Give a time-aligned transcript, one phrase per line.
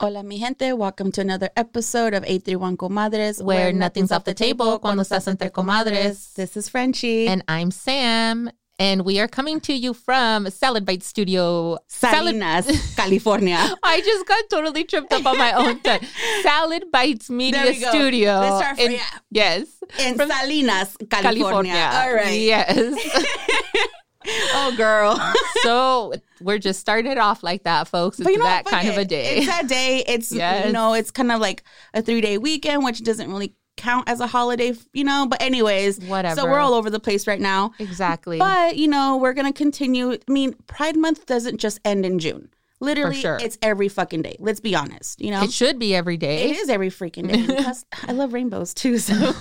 [0.00, 0.72] Hola, mi gente.
[0.76, 5.50] Welcome to another episode of 831 Comadres, Where nothing's off the table cuando estás entre
[5.50, 6.34] comadres.
[6.34, 7.26] This is Frenchie.
[7.26, 8.50] And I'm Sam.
[8.78, 11.78] And we are coming to you from Salad Bite Studio.
[11.88, 13.58] Salad- Salinas, California.
[13.82, 15.98] I just got totally tripped up on my own tongue.
[16.44, 17.88] Salad Bites Media There we go.
[17.90, 18.38] Studio.
[18.38, 19.18] Let's start from- in- yeah.
[19.32, 19.66] Yes.
[19.98, 21.90] In From Salinas, California.
[21.92, 22.38] All right.
[22.38, 22.94] Yes.
[24.54, 25.18] Oh, girl.
[25.62, 28.18] so we're just starting it off like that, folks.
[28.20, 29.38] It's you know that kind of a day.
[29.38, 30.04] It's that day.
[30.06, 30.66] It's, Yes.
[30.66, 31.62] you know, it's kind of like
[31.94, 35.26] a three day weekend, which doesn't really count as a holiday, you know.
[35.28, 36.34] But, anyways, Whatever.
[36.40, 37.72] so we're all over the place right now.
[37.78, 38.38] exactly.
[38.38, 40.12] But, you know, we're going to continue.
[40.12, 42.50] I mean, Pride Month doesn't just end in June.
[42.80, 43.38] Literally, sure.
[43.40, 44.36] it's every fucking day.
[44.38, 45.42] Let's be honest, you know?
[45.42, 46.50] it should be every day.
[46.50, 47.44] It is every freaking day.
[47.62, 48.98] Plus, I love rainbows too.
[48.98, 49.14] So,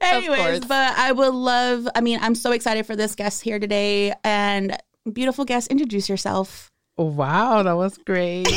[0.00, 1.88] anyways, but I would love.
[1.94, 4.76] I mean, I'm so excited for this guest here today, and
[5.12, 5.68] beautiful guest.
[5.68, 6.70] Introduce yourself.
[6.96, 8.46] Wow, that was great.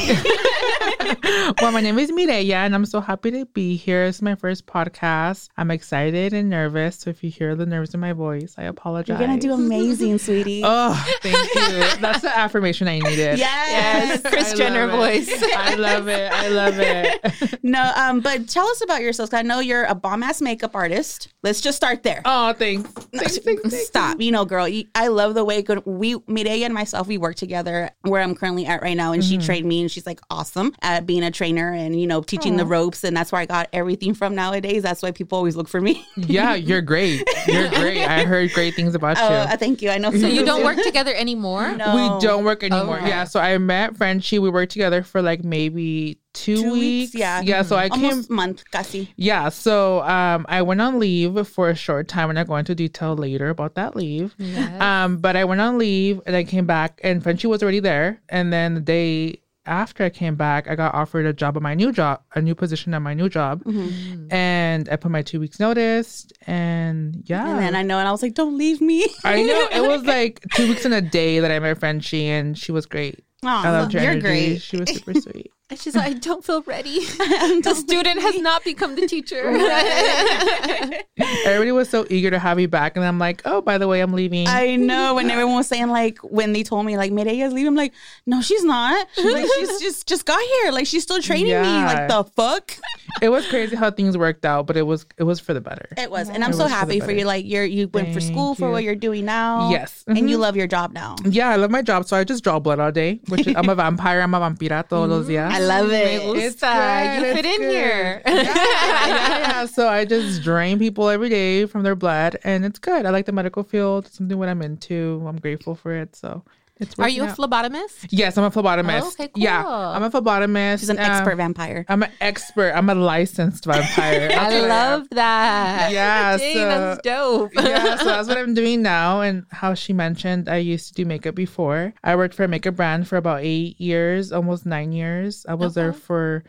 [1.61, 4.03] well, my name is Mireya, and I'm so happy to be here.
[4.05, 5.49] It's my first podcast.
[5.57, 6.97] I'm excited and nervous.
[6.99, 9.19] So if you hear the nerves in my voice, I apologize.
[9.19, 10.61] You're gonna do amazing, sweetie.
[10.63, 12.01] Oh, thank you.
[12.01, 13.39] That's the affirmation I needed.
[13.39, 13.39] yes.
[13.69, 14.21] yes.
[14.25, 15.29] Kris Jenner voice.
[15.55, 16.31] I love it.
[16.31, 17.59] I love it.
[17.63, 19.29] No, um, but tell us about yourself.
[19.29, 21.29] 'cause I know you're a bomb ass makeup artist.
[21.43, 22.21] Let's just start there.
[22.25, 22.89] Oh, thanks.
[23.13, 23.87] Thanks, thanks, thanks.
[23.87, 24.19] Stop.
[24.19, 27.35] You know, girl, you, I love the way good we Mireya and myself we work
[27.35, 30.72] together where I'm currently at right now and she trained me and she's like awesome
[30.81, 33.69] at being a trainer and you know teaching the ropes and that's where I got
[33.73, 34.83] everything from nowadays.
[34.83, 36.05] That's why people always look for me.
[36.15, 37.27] Yeah, you're great.
[37.47, 38.03] You're great.
[38.05, 39.35] I heard great things about Oh, you.
[39.35, 39.89] uh, thank you.
[39.89, 41.73] I know so you don't work together anymore?
[41.77, 41.95] No.
[42.17, 42.97] We don't work anymore.
[42.97, 43.09] Okay.
[43.09, 43.23] Yeah.
[43.25, 44.39] So I met Frenchie.
[44.39, 47.15] We worked together for like maybe two, Two weeks, weeks.
[47.15, 47.41] yeah.
[47.41, 47.61] Yeah.
[47.63, 48.05] So I came.
[48.05, 49.11] almost month, casi.
[49.17, 49.49] Yeah.
[49.49, 53.15] So um, I went on leave for a short time, and I go into detail
[53.15, 54.33] later about that leave.
[54.37, 54.81] Yes.
[54.81, 58.21] Um, but I went on leave, and I came back, and Frenchie was already there.
[58.29, 61.73] And then the day after I came back, I got offered a job at my
[61.73, 64.31] new job, a new position at my new job, Mm-hmm.
[64.33, 67.49] and I put my two weeks notice, and yeah.
[67.49, 70.03] And then I know, and I was like, "Don't leave me." I know it was
[70.17, 73.23] like two weeks in a day that I met Frenchie, and she was great.
[73.45, 74.21] Aw, I loved her you're energy.
[74.27, 74.61] great.
[74.61, 75.51] She was super sweet.
[75.69, 76.99] And she's like, I don't feel ready.
[77.17, 79.47] the student has not become the teacher.
[81.45, 84.01] Everybody was so eager to have me back, and I'm like, oh, by the way,
[84.01, 84.47] I'm leaving.
[84.47, 85.15] I know.
[85.15, 87.93] When everyone was saying like when they told me like Mireya's leaving, I'm like,
[88.25, 89.07] no, she's not.
[89.17, 90.71] Like she's just just got here.
[90.71, 91.83] Like she's still training me.
[91.83, 92.75] Like the fuck.
[93.21, 95.87] it was crazy how things worked out, but it was it was for the better.
[95.97, 97.25] It was, and I'm It so was for happy for, you.
[97.25, 98.87] Like you're you went for Thank school for what you.
[98.87, 99.69] you're doing now.
[99.71, 100.03] Yes.
[100.07, 100.41] and you Mhm.
[100.41, 101.15] love your job now.
[101.25, 103.19] Yeah, I love my job, so I just draw blood all day.
[103.29, 104.21] Which is, I'm a vampire.
[104.21, 105.52] I'm a vampira todos los días.
[105.55, 106.33] I love Me it.
[106.33, 106.65] gusta.
[106.67, 107.71] good, You fit it's in good.
[107.71, 108.21] here.
[108.27, 109.65] yeah, yeah, yeah.
[109.65, 113.05] So I just drain people every day from their blood, and it's good.
[113.05, 114.05] I like the medical field.
[114.07, 115.23] It's something what I'm into.
[115.27, 116.15] I'm grateful for it.
[116.15, 116.51] So it's.
[116.99, 117.37] Are you a out.
[117.37, 118.07] phlebotomist?
[118.09, 119.01] Yes, I'm a phlebotomist.
[119.03, 119.65] Oh, okay, Yeah.
[119.67, 120.79] I'm a phlebotomist.
[120.79, 121.85] She's an Um, expert vampire.
[121.89, 122.71] I'm an expert.
[122.75, 124.29] I'm a licensed vampire.
[124.37, 125.91] I love that.
[125.91, 127.51] Yeah, Dang, so- that's dope.
[127.55, 129.21] yeah, so that's what I'm doing now.
[129.21, 131.93] And how she mentioned, I used to do makeup before.
[132.03, 135.45] I worked for a makeup brand for about eight years, almost nine years.
[135.47, 136.43] I was there for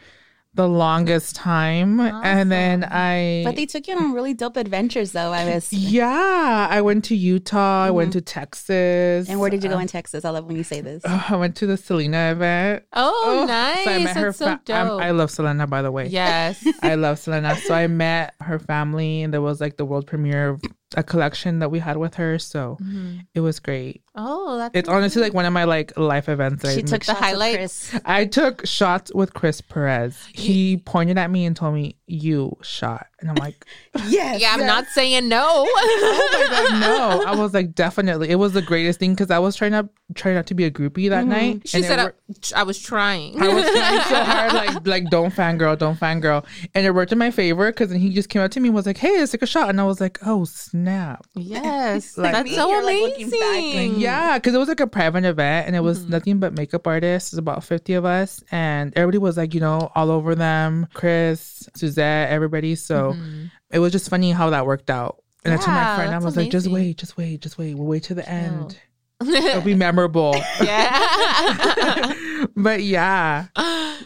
[0.54, 2.00] the longest time.
[2.00, 3.42] And then I.
[3.44, 5.32] But they took you on really dope adventures, though.
[5.32, 5.72] I was.
[5.72, 7.84] yeah, I went to Utah.
[7.84, 8.18] I went mm-hmm.
[8.18, 9.28] to Texas.
[9.28, 10.24] And where did you go um, in Texas?
[10.24, 11.04] I love when you say this.
[11.06, 12.84] I went to the Selena event.
[12.92, 13.84] oh, nice.
[13.84, 14.32] So I met that's her.
[14.32, 15.02] fa- dope.
[15.02, 16.06] I love Selena, by the way.
[16.06, 16.66] yes.
[16.82, 17.56] I love Selena.
[17.56, 20.62] So I met her family, and there was like the world premiere of
[20.96, 22.38] a collection that we had with her.
[22.38, 23.20] So mm-hmm.
[23.34, 24.03] it was great.
[24.16, 26.62] Oh, that's It's honestly like one of my like life events.
[26.62, 27.94] That She I took the shots highlights.
[28.04, 30.28] I took shots with Chris Perez.
[30.32, 33.66] He pointed at me and told me, "You shot," and I'm like,
[34.06, 34.40] Yes.
[34.40, 35.42] Yeah, I'm not saying no.
[35.66, 39.40] "Oh my god, no!" I was like, "Definitely." It was the greatest thing because I
[39.40, 41.30] was trying to try not to be a groupie that mm-hmm.
[41.30, 41.68] night.
[41.68, 42.12] she and said I,
[42.54, 43.42] I was trying.
[43.42, 46.44] I was trying so hard, like, like don't fangirl, don't fangirl,
[46.74, 48.76] and it worked in my favor because then he just came up to me and
[48.76, 52.32] was like, "Hey, let's take a shot," and I was like, "Oh snap!" yes, Like-
[52.32, 54.03] that's so You're, like, looking back, like, amazing.
[54.04, 56.10] Yeah, because it was like a private event and it was mm-hmm.
[56.10, 57.32] nothing but makeup artists.
[57.32, 58.42] It's about 50 of us.
[58.50, 62.74] And everybody was like, you know, all over them Chris, Suzette, everybody.
[62.74, 63.46] So mm-hmm.
[63.70, 65.22] it was just funny how that worked out.
[65.44, 67.74] And I told my friend, I that's was like, just wait, just wait, just wait.
[67.74, 68.78] We'll wait to the end.
[69.20, 70.34] It'll be memorable.
[70.62, 72.14] yeah.
[72.56, 73.46] but yeah.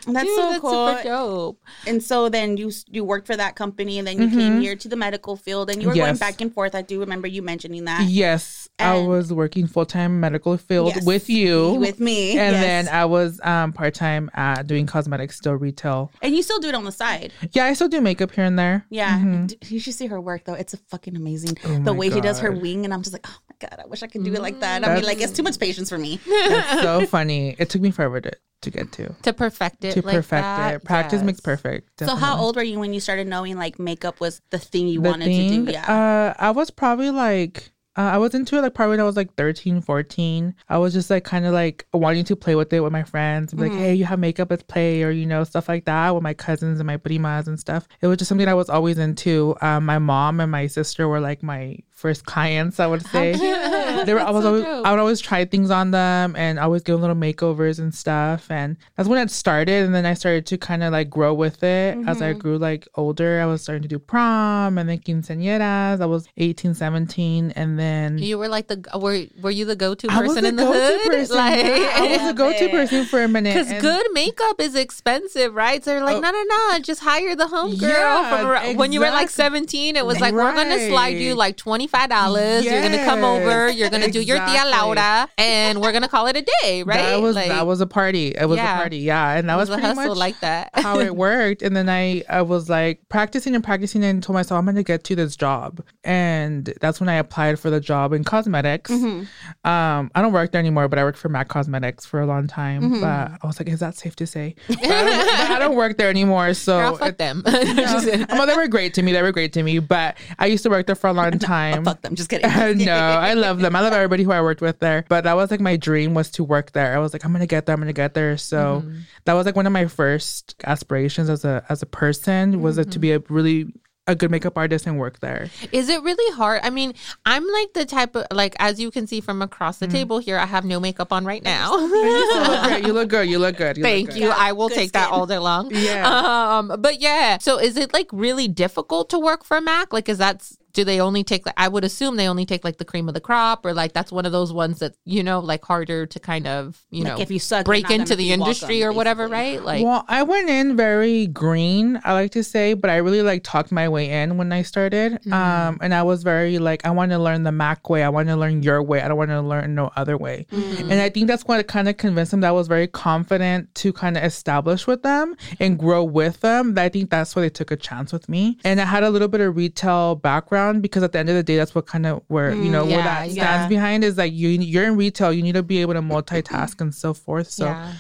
[0.07, 0.89] That's Dude, so that's cool.
[0.89, 1.65] super dope.
[1.87, 4.61] And so then you you worked for that company, and then you came mm-hmm.
[4.61, 6.75] here to the medical field, and you were going back and forth.
[6.75, 8.09] I do remember you mentioning that.
[8.09, 8.68] Yes.
[8.79, 11.05] I was working full time medical field Yes.
[11.05, 11.75] with you.
[11.75, 12.63] with me, and yes.
[12.87, 16.11] then I was um, part time at doing cosmetics, still retail.
[16.23, 17.33] and you still do it on the side.
[17.53, 18.85] Yeah, I still do makeup here and there.
[18.91, 20.55] Yeah, D- you should see her work though.
[20.55, 21.55] It's a fucking amazing.
[21.55, 21.89] the Mm-hmm.
[21.89, 23.87] Oh my way she does her wing, and I'm just like, oh my god, I
[23.87, 24.87] wish I could do it like that.
[24.87, 26.21] I mean, like it's too much patience for me.
[26.29, 27.57] That's so funny.
[27.59, 28.33] It took me forever to
[28.63, 29.15] to get to.
[29.23, 29.93] to perfect it.
[29.93, 30.75] To like perfect that.
[30.75, 30.85] it.
[30.85, 31.45] Practice makes Yes.
[31.45, 32.01] perfect.
[32.01, 35.01] So how old were you when you started knowing like makeup was the thing you
[35.01, 35.73] The wanted thing, to do?
[35.73, 35.85] Yeah.
[35.87, 39.17] Uh, I was probably like, uh, I was into it like probably when I was
[39.17, 40.55] like 13, 14.
[40.69, 43.53] I was just like kind of like wanting to play with it with my friends.
[43.53, 43.81] Be Like, Mm-hmm.
[43.81, 46.79] hey, you have makeup, let's play, or you know, stuff like that with my cousins
[46.81, 47.89] and my primas and stuff.
[48.01, 49.57] It was just something I was always into.
[49.61, 53.35] Um, my mom and my sister were like my first clients, I would say.
[54.07, 54.87] They were, I was so always, dope.
[54.87, 57.93] I would always try things on them and I always give them little makeovers and
[57.93, 58.49] stuff.
[58.51, 59.85] And that's when it started.
[59.85, 62.39] And then I started to kind of like grow with it as I mm-hmm.
[62.39, 63.41] grew like older.
[63.41, 66.01] I was starting to do prom and then quinceañeras.
[66.01, 67.53] I was 18, 17.
[67.57, 70.57] And then You were like the were were you the go to person the in
[70.57, 71.01] the go-to hood?
[71.11, 71.37] person.
[71.37, 72.71] Like, Yeah, I was the go-to it.
[72.71, 73.55] person for a minute.
[73.55, 75.83] Because good makeup is expensive, right?
[75.85, 76.21] So they're like, Oh.
[76.21, 77.91] no, no, no, just hire the home girl.
[77.91, 78.77] Yeah, from around.
[78.77, 81.39] When you were like 17, it was like, we're going to slide you Right.
[81.39, 81.57] like
[81.93, 82.65] $25.
[82.65, 83.69] You're going to come over.
[83.71, 84.65] You're going to do your tia.
[84.69, 86.97] Laura, and we're going to call it a day, right?
[86.99, 88.29] That was like, that was a party.
[88.29, 88.75] It was Yeah.
[88.75, 90.71] a party, yeah, and that was, was pretty much like that.
[90.75, 91.63] how it worked.
[91.63, 94.83] And then I I was like practicing and practicing and told myself I'm going to
[94.83, 98.91] get to this job, and that's when I applied for the job in cosmetics.
[98.91, 99.69] Mm-hmm.
[99.69, 102.47] Um, I don't work there anymore, but I worked for Mac Cosmetics for a long
[102.47, 102.83] time.
[102.83, 103.01] Mm-hmm.
[103.01, 104.55] But I was like, is that safe to say?
[104.69, 107.43] I, don't, I don't work there anymore, so Girl, fuck it- them.
[107.47, 109.13] well, they were great to me.
[109.13, 111.78] They were great to me, but I used to work there for a long time.
[111.85, 112.15] Fuck them.
[112.15, 112.49] Just kidding.
[112.87, 113.75] no, I love them.
[113.77, 115.05] I love everybody who I worked with there.
[115.09, 116.95] But that was like my dream was to work there.
[116.95, 117.75] I was like, I'm gonna get there.
[117.75, 118.37] I'm gonna get there.
[118.37, 118.85] So
[119.25, 122.91] that was like one of my first aspirations as a as a person was it
[122.93, 123.73] to be a really
[124.07, 125.51] a good makeup artist and work there.
[125.71, 126.63] Is it really hard?
[126.65, 126.95] I mean,
[127.27, 129.93] I'm like the type of like as you can see from across the Mm.
[129.93, 131.77] table here, I have no makeup on right now.
[131.77, 132.85] you look great.
[132.87, 133.29] You look good.
[133.29, 133.77] You look good.
[133.77, 134.19] You look Thank good.
[134.19, 134.31] you.
[134.31, 135.69] I will Good take that all day long.
[135.75, 136.09] Yeah.
[136.09, 137.37] Um, but yeah.
[137.37, 139.93] So is it like really difficult to work for Mac?
[139.93, 142.79] Like, is that do they only take like I would assume they only take like
[142.79, 145.41] the cream of the crop or like that's one of those ones that you know
[145.41, 148.79] like harder to kind of you Like, know if you suck, break into the industry
[148.81, 149.57] welcome, or whatever, basically.
[149.57, 149.65] right?
[149.65, 153.43] Like well, I went in very green, I like to say, but I really like
[153.43, 155.15] talked my way in when I started.
[155.15, 155.33] Mm-hmm.
[155.33, 158.05] Um, and I was very like, I want to learn the Mac way.
[158.05, 159.01] I want to learn your way.
[159.03, 160.47] I don't want to learn no other way.
[160.53, 160.93] Mm-hmm.
[160.93, 163.93] And I think that's what kind of convinced them that I was very confident to
[163.93, 166.75] kind of establish with them and grow with them.
[166.75, 168.59] That I think that's why they took a chance with me.
[168.65, 171.43] And I had a little bit of retail background because at the end of the
[171.43, 173.69] day, that's what kind of where you know mm, where that stands yeah.
[173.69, 175.33] behind is like you you're in retail.
[175.33, 177.51] You need to be able to multitask and so forth.
[177.51, 177.67] So.
[177.67, 177.95] yeah.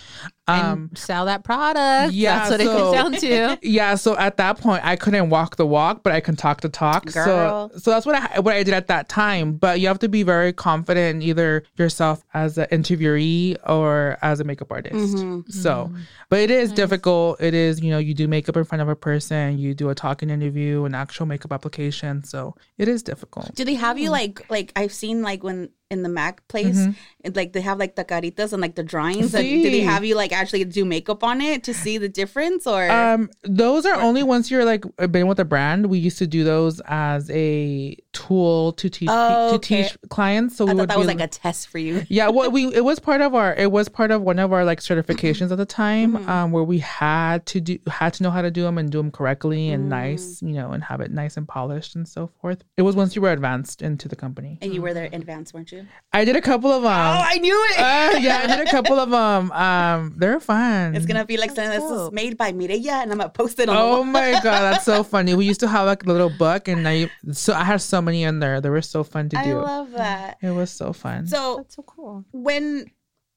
[0.49, 2.15] Um, and sell that product.
[2.15, 3.59] yeah, that's what it so- comes down to.
[3.69, 6.69] yeah, so at that point, I couldn't walk the walk, but I can talk the
[6.69, 7.05] talk.
[7.07, 7.71] Girl.
[7.75, 9.53] So, so that's what I what I did at that time.
[9.53, 14.41] But you have to be very confident in either yourself as an interviewee or as
[14.41, 14.95] a makeup artist.
[14.95, 15.51] Mm-hmm.
[15.51, 15.93] So,
[16.29, 17.41] but it is difficult.
[17.41, 19.95] It is, you know, you do makeup in front of a person, you do a
[19.95, 22.25] talking interview, an actual makeup application.
[22.25, 23.55] So it is difficult.
[23.55, 26.87] Do they have you like like I've seen like when in the Mac place,
[27.25, 29.35] and, like they have like the caritas and like the drawings.
[29.35, 32.67] And do they have you like actually do makeup on it to see the difference
[32.67, 32.91] or?
[32.91, 35.87] Um, those are only once you're like been with a brand.
[35.87, 40.57] We used to do those as a tool to teach Oh, to teach clients.
[40.57, 42.05] So I we thought that was be- like a test for you.
[42.09, 44.65] yeah well we it was part of our it was part of one of our
[44.65, 46.29] like certifications at the time Mm-hmm.
[46.29, 48.99] um where we had to do had to know how to do them and do
[48.99, 49.89] them correctly and Mm.
[49.89, 53.15] nice you know and have it nice and polished and so forth it was once
[53.17, 55.78] you were advanced into the company And you were there in advance, weren't you?
[56.13, 57.79] I did a couple of them Oh, I knew it.
[57.79, 61.51] uh, yeah i did a couple of them um they're fun it's gonna be like
[61.51, 64.05] something this is made by Mireya, and I'm gonna post it on Oh wall.
[64.05, 64.43] my god,
[64.73, 65.35] that's so funny.
[65.35, 68.23] We used to have like a little book, and I so I had so many
[68.25, 68.61] in there.
[68.61, 69.59] They were so fun to do.
[69.59, 70.39] I love that.
[70.43, 71.27] it was so fun.
[71.27, 72.25] So That's so cool.
[72.33, 72.87] when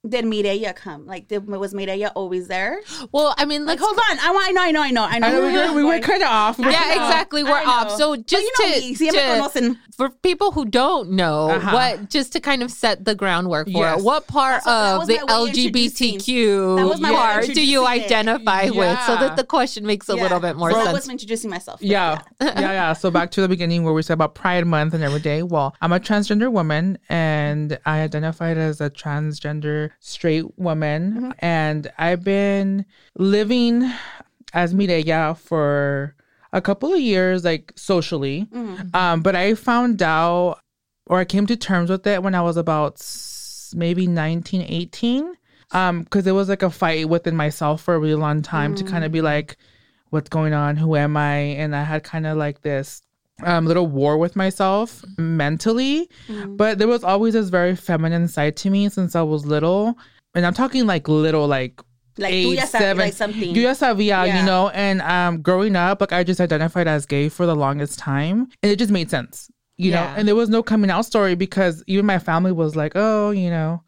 [0.08, 1.05] did Mireya come?
[1.05, 2.79] Like, did, was Mireya always there?
[3.12, 4.20] Well, I mean, Like, let's hold on.
[4.20, 4.48] I want.
[4.48, 4.62] I know.
[4.63, 4.81] I know.
[4.81, 5.03] I know.
[5.03, 5.27] I know.
[5.27, 6.58] I know we were, we were kind of off.
[6.58, 7.10] We were Yeah, kinda off.
[7.12, 7.43] exactly.
[7.43, 7.91] We're off.
[7.91, 11.72] So just you know to, me, si to- for people who don't know Uh-huh.
[11.72, 14.00] what, just to kind of set the groundwork for Yes.
[14.00, 17.12] it, what part That's of was the my way of introducing- LGBTQ That was my
[17.12, 18.05] part do you introducing it.
[18.25, 20.24] identify with, so that the question makes a Yeah.
[20.24, 20.93] little bit more So I sense.
[20.96, 21.79] was introducing myself.
[21.84, 22.22] Yeah.
[22.41, 22.93] yeah, yeah.
[22.93, 25.43] So back to the beginning where we said about Pride Month and every day.
[25.43, 31.33] Well, I'm a transgender woman and I identified as a transgender straight woman.
[31.39, 32.86] And I've been
[33.17, 33.91] living
[34.53, 36.15] as Mireya for
[36.53, 38.48] a couple of years, like socially.
[38.93, 40.60] Um, but I found out
[41.07, 43.03] or I came to terms with it when I was about
[43.75, 45.33] maybe 19, 18.
[45.74, 48.83] Um, because it was like a fight within myself for a really long time to
[48.83, 49.55] kind of be like,
[50.10, 50.75] what's going on?
[50.75, 51.36] Who am I?
[51.36, 53.01] And I had kind of like this
[53.43, 56.10] um, little war with myself mentally.
[56.48, 59.98] But there was always this very feminine side to me since I was little.
[60.36, 61.81] And I'm talking like little, like
[62.17, 62.98] Like, eight, tú ya seven.
[62.98, 63.55] like something.
[63.55, 64.39] You ya sabía, Yeah.
[64.39, 64.69] you know?
[64.69, 68.48] And um, growing up, like I just identified as gay for the longest time.
[68.62, 70.03] And it just made sense, you know?
[70.15, 73.50] And there was no coming out story because even my family was like, oh, you
[73.50, 73.81] know,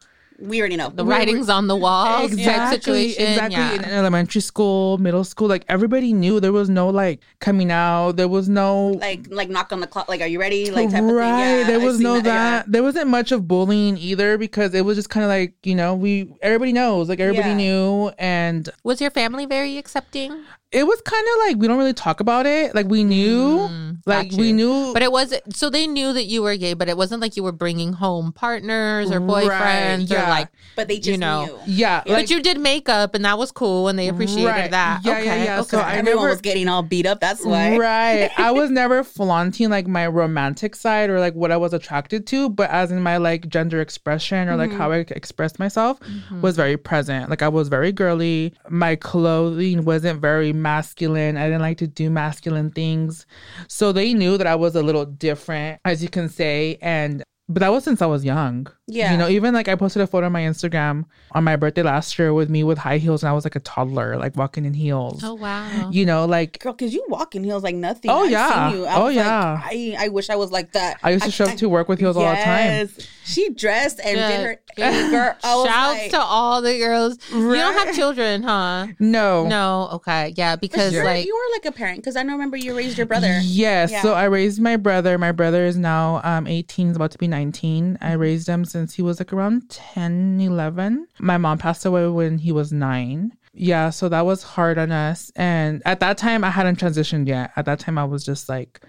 [0.48, 2.76] we already know the writings on the wall exactly,
[3.10, 3.32] situation.
[3.32, 3.56] Exactly.
[3.56, 3.74] Yeah.
[3.74, 8.12] In elementary school, middle school, like everybody knew there was no like coming out.
[8.12, 10.08] There was no like like knock on the clock.
[10.08, 10.70] Like, are you ready?
[10.70, 11.30] Like type of right.
[11.30, 11.58] thing.
[11.60, 12.24] Yeah, there was no that.
[12.24, 12.62] yeah.
[12.66, 15.94] There wasn't much of bullying either because it was just kind of like you know
[15.94, 17.56] we everybody knows like everybody Yeah.
[17.56, 20.44] knew and Was your family very accepting?
[20.74, 22.74] It was kind of like we don't really talk about it.
[22.74, 25.54] Like we knew, Mm, like we knew, But it wasn't.
[25.56, 28.32] So they knew that you were gay, but it wasn't like you were bringing home
[28.32, 30.48] partners or boyfriends Right, or like.
[30.76, 31.46] But they just You know.
[31.46, 31.58] knew.
[31.66, 34.70] yeah, like but you did makeup, and that was cool, and they appreciated Right.
[34.72, 35.00] that.
[35.04, 35.60] Yeah, okay, yeah, yeah.
[35.60, 35.68] Okay.
[35.68, 37.20] So I Everyone never- was getting all beat up.
[37.20, 37.76] That's why.
[37.78, 38.30] Right.
[38.36, 42.48] I was never flaunting like my romantic side or like what I was attracted to,
[42.50, 46.00] but as in my like gender expression or like how I expressed myself
[46.42, 47.30] was very present.
[47.30, 48.52] Like I was very girly.
[48.68, 51.36] My clothing wasn't very masculine.
[51.36, 53.26] I didn't like to do masculine things.
[53.68, 56.78] So they knew that I was a little different, as you can say.
[56.82, 58.66] And but that was since I was young.
[58.86, 59.12] Yeah.
[59.12, 62.18] You know, even like I posted a photo on my Instagram on my birthday last
[62.18, 64.72] year with me with high heels and I was like a toddler, like walking in
[64.72, 65.22] heels.
[65.22, 65.90] Oh wow.
[65.92, 68.10] You know, like Girl, cause you walk in heels like nothing.
[68.10, 68.70] Oh, I've yeah.
[68.70, 68.86] Seen you.
[68.86, 69.60] I Oh, was like, yeah.
[69.62, 70.98] I, I wish I was like that.
[71.02, 72.88] I used to show up to work with heels all the time.
[73.24, 73.34] Yes.
[73.34, 74.58] She dressed and Good.
[74.76, 75.34] did her girl.
[75.64, 77.18] Shouts like, to all the girls.
[77.32, 78.88] You don't have children, huh?
[78.98, 79.46] No.
[79.46, 79.88] No.
[79.94, 80.34] Okay.
[80.36, 80.56] Yeah.
[80.56, 81.26] Because Sure, like.
[81.26, 83.38] you were like a parent because I know remember you raised your brother.
[83.42, 83.90] Yes.
[83.90, 84.02] Yeah.
[84.02, 85.16] So I raised my brother.
[85.18, 87.98] My brother is now um 18, is about to be 19.
[88.00, 91.06] I raised him since he was like around 10, 11.
[91.18, 93.32] My mom passed away when he was nine.
[93.56, 95.30] Yeah, so that was hard on us.
[95.36, 97.52] And at that time, I hadn't transitioned yet.
[97.54, 98.80] At that time, I was just like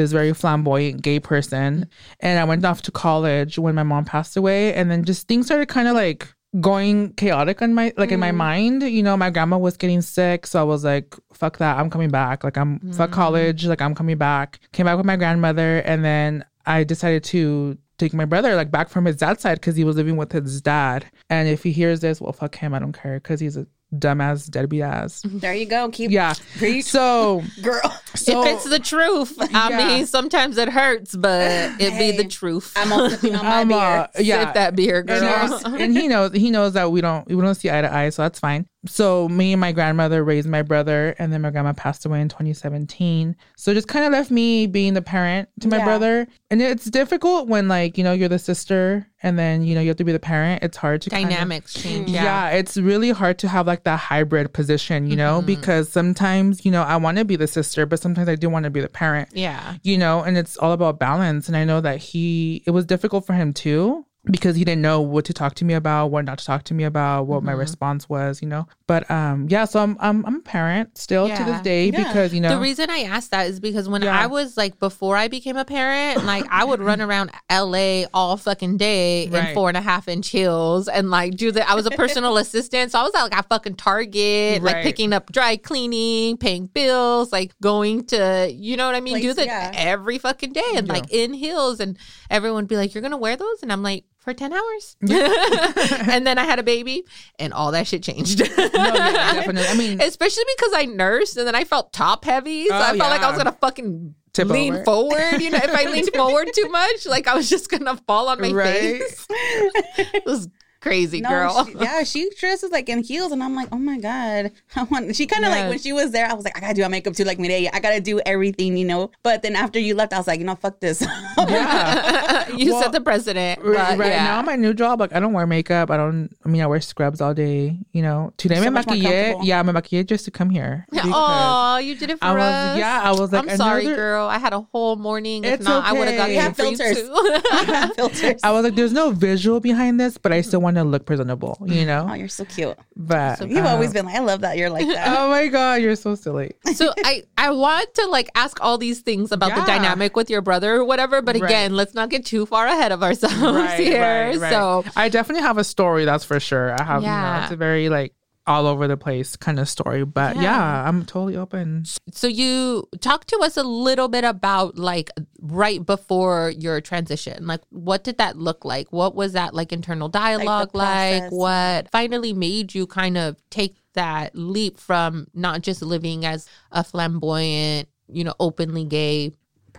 [0.00, 1.88] this very flamboyant gay person.
[2.20, 4.74] And I went off to college when my mom passed away.
[4.74, 8.32] And then just things started kind of like going chaotic on my like in my
[8.32, 8.36] mm.
[8.36, 8.82] mind.
[8.82, 10.46] You know my grandma was getting sick.
[10.46, 11.78] So i was like fuck that.
[11.78, 12.42] I'm coming back.
[12.42, 13.14] Like i'm fuck mm.
[13.14, 13.66] college.
[13.66, 14.58] Like i'm coming back.
[14.72, 15.78] Came back with my grandmother.
[15.78, 19.76] And then i decided to take my brother like back from his dad's side because
[19.76, 21.06] he was living with his dad.
[21.28, 22.74] And if he hears this well fuck him.
[22.74, 25.88] I don't care because he's a dumbass deadbeat ass There you go.
[25.88, 27.80] Keep yeah preach, so girl.
[28.14, 29.76] so if it's the truth, I Yeah.
[29.88, 31.40] mean, sometimes it hurts, but
[31.80, 32.72] it be the truth.
[32.76, 33.76] I'm all sipping on my I'm, beer.
[33.78, 35.18] uh, yeah Sip that beer, girl.
[35.20, 38.10] there's- and he knows he knows that we don't we don't see eye to eye,
[38.10, 38.66] so that's fine.
[38.86, 42.28] So me and my grandmother raised my brother, and then my grandma passed away in
[42.30, 43.36] 2017.
[43.56, 45.84] So it just kind of left me being the parent to my Yeah.
[45.84, 49.82] brother, and it's difficult when like you know you're the sister, and then you know
[49.82, 50.62] you have to be the parent.
[50.62, 52.08] It's hard to kind of- Dynamics change.
[52.08, 52.24] yeah.
[52.24, 52.48] Yeah.
[52.56, 55.46] it's really hard to have like that hybrid position, you know, mm-hmm.
[55.46, 58.64] because sometimes, you know, I want to be the sister, but sometimes I do want
[58.64, 59.74] to be the parent, Yeah.
[59.82, 61.48] you know, and it's all about balance.
[61.48, 64.06] And I know that he, it was difficult for him too.
[64.24, 66.74] Because he didn't know what to talk to me about, what not to talk to
[66.74, 68.68] me about, what my response was, you know.
[68.86, 69.64] But um, yeah.
[69.64, 72.04] So I'm I'm I'm a parent still to this day Yeah.
[72.06, 74.18] because you know The reason I asked that is because when Yeah.
[74.20, 78.36] I was like before I became a parent, like I would run around LA all
[78.36, 81.86] fucking day in four and a half inch heels and like do the I was
[81.86, 82.92] a personal assistant.
[82.92, 87.32] So I was at like at fucking Target, like picking up dry cleaning, paying bills,
[87.32, 89.16] like going to you know what I mean?
[89.22, 89.80] do Place, that yeah.
[89.80, 90.92] every fucking day and Yeah.
[90.92, 91.96] like in heels and
[92.28, 93.62] everyone would be like, You're gonna wear those?
[93.62, 94.96] And I'm like, for 10 hours.
[95.00, 97.04] and then I had a baby
[97.38, 98.40] and all that shit changed.
[98.40, 99.66] no, yeah, definitely.
[99.68, 102.66] I mean, Especially because I nursed and then I felt top heavy.
[102.68, 104.84] So Oh, I felt like I was gonna fucking Tip lean over.
[104.84, 105.40] forward.
[105.40, 108.40] You know, if I leaned forward too much, like I was just gonna fall on
[108.40, 109.00] my Right.
[109.02, 109.26] face.
[109.30, 110.48] it was
[110.80, 111.64] crazy, No, girl.
[111.66, 115.14] she- yeah, she dresses like in heels, and I'm like, oh my god, I want.
[115.16, 115.60] She kind of Yes.
[115.60, 117.38] like when she was there, I was like, I gotta do my makeup too, like
[117.38, 117.70] Mireya.
[117.72, 119.10] I gotta do everything, you know.
[119.22, 121.00] But then after you left, I was like, you know, fuck this.
[121.38, 122.48] yeah.
[122.56, 123.60] you Well, set the precedent.
[123.62, 124.24] Right, but right yeah.
[124.24, 125.90] now, my new job, like I don't wear makeup.
[125.90, 126.30] I don't.
[126.44, 127.78] I mean, I wear scrubs all day.
[127.92, 129.02] You know, today So me much more maquillé.
[129.24, 129.44] comfortable.
[129.46, 130.86] Yeah, me maquillé just to come here.
[130.94, 132.42] Oh, you did it for I was.
[132.42, 132.78] us.
[132.78, 133.48] Yeah, I was like.
[133.50, 134.26] I'm sorry, another- girl.
[134.28, 135.44] I had a whole morning.
[135.44, 136.34] If It's not, I would have got okay.
[136.34, 137.92] you have for you too.
[137.96, 138.40] Filters.
[138.42, 141.56] I was like, there's no visual behind this, but I still want to look presentable.
[141.66, 142.76] You know, Oh, you're so cute.
[142.96, 145.16] but So You've uh, always been like, I love that you're like that.
[145.18, 146.52] Oh my god, you're so silly.
[146.74, 150.42] so I I want to like ask all these things about the dynamic with your
[150.42, 151.44] brother or whatever, but Right.
[151.50, 154.34] again, let's not get too far ahead of ourselves here.
[154.50, 156.04] So I definitely have a story.
[156.04, 156.72] That's for sure.
[156.78, 157.02] I have.
[157.02, 157.36] You Yeah.
[157.38, 158.14] know, it's a very like
[158.46, 160.42] all over the place kind of story, but Yeah.
[160.42, 161.84] yeah, I'm totally open.
[162.10, 167.46] so you talk to us a little bit about like right before your transition.
[167.46, 168.92] Like what did that look like?
[168.92, 171.20] What was that like internal dialogue like?
[171.20, 171.32] process.
[171.32, 176.84] What finally made you kind of take that leap from not just living as a
[176.84, 179.32] flamboyant, you know, openly gay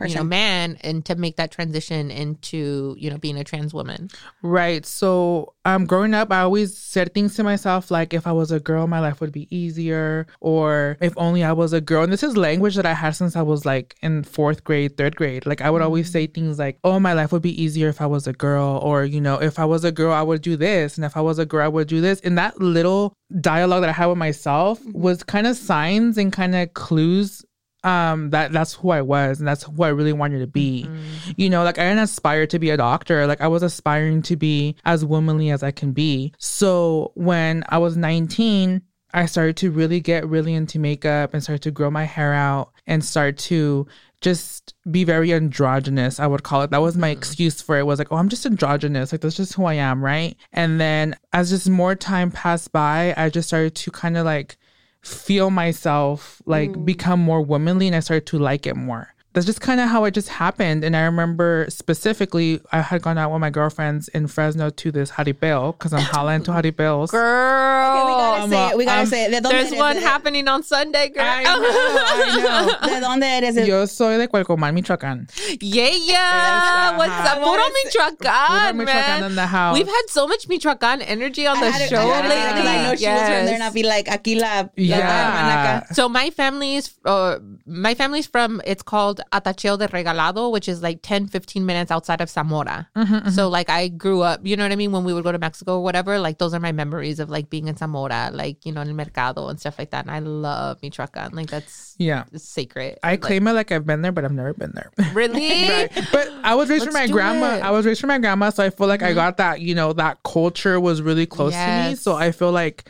[0.07, 4.09] you know man and to make that transition into you know being a trans woman
[4.41, 4.85] Right.
[4.85, 8.59] So, um, growing up, I always said things to myself like, if I was a
[8.59, 12.03] girl, my life would be easier, or if only I was a girl.
[12.03, 15.15] And this is language that I had since I was like in fourth grade, third
[15.15, 15.45] grade.
[15.45, 18.07] Like, I would always say things like, oh, my life would be easier if I
[18.07, 20.97] was a girl, or, you know, if I was a girl, I would do this.
[20.97, 22.19] And if I was a girl, I would do this.
[22.21, 26.55] And that little dialogue that I had with myself was kind of signs and kind
[26.55, 27.45] of clues
[27.83, 30.87] um that that's who I was and that's who I really wanted to be.
[31.35, 33.27] You know, like I didn't aspire to be a doctor.
[33.27, 36.33] Like I was aspiring to be as womanly as I can be.
[36.37, 38.81] So when I was 19,
[39.13, 42.71] I started to really get really into makeup and started to grow my hair out
[42.87, 43.87] and start to
[44.21, 46.69] just be very androgynous, I would call it.
[46.69, 47.85] That was my excuse for it.
[47.85, 49.11] Was like, oh, I'm just androgynous.
[49.11, 50.37] Like that's just who I am, right?
[50.53, 54.57] And then as just more time passed by, I just started to kind of like
[55.01, 56.85] feel myself like mm.
[56.85, 59.13] become more womanly and I started to like it more.
[59.33, 60.83] That's just kind of how it just happened.
[60.83, 65.11] And I remember specifically, I had gone out with my girlfriends in Fresno to this
[65.11, 67.11] jaripeo because I'm hella into jaripeos.
[67.11, 68.77] girl Okay, we gotta Um, say it.
[68.77, 69.31] We gotta um, say it.
[69.31, 73.55] ¿De dónde there's one ¿De- happening on sunday girl I know, I ¿De dónde eres?
[73.55, 73.63] know.
[73.63, 75.29] Yo soy de Coalcomán, Michoacán.
[75.61, 79.73] yeah yeah what's up puro Puro michoacan man in the house.
[79.77, 82.83] we've had so much michoacan energy on I the had show had lately because I
[82.83, 84.97] know she was from there, and I'd be like, aquí la, la Yeah.
[84.99, 85.95] hermana acá.
[85.95, 90.99] So my family's uh, my family's from it's called Atacheo de Regalado, which is like
[91.01, 92.89] 10, 15 minutes outside of Zamora.
[92.95, 94.91] Mm-hmm, So like I grew up, you know what I mean?
[94.91, 97.49] When we would go to Mexico or whatever, like those are my memories of like
[97.49, 100.05] being in Zamora, like, you know, in el mercado and stuff like that.
[100.05, 101.31] And I love Michoacan.
[101.33, 102.23] Like that's Yeah.
[102.31, 102.97] it's sacred.
[103.03, 104.91] I Like, claim it like I've been there, but I've never been there.
[105.13, 105.69] really?
[105.69, 105.89] Right.
[106.11, 107.47] But I was raised from my grandma.
[107.47, 107.57] it.
[107.57, 107.65] Mm-hmm.
[107.67, 109.93] I was raised from my grandma, so I feel like I got that, you know,
[109.93, 111.95] that culture was really close to me.
[111.95, 112.89] So I feel like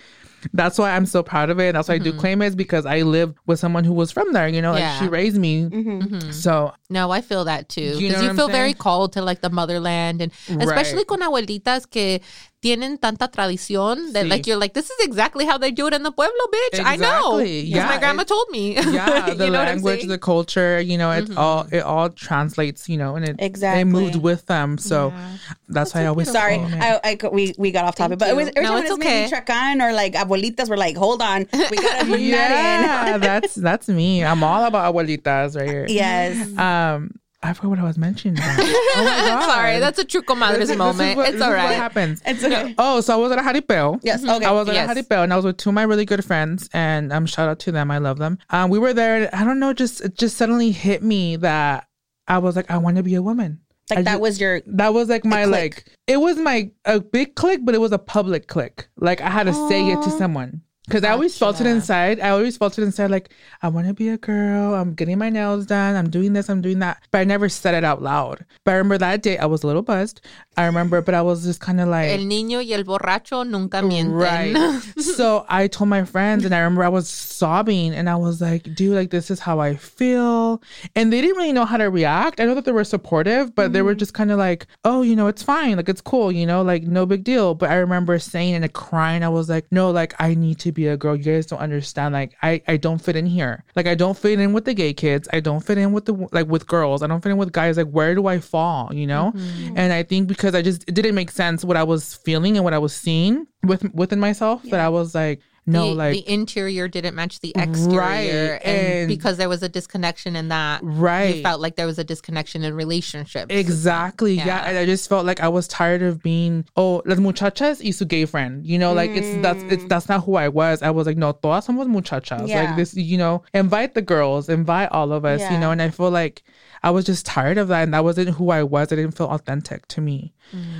[0.54, 1.74] that's why I'm so proud of it.
[1.74, 4.34] That's why I do claim it is because I lived with someone who was from
[4.34, 5.04] there, you know, like Mm-hmm.
[5.04, 5.08] Yeah.
[5.08, 5.66] she raised me.
[5.70, 6.32] Mm-hmm.
[6.32, 7.82] So No, I feel that too.
[7.82, 10.32] You know you, I'm feel very called to like the motherland and
[10.62, 11.08] especially Right.
[11.08, 12.22] con abuelitas que
[12.62, 14.30] tienen tanta tradición that Sí.
[14.30, 16.80] like you're like, this is exactly how they do it in the pueblo, bitch.
[16.86, 17.40] I know.
[17.40, 18.76] Yeah, my grandma it- told me.
[18.76, 22.98] yeah, You the know language, the culture, you know, it's all it all translates, you
[22.98, 23.82] know, and it Exactly.
[23.82, 24.78] it moved with them.
[24.78, 25.38] So Yeah.
[25.70, 26.58] that's why I always Sorry.
[26.60, 28.54] I, I, we, we got off topic, but it was you.
[28.56, 29.22] every No, time it's it's okay.
[29.22, 33.56] maybe Michoacan or like abuelitas were like, hold on, we gotta bring that yeah, that's
[33.56, 34.24] that's me.
[34.24, 35.86] I'm all about abuelitas right here.
[35.90, 36.38] Yes.
[36.58, 38.38] Um, I forgot what I was mentioning.
[38.38, 38.60] About.
[38.94, 39.46] Oh my god!
[39.46, 41.16] Sorry, that's a true This comadres this is moment.
[41.18, 42.22] what- it's this all What happens?
[42.26, 42.76] It's okay.
[42.78, 44.00] Oh, so I was at a jaripeo.
[44.04, 44.24] Yes.
[44.24, 44.46] Okay.
[44.46, 44.90] I was at Yes.
[44.92, 47.48] a jaripeo and I was with two of my really good friends and um shout
[47.50, 47.90] out to them.
[47.90, 48.38] I love them.
[48.50, 51.88] Um we were there I don't know, just it just suddenly hit me that
[52.28, 53.62] I was like, I want to be a woman.
[53.90, 57.00] like I that ju- was your that was like my like it was my a
[57.00, 58.90] big click, but it was a public click.
[58.98, 60.62] Like I had to say it to someone.
[60.92, 62.20] Cause I always felt it inside.
[62.20, 63.30] I always felt it inside, like
[63.62, 64.76] I want to be a girl.
[64.76, 65.96] I'm getting my nails done.
[65.96, 66.50] I'm doing this.
[66.50, 67.02] I'm doing that.
[67.12, 68.46] But I never said it out loud.
[68.66, 70.22] But I remember that day I was a little buzzed.
[70.58, 73.82] I remember, but I was just kind of like, El niño y el borracho nunca
[73.82, 74.12] mienten.
[74.12, 74.82] Right.
[75.02, 78.64] so I told my friends, and I remember I was sobbing, and I was like,
[78.76, 80.62] dude, like, this is how I feel.
[80.96, 82.42] And they didn't really know how to react.
[82.42, 84.00] I know that they were supportive, but they were mm.
[84.00, 85.78] just kind of like, oh, you know, it's fine.
[85.78, 87.56] Like, it's cool, you know, like, no big deal.
[87.56, 90.81] But I remember saying and crying, I was like, no, like, I need to be
[90.88, 91.16] a girl.
[91.16, 92.14] You guys don't understand.
[92.14, 93.64] Like, I, I don't fit in here.
[93.76, 95.28] Like, I don't fit in with the gay kids.
[95.32, 97.04] I don't fit in with the, like, with girls.
[97.04, 97.78] I don't fit in with guys.
[97.78, 99.34] Like, where do I fall, you know?
[99.36, 99.78] Mm-hmm.
[99.78, 102.64] And I think because I just, it didn't make sense what I was feeling and
[102.64, 106.30] what I was seeing with within myself that I was like, no, the, like, the
[106.30, 110.82] interior didn't match the exterior, Right, and, and- because there was a disconnection in that,
[110.84, 111.36] right.
[111.36, 113.48] you felt like there was a disconnection in relationships.
[113.50, 114.36] Exactly.
[114.36, 114.46] Yeah.
[114.46, 114.64] Yeah.
[114.68, 118.06] And I just felt like I was tired of being oh las muchachas y su
[118.06, 118.66] gay friend.
[118.66, 119.90] You know, like it's that's it's mm.
[119.90, 120.82] that's not who I was.
[120.82, 122.50] I was like, no, todas somos muchachas.
[122.50, 122.64] Yeah.
[122.64, 125.90] Like this, you know, invite the girls, invite all of us, you know, and I
[125.90, 126.44] feel like
[126.84, 128.92] I was just tired of that and that wasn't who I was.
[128.92, 130.34] It didn't feel authentic to me.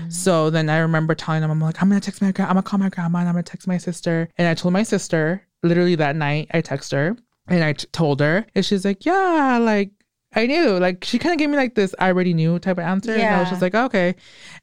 [0.10, 2.64] So then I remember telling them, I'm like, I'm gonna text my gra- I'm gonna
[2.64, 4.28] call my grandma and I'm gonna text my sister.
[4.38, 7.16] And I told my sister, literally that night, I text her
[7.48, 9.92] and I t- told her, and she's like, Yeah, like
[10.34, 10.78] I knew.
[10.80, 13.12] Like she kind of gave me like this I already knew type of answer.
[13.12, 14.16] And I was just like, okay.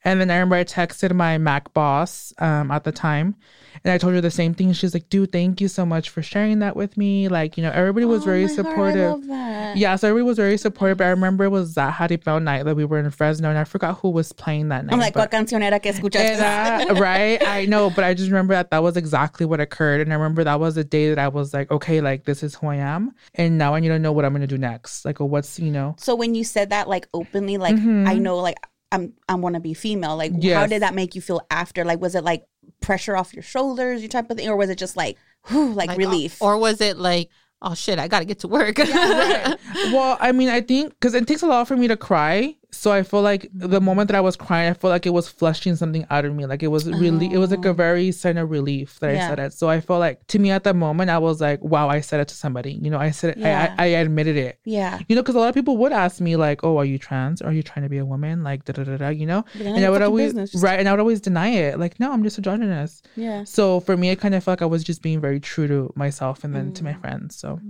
[0.05, 3.37] And then I remember I texted my Mac boss um at the time
[3.85, 4.73] and I told her the same thing.
[4.73, 7.29] She's like, dude, thank you so much for sharing that with me.
[7.29, 9.11] Like, you know, everybody was Oh very God, supportive.
[9.13, 9.77] love that.
[9.77, 10.99] Yeah, so everybody was very supportive.
[10.99, 13.65] But I remember it was that Jaripeo night that we were in Fresno and I
[13.65, 14.93] forgot who was playing that night.
[14.93, 16.99] I'm like, but- ¿cuál canción era que escuchaste?
[17.01, 17.43] right?
[17.47, 20.01] I know, but I just remember that that was exactly what occurred.
[20.01, 22.55] And I remember that was the day that I was like, okay, like this is
[22.55, 23.13] who I am.
[23.35, 25.05] And now I need to know what I'm going to do next.
[25.05, 28.39] Like, or what's, you know, So when you said that like openly, like I know
[28.39, 28.57] like
[28.91, 30.17] I'm I want to be female.
[30.17, 30.69] Like how Mm-hmm.
[30.71, 31.85] Did that make you feel after?
[31.85, 32.47] Like was it like
[32.81, 35.89] pressure off your shoulders, you type of thing, or was it just like whew, like,
[35.89, 36.43] Like, uh, relief?
[36.43, 37.31] Or was it like,
[37.63, 38.79] oh shit, I got to get to work.
[38.79, 42.57] well, I mean, I think because it takes a lot for me to cry.
[42.71, 45.29] So I feel like the moment that I was crying, I felt like it was
[45.29, 46.45] flushing something out of me.
[46.45, 49.39] Like it was really, it was like a very sign of relief that I said
[49.39, 49.53] it.
[49.55, 52.21] So I felt like to me at that moment, I was like, wow, I said
[52.21, 52.73] it to somebody.
[52.73, 53.75] You know, I said it, Yeah.
[53.79, 54.59] I, I, I admitted it.
[54.65, 54.99] Yeah.
[55.09, 57.41] You know, because a lot of people would ask me like, "Oh, are you trans?
[57.41, 59.09] Are you trying to be a woman?" Like, da da da da.
[59.09, 61.79] You know, and I would always business, right, and I would always deny it.
[61.79, 63.03] Like, no, I'm just a androgynous.
[63.17, 63.45] Yeah.
[63.45, 65.93] So for me, I kind of felt like I was just being very true to
[65.97, 67.37] myself and then to my friends.
[67.37, 67.61] So,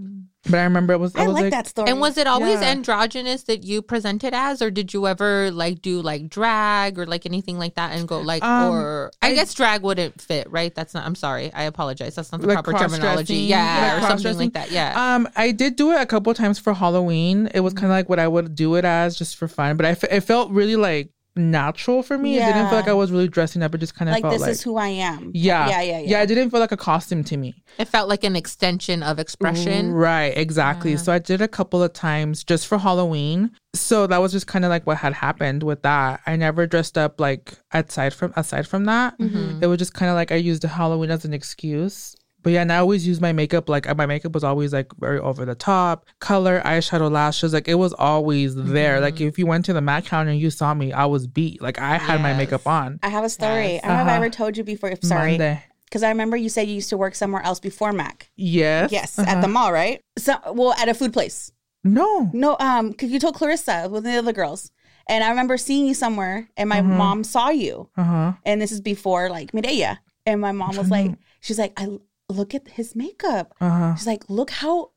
[0.51, 1.25] but I remember it was I.
[1.25, 1.91] I was like, like, that story.
[1.91, 2.69] and was it always Yeah.
[2.71, 7.27] androgynous that you presented as, or did you ever like do like drag or like
[7.27, 10.75] anything like that and go like, Um, or I, I- guess drag wouldn't fit, right?
[10.75, 11.05] That's not.
[11.07, 12.15] I'm sorry, I apologize.
[12.15, 13.35] That's not the Like proper terminology.
[13.37, 14.71] Yeah, Like or something like that.
[14.71, 15.15] Yeah.
[15.15, 17.49] Um, I did do it a couple times for Halloween.
[17.55, 19.87] It was kind of like what I would do it as just for fun, but
[19.87, 22.37] I it felt really like natural for me.
[22.37, 23.75] It didn't feel like I was really dressing up.
[23.75, 25.31] It just kind of felt like felt this like is who I am.
[25.35, 26.07] yeah, Yeah, yeah, yeah.
[26.09, 26.23] yeah.
[26.23, 27.55] It didn't feel like a costume to me.
[27.79, 29.93] it felt like an extension of expression.
[29.93, 30.97] Right, exactly.
[30.97, 33.53] So I did a couple of times just for Halloween.
[33.75, 36.21] So that was just kind of like what had happened with that.
[36.27, 39.19] I never dressed up like aside from aside from that.
[39.19, 39.63] Mm-hmm.
[39.63, 42.17] It was just kind of like I used Halloween as an excuse.
[42.43, 45.19] But yeah, and I always use my makeup like my makeup was always like very
[45.19, 48.95] over the top, color, eyeshadow, lashes, like it was always there.
[48.95, 49.03] Mm-hmm.
[49.03, 51.61] Like if you went to the Mac counter and you saw me, I was beat.
[51.61, 53.01] Like I had my makeup on.
[53.03, 53.73] I have a story.
[53.75, 53.81] Yes.
[53.85, 54.17] I don't know if I Uh-huh.
[54.25, 54.95] ever told you before.
[55.03, 55.33] Sorry.
[55.33, 55.65] Monday.
[55.87, 58.31] Because I remember you said you used to work somewhere else before Mac.
[58.37, 58.93] Yes.
[58.93, 59.31] Yes, Uh-huh.
[59.31, 60.01] at the mall, right?
[60.19, 61.51] So, well, at a food place.
[61.83, 62.31] No.
[62.35, 64.71] No, um, because you told Clarissa with the other girls,
[65.09, 66.97] and I remember seeing you somewhere, and my Mhm.
[66.99, 68.33] mom saw you, Uh huh.
[68.45, 71.89] and this is before like Mireya, and my mom was like, she's like, I
[72.29, 73.55] look at his makeup.
[73.61, 73.95] Uh huh.
[73.97, 74.91] She's like, look how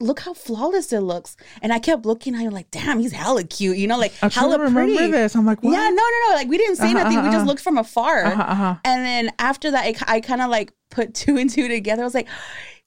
[0.00, 3.44] look how flawless it looks, and I kept looking, and I'm like, damn, he's hella
[3.44, 5.10] cute, you know, like I hella remember pretty.
[5.12, 5.36] this.
[5.36, 5.72] I'm like, what?
[5.72, 7.12] Yeah, no, no, no, like we didn't say Uh-huh, nothing.
[7.12, 7.46] We uh-huh, just uh-huh.
[7.46, 8.24] looked from afar.
[8.24, 8.74] Uh-huh, uh-huh.
[8.84, 12.02] And then after that, I, I kind of like put two and two together.
[12.02, 12.28] I was like,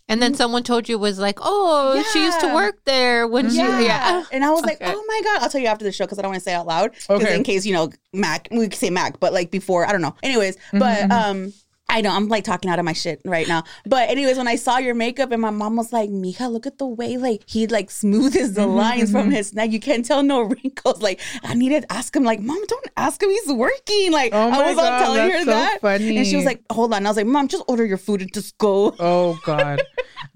[0.09, 3.57] And then someone told you was like, oh, she used to work there when she.
[3.57, 3.79] yeah.
[3.79, 4.23] Yeah.
[4.33, 4.91] And I was like, Okay.
[4.93, 5.43] oh my God.
[5.43, 6.91] I'll tell you after the show because I don't want to say it out loud.
[6.93, 7.35] Because Okay.
[7.35, 10.15] in case, you know, Mac, we could say Mac, but like before, I don't know.
[10.23, 11.53] Anyways, but um,
[11.91, 13.63] I know I'm like talking out of my shit right now.
[13.85, 16.77] But anyways, when I saw your makeup and my mom was like, Mika, look at
[16.77, 19.31] the way like he like smoothes the lines from mm-hmm.
[19.31, 19.71] his neck.
[19.71, 21.01] You can't tell no wrinkles.
[21.01, 23.29] Like I needed to ask him, like, Mom, don't ask him.
[23.29, 24.11] He's working.
[24.11, 25.81] Like Oh I was God, telling her so that.
[25.81, 26.17] funny.
[26.17, 27.05] And she was like, hold on.
[27.05, 28.95] I was like, Mom, just order your food and just go.
[28.97, 29.81] Oh God,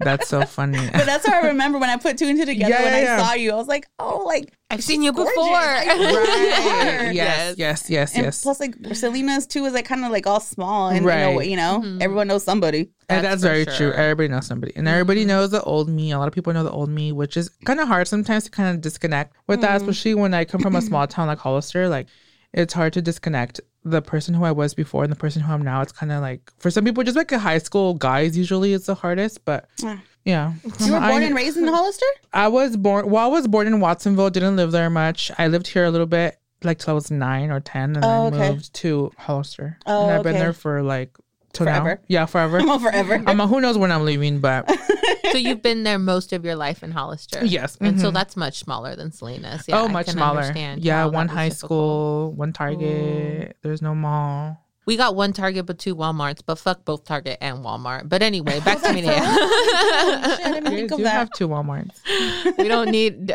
[0.00, 0.78] that's so funny.
[0.92, 2.98] But that's how I remember when I put two and two together Yeah, when yeah,
[2.98, 3.18] I yeah.
[3.24, 3.52] saw you.
[3.52, 5.32] I was like, oh, like I've seen you gorgeous.
[5.34, 5.50] before.
[5.52, 7.10] Like, Right.
[7.14, 7.14] Yes.
[7.14, 8.42] Yes, yes, yes, And yes.
[8.42, 11.46] plus, like Salinas too is like kind of like all small and in a Right.
[11.48, 12.02] you know, Mm-hmm.
[12.02, 12.90] everyone knows somebody.
[13.08, 13.74] and That's that's very sure.
[13.76, 13.92] true.
[13.92, 16.10] Everybody knows somebody, and everybody knows the old me.
[16.10, 18.50] A lot of people know the old me, which is kind of hard sometimes to
[18.50, 21.88] kind of disconnect with that, especially when I come from a small town like Hollister.
[21.88, 22.08] Like,
[22.52, 25.62] it's hard to disconnect the person who I was before and the person who I'm
[25.62, 25.80] now.
[25.82, 28.86] It's kind of like for some people, just like a high school guys, usually is
[28.86, 29.44] the hardest.
[29.44, 30.00] But Ah.
[30.26, 32.04] Yeah, You were I- born and raised in Hollister?
[32.32, 33.08] I was born.
[33.08, 34.28] Well, I was born in Watsonville.
[34.30, 35.30] Didn't live there much.
[35.38, 38.28] I lived here a little bit, like till I was nine or ten, and Oh,
[38.30, 38.50] then okay.
[38.52, 39.78] moved to Hollister.
[39.86, 41.16] Oh, and I've been there for like
[41.52, 41.80] till now.
[41.82, 42.00] Forever.
[42.08, 42.58] Yeah, forever.
[42.58, 43.22] Well, forever.
[43.24, 44.68] I'm who knows when I'm leaving, but
[45.30, 47.44] so you've been there most of your life in Hollister.
[47.44, 47.78] yes.
[47.80, 48.14] And so mhm.
[48.14, 49.64] that's much smaller than Salinas.
[49.68, 50.40] Yeah, oh, I much can smaller.
[50.40, 51.68] understand Yeah, one high difficult.
[51.70, 53.56] school, one Target.
[53.62, 54.60] There's no mall.
[54.86, 58.08] We got one Target but two Walmarts, but fuck both Target and Walmart.
[58.08, 62.56] But anyway, back to me Shit, I didn't You think do have two WalMarts.
[62.58, 63.32] we don't need.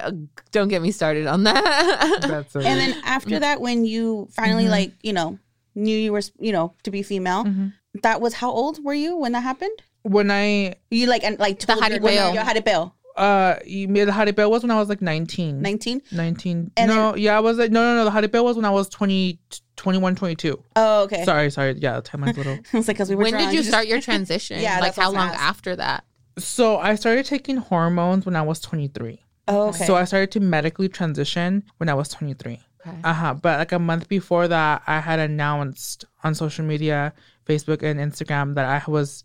[0.52, 2.22] Don't get me started on that.
[2.22, 4.72] That's And then after that, when you finally Mm-hmm.
[4.72, 5.40] like, you know,
[5.76, 7.68] knew you were, you know, to be female, Mm-hmm.
[8.04, 9.78] that was how old were you when that happened?
[10.04, 12.34] when I You like and like told your- jaripeo.
[12.34, 12.92] your jaripeo.
[13.16, 15.62] Uh you made the jaripeo was when I was like 19.
[15.62, 16.02] 19?
[16.12, 16.72] 19.
[16.78, 18.90] And no, yeah, I was like no no no, the jaripeo was when I was
[18.90, 19.40] 20
[19.76, 20.64] 21 22.
[20.76, 21.26] Oh, okay.
[21.26, 21.74] Sorry, sorry.
[21.78, 22.54] Yeah, the timeline's a little.
[22.74, 24.60] I was like, because we were when did you start your transition?
[24.60, 26.04] Yeah, like that's how long gonna after that?
[26.38, 29.24] So I started taking hormones when I was 23.
[29.48, 29.86] Oh, okay.
[29.86, 32.54] So I started to medically transition when I was 23.
[32.88, 32.98] Okay.
[33.04, 33.34] Uh huh.
[33.34, 37.14] But like a month before that, I had announced on social media,
[37.46, 39.24] Facebook and Instagram, that I was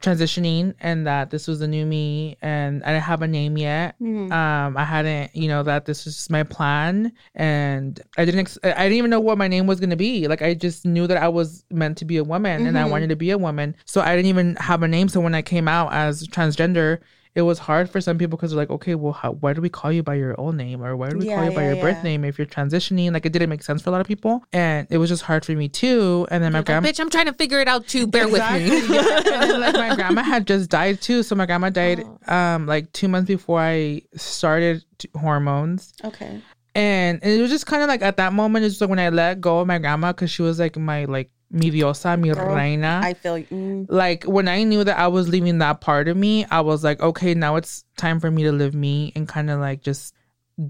[0.00, 3.94] transitioning and that this was the new me and I didn't have a name yet.
[4.00, 4.30] Mhm.
[4.30, 8.70] Um, I hadn't, you know, that this was my plan and I didn't, ex- I
[8.84, 10.28] didn't even know what my name was going to be.
[10.28, 12.90] Like I just knew that I was meant to be a woman and I Mhm.
[12.90, 13.74] wanted to be a woman.
[13.86, 15.08] So I didn't even have a name.
[15.08, 16.98] So when I came out as transgender,
[17.34, 19.68] it was hard for some people because they're like, okay, well, how, why do we
[19.68, 21.72] call you by your old name or why do we Yeah, call you by yeah,
[21.72, 23.12] your birth name if you're transitioning?
[23.12, 25.44] Like it didn't make sense for a lot of people, and it was just hard
[25.44, 26.26] for me too.
[26.30, 28.06] And then my Like, grandma, Bitch, I'm trying to figure it out too.
[28.06, 28.68] Bear with me.
[28.94, 29.20] Yeah.
[29.34, 32.34] And then, like my grandma had just died too, so my grandma died Oh.
[32.34, 35.92] um like two months before I started t- hormones.
[36.04, 36.40] okay.
[36.76, 39.08] And it was just kind of like at that moment, it's just like when I
[39.08, 42.54] let go of my grandma because she was like my like mi diosa, mi Girl,
[42.54, 43.00] reina.
[43.02, 46.44] I feel mm, like when I knew that I was leaving that part of me,
[46.50, 49.60] I was like, okay, now it's time for me to live me and kind of
[49.60, 50.14] like just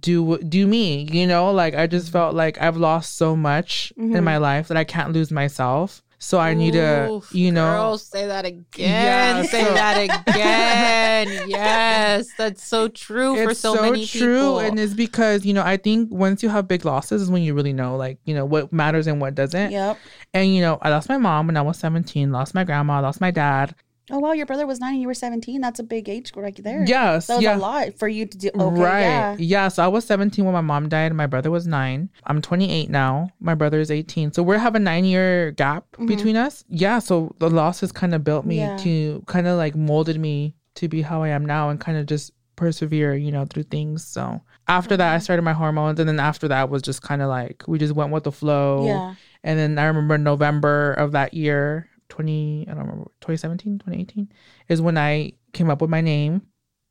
[0.01, 1.51] do do me, you know?
[1.53, 4.17] Like I just felt like I've lost so much Mm-hmm.
[4.17, 6.03] in my life that I can't lose myself.
[6.25, 8.63] So I need to, you know, girl, say that again.
[8.79, 11.51] Yeah, say so- that again.
[11.51, 14.59] yes, that's so true for it's so, many true people.
[14.61, 17.55] and it's because you know i think once you have big losses is when you
[17.55, 19.99] really know like you know what matters and what doesn't yep.
[20.33, 23.21] and you know i lost my mom when i was 17 lost my grandma lost
[23.21, 23.75] my dad
[24.11, 25.61] Oh wow, your brother was nine and you were seventeen.
[25.61, 26.85] That's a big age right there.
[26.87, 28.51] yes that was yeah a lot for you to do.
[28.55, 29.37] Okay, right yeah.
[29.39, 32.41] yeah so i was 17 when my mom died and my brother was nine i'm
[32.43, 36.07] 28 now my brother is 18 so we have a nine year gap mm-hmm.
[36.07, 38.77] between us yeah so the loss has kind of built me Yeah.
[38.79, 42.07] to kind of like molded me to be how i am now and kind of
[42.07, 45.23] just persevere you know through things so after that i mm-hmm.
[45.23, 48.13] started my hormones and then after that was just kind of like we just went
[48.13, 49.15] with the flow Yeah.
[49.43, 54.29] and then I remember November of that year, 20, I don't remember, 2017, 2018,
[54.69, 56.43] is when I came up with my name.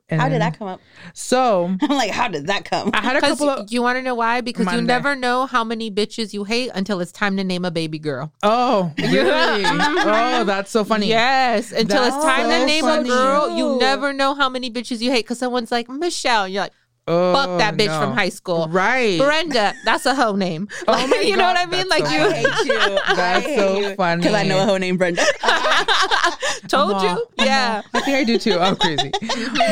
[0.10, 0.82] And How did that come up?
[1.14, 2.92] So I'm like, how did that come?
[2.94, 3.72] I had a couple of.
[3.72, 4.42] you want to know why?
[4.42, 7.72] Because you never know how many bitches you hate until it's time to name a
[7.72, 8.34] baby girl.
[8.44, 9.64] Oh, really?
[9.66, 11.08] oh, that's so funny.
[11.08, 13.10] Yes, until it's That's time to name funny.
[13.10, 15.24] a girl, you never know how many bitches you hate.
[15.24, 16.74] Because someone's like Michelle, and you're like,
[17.06, 18.00] Oh, fuck that bitch no.
[18.00, 18.68] from high school.
[18.70, 19.20] Right.
[19.20, 20.70] Brenda, that's a hoe name.
[20.88, 21.88] Oh Like, my you know what I mean?
[21.88, 23.00] Like so you I hate you.
[23.16, 24.22] That's so funny.
[24.22, 25.24] Because I know a hoe named Brenda.
[26.68, 27.26] told Aw, you.
[27.38, 27.82] Yeah.
[27.94, 28.60] I think I do too.
[28.60, 29.12] I'm crazy.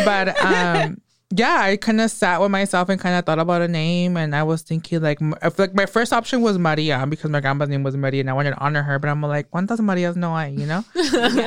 [0.06, 1.02] but um
[1.34, 4.36] yeah, I kind of sat with myself and kind of thought about a name, and
[4.36, 7.40] I was thinking like, m- I feel like my first option was Maria because my
[7.40, 9.00] grandma's name was Maria, and I wanted to honor her.
[9.00, 10.52] But I'm like, ¿cuántas Marias no hay?
[10.52, 10.84] You know,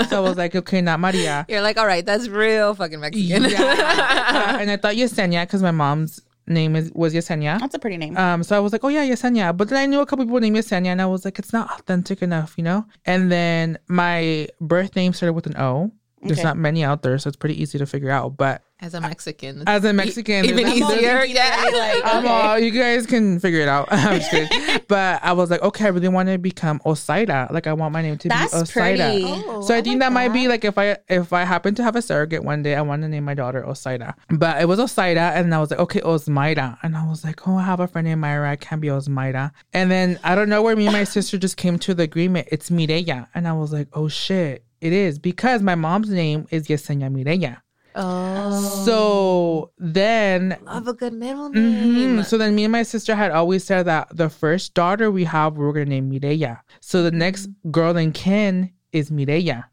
[0.08, 1.44] so I was like, okay, not Maria.
[1.48, 3.44] You're like, all right, that's real fucking Mexican.
[3.44, 4.56] Yeah.
[4.60, 7.58] and I thought Yesenia because my mom's name is was Yesenia.
[7.58, 8.16] That's a pretty name.
[8.16, 9.56] Um, so I was like, oh yeah, Yesenia.
[9.56, 11.70] But then I knew a couple people named Yesenia, and I was like, it's not
[11.78, 12.84] authentic enough, you know.
[13.06, 15.90] And then my birth name started with an O.
[16.22, 16.44] There's Okay.
[16.48, 18.38] not many out there, so it's pretty easy to figure out.
[18.38, 19.62] But As a Mexican.
[19.66, 21.24] as a Mexican, even there's not- easier.
[21.24, 21.70] Yeah.
[21.72, 22.28] like, I'm okay.
[22.28, 23.88] all, you guys can figure it out.
[23.90, 24.80] I'm just kidding.
[24.88, 27.50] but I was like, okay, I really want to become Osaida.
[27.50, 28.70] Like, I want my name to That's be Osaida.
[28.72, 29.24] pretty.
[29.46, 31.74] Oh, So I, I think like that, might be like if I if I happen
[31.76, 34.14] to have a surrogate one day, I want to name my daughter Osaida.
[34.28, 37.56] But it was Osaida, and I was like, okay, Osmaida, and I was like, oh,
[37.56, 39.50] I have a friend named Myra, I can't be Osmaida.
[39.72, 42.48] And then I don't know where me and my sister just came to the agreement.
[42.52, 46.68] It's Mireya, and I was like, oh shit, it is because my mom's name is
[46.68, 47.58] Yesenia Mireya.
[47.96, 48.82] Oh.
[48.84, 52.22] So then Love a good middle name.
[52.24, 55.56] So then me and my sister had always said that the first daughter we have,
[55.56, 56.60] we are going to name Mireya.
[56.80, 57.70] So the next Mm-hmm.
[57.70, 59.64] girl in kin is Mireya.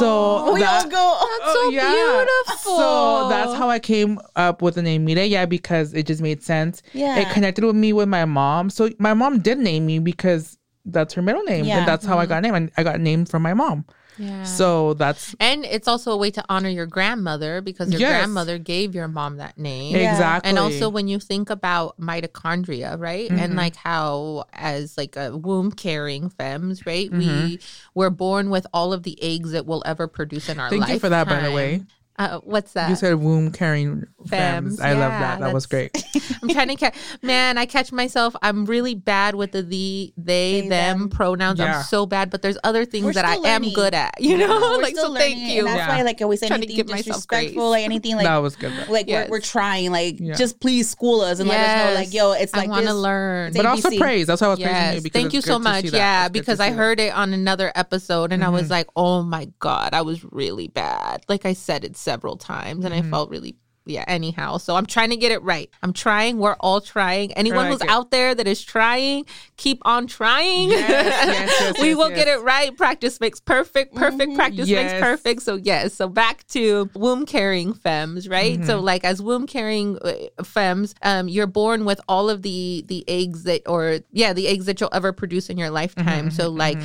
[0.00, 1.18] So we that- all go.
[1.38, 2.76] That's so beautiful.
[2.76, 6.82] So that's how I came up with the name Mireya because it just made sense.
[6.92, 7.18] Yeah.
[7.18, 8.70] It connected with me with my mom.
[8.70, 11.64] So my mom did name me because that's her middle name.
[11.66, 11.78] Yeah.
[11.78, 12.28] And that's how I Mm-hmm.
[12.30, 12.56] got named.
[12.56, 13.84] And I got named from my mom.
[14.18, 14.42] Yeah.
[14.44, 18.10] So that's and it's also a way to honor your grandmother because your Yes.
[18.18, 19.94] grandmother gave your mom that name.
[19.96, 20.10] Yeah.
[20.12, 20.48] exactly.
[20.48, 23.28] And also when you think about mitochondria, right?
[23.30, 23.38] Mm-hmm.
[23.38, 27.10] And like how as like a womb carrying femmes, right?
[27.10, 27.54] We Mm-hmm.
[27.94, 30.80] we're born with all of the eggs that we'll ever produce in our life.
[30.80, 31.82] Thank you for that, by the way.
[32.18, 32.90] Uh, what's that?
[32.90, 34.78] you said womb carrying femmes.
[34.78, 34.80] Femmes.
[34.80, 35.38] I love that.
[35.40, 35.90] That was great.
[36.42, 36.96] I'm trying to catch.
[37.22, 38.34] Man, I catch myself.
[38.42, 41.08] I'm really bad with the the they, They, them, them.
[41.10, 41.58] pronouns.
[41.60, 41.78] Yeah.
[41.78, 44.20] I'm so bad, but there's other things We're that I still am good at.
[44.20, 45.18] You know, We're like still so.
[45.18, 45.58] Thank you.
[45.60, 45.96] And that's Yeah.
[45.96, 47.70] why, like, always say Trying to anything give disrespectful, grace.
[47.70, 48.72] like anything, like, that was good.
[48.72, 48.92] though.
[48.92, 49.28] like Yes.
[49.28, 50.34] we're, we're trying, like, Yeah.
[50.34, 52.94] just please school us and let us know, like, yo, it's like I want to
[52.94, 53.48] learn.
[53.48, 54.26] it's but also praise.
[54.26, 55.00] That's why I was praising you.
[55.02, 55.84] Because thank you so much.
[55.84, 58.54] Yeah, It's good to because I heard it on another episode and I Mm-hmm.
[58.54, 61.22] was like, oh my God, I was really bad.
[61.28, 63.06] Like I said it several times and Mm-hmm.
[63.06, 63.56] I felt really.
[63.96, 64.58] Yeah, anyhow.
[64.58, 65.70] So I'm trying to get it right.
[65.82, 66.36] I'm trying.
[66.36, 67.32] We're all trying.
[67.32, 67.88] Anyone who's it.
[67.88, 69.24] out there that is trying,
[69.56, 70.68] keep on trying.
[70.68, 72.76] Yes, yes, yes, we will get it right.
[72.76, 73.94] Practice makes perfect.
[73.94, 74.92] Perfect practice Yes.
[74.92, 75.40] makes perfect.
[75.40, 75.94] So yes.
[75.94, 78.58] So back to womb carrying femmes, right?
[78.58, 78.66] Mm-hmm.
[78.66, 80.12] So like as womb carrying uh,
[80.44, 84.66] femmes, um, you're born with all of the the eggs that, or yeah, the eggs
[84.66, 86.26] that you'll ever produce in your lifetime.
[86.26, 86.76] Mm-hmm, so like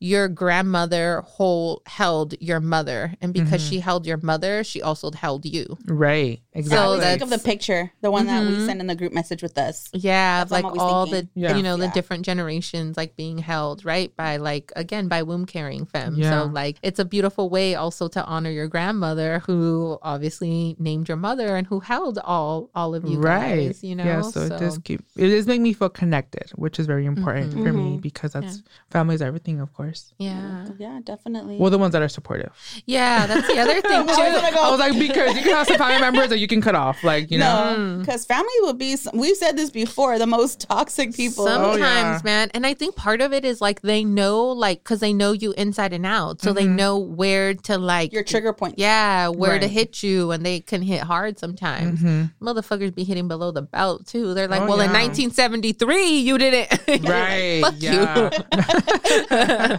[0.00, 3.70] your grandmother whole held your mother, and because Mm-hmm.
[3.70, 5.78] she held your mother, she also held you.
[5.86, 6.40] Right.
[6.54, 6.96] I Exactly.
[6.98, 8.60] So think of the picture, the one that Mm-hmm.
[8.60, 9.88] we sent in the group message with us.
[9.92, 11.28] Yeah, That's like all thinking.
[11.34, 11.56] the Yeah.
[11.56, 11.92] you know the Yeah.
[11.92, 16.16] different generations like being held right by like again by womb carrying femmes.
[16.18, 16.42] Yeah.
[16.42, 21.16] So like it's a beautiful way also to honor your grandmother who obviously named your
[21.16, 23.66] mother and who held all all of you right.
[23.66, 23.82] guys.
[23.82, 24.20] You know, Yeah.
[24.22, 27.72] So, it does keep it does make me feel connected, which is very important for
[27.72, 30.12] me because that's family is everything, of course.
[30.18, 31.56] yeah, Yeah, definitely.
[31.58, 32.52] Well, the ones that are supportive.
[32.86, 33.26] yeah.
[33.26, 34.12] That's the other thing too.
[34.12, 37.02] I was like, because you can have some family members that you can cut off.
[37.04, 37.76] Like you know.
[37.78, 38.00] Mm.
[38.00, 38.96] Because family will be.
[39.12, 40.18] We've said this before.
[40.18, 41.46] The most toxic people.
[41.46, 42.20] Sometimes, Oh, yeah.
[42.24, 42.50] man.
[42.54, 45.52] And I think part of it is like they know, like, because they know you
[45.52, 46.40] inside and out.
[46.40, 46.76] So they mm-hmm.
[46.76, 48.78] know where to, like, Your trigger point.
[48.78, 50.30] yeah, where to hit you.
[50.30, 52.00] And they can hit hard sometimes.
[52.00, 52.46] Mm-hmm.
[52.46, 54.34] Motherfuckers be hitting below the belt, too.
[54.34, 56.80] They're like, Oh, well, in 1973, you didn't.
[57.04, 57.60] Right.
[57.60, 58.30] Fuck yeah.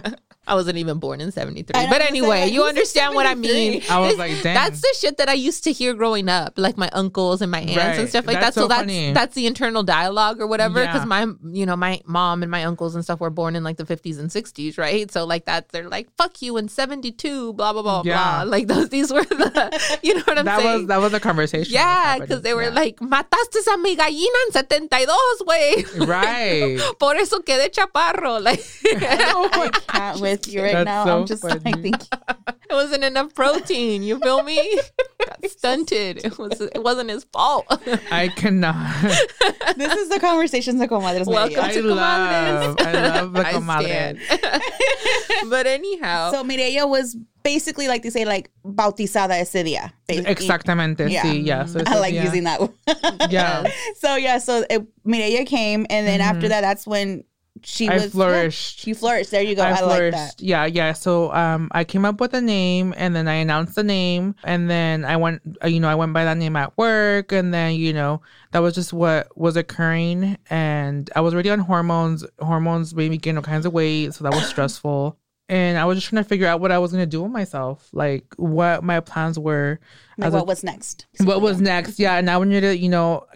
[0.04, 0.16] you.
[0.46, 1.74] I wasn't even born in 73.
[1.74, 3.82] I But anyway, like, you who's understand what I mean.
[3.90, 4.54] I was It's- like, damn.
[4.54, 7.60] That's the shit that I used to hear growing up, like my uncles and my
[7.60, 8.60] aunts and stuff like That's that.
[8.60, 9.12] So, so that's funny.
[9.12, 10.80] that's the internal dialogue or whatever.
[10.80, 11.04] Because Yeah.
[11.06, 13.84] my, you know, my mom and my uncles and stuff were born in like the
[13.84, 15.10] 50s and 60s, right?
[15.10, 18.44] So like that, they're like, "Fuck you" in 72, blah blah blah Yeah.
[18.44, 18.50] blah.
[18.50, 20.46] Like those, these were the, you know what I'm saying?
[20.46, 20.78] that saying?
[20.78, 21.72] was that was a conversation.
[21.72, 22.80] yeah, because they were Yeah.
[22.82, 26.06] like, mataste a mi gallina en 72, güey.
[26.06, 26.80] right.
[27.00, 28.40] Por eso quedé chaparro.
[28.42, 28.62] Like,
[29.34, 31.04] oh I can't with you right That's now.
[31.04, 31.54] so I'm just funny.
[31.54, 31.94] like thinking.
[32.48, 34.02] it wasn't enough protein.
[34.02, 34.78] You feel me?
[35.26, 36.24] Got stunted.
[36.24, 36.60] It was.
[36.60, 37.66] It wasn't his fault.
[38.10, 38.76] I cannot.
[39.76, 41.26] This is the conversations de comadres.
[41.26, 41.74] Welcome I Mireya.
[41.74, 42.76] to love.
[42.80, 44.18] I love the I comadre.
[44.24, 45.50] stand.
[45.50, 49.92] but anyhow, So Mireya was basically like they say, like bautizada ese día.
[50.08, 51.10] Ba- Exactamente.
[51.10, 51.22] Yeah.
[51.22, 51.66] Sí, yeah.
[51.66, 52.24] So I like yeah.
[52.24, 52.60] using that.
[52.60, 52.72] one.
[53.28, 53.66] Yeah.
[53.96, 56.36] so yeah, so eh, it, Mireya came, and then mm-hmm.
[56.36, 57.24] after that, that's when
[57.62, 58.86] she I was yeah, flourished.
[58.86, 59.30] you flourished.
[59.30, 59.62] There you go.
[59.62, 60.16] I, like flourished.
[60.16, 60.40] that.
[60.40, 60.92] Yeah, yeah.
[60.92, 64.68] So um, I came up with a name, and then I announced the name, and
[64.70, 67.74] then I went, uh, you know, I went by that name at work, and then
[67.74, 68.20] you know
[68.52, 72.24] that was just what was occurring, and I was already on hormones.
[72.40, 75.18] Hormones made me gain all kinds of weight, so that was stressful.
[75.48, 77.88] And I was just trying to figure out what I was gonna do with myself,
[77.92, 79.78] like what my plans were.
[80.18, 81.06] Like as a- what was next?
[81.20, 83.26] what was next yeah and i wanted to you know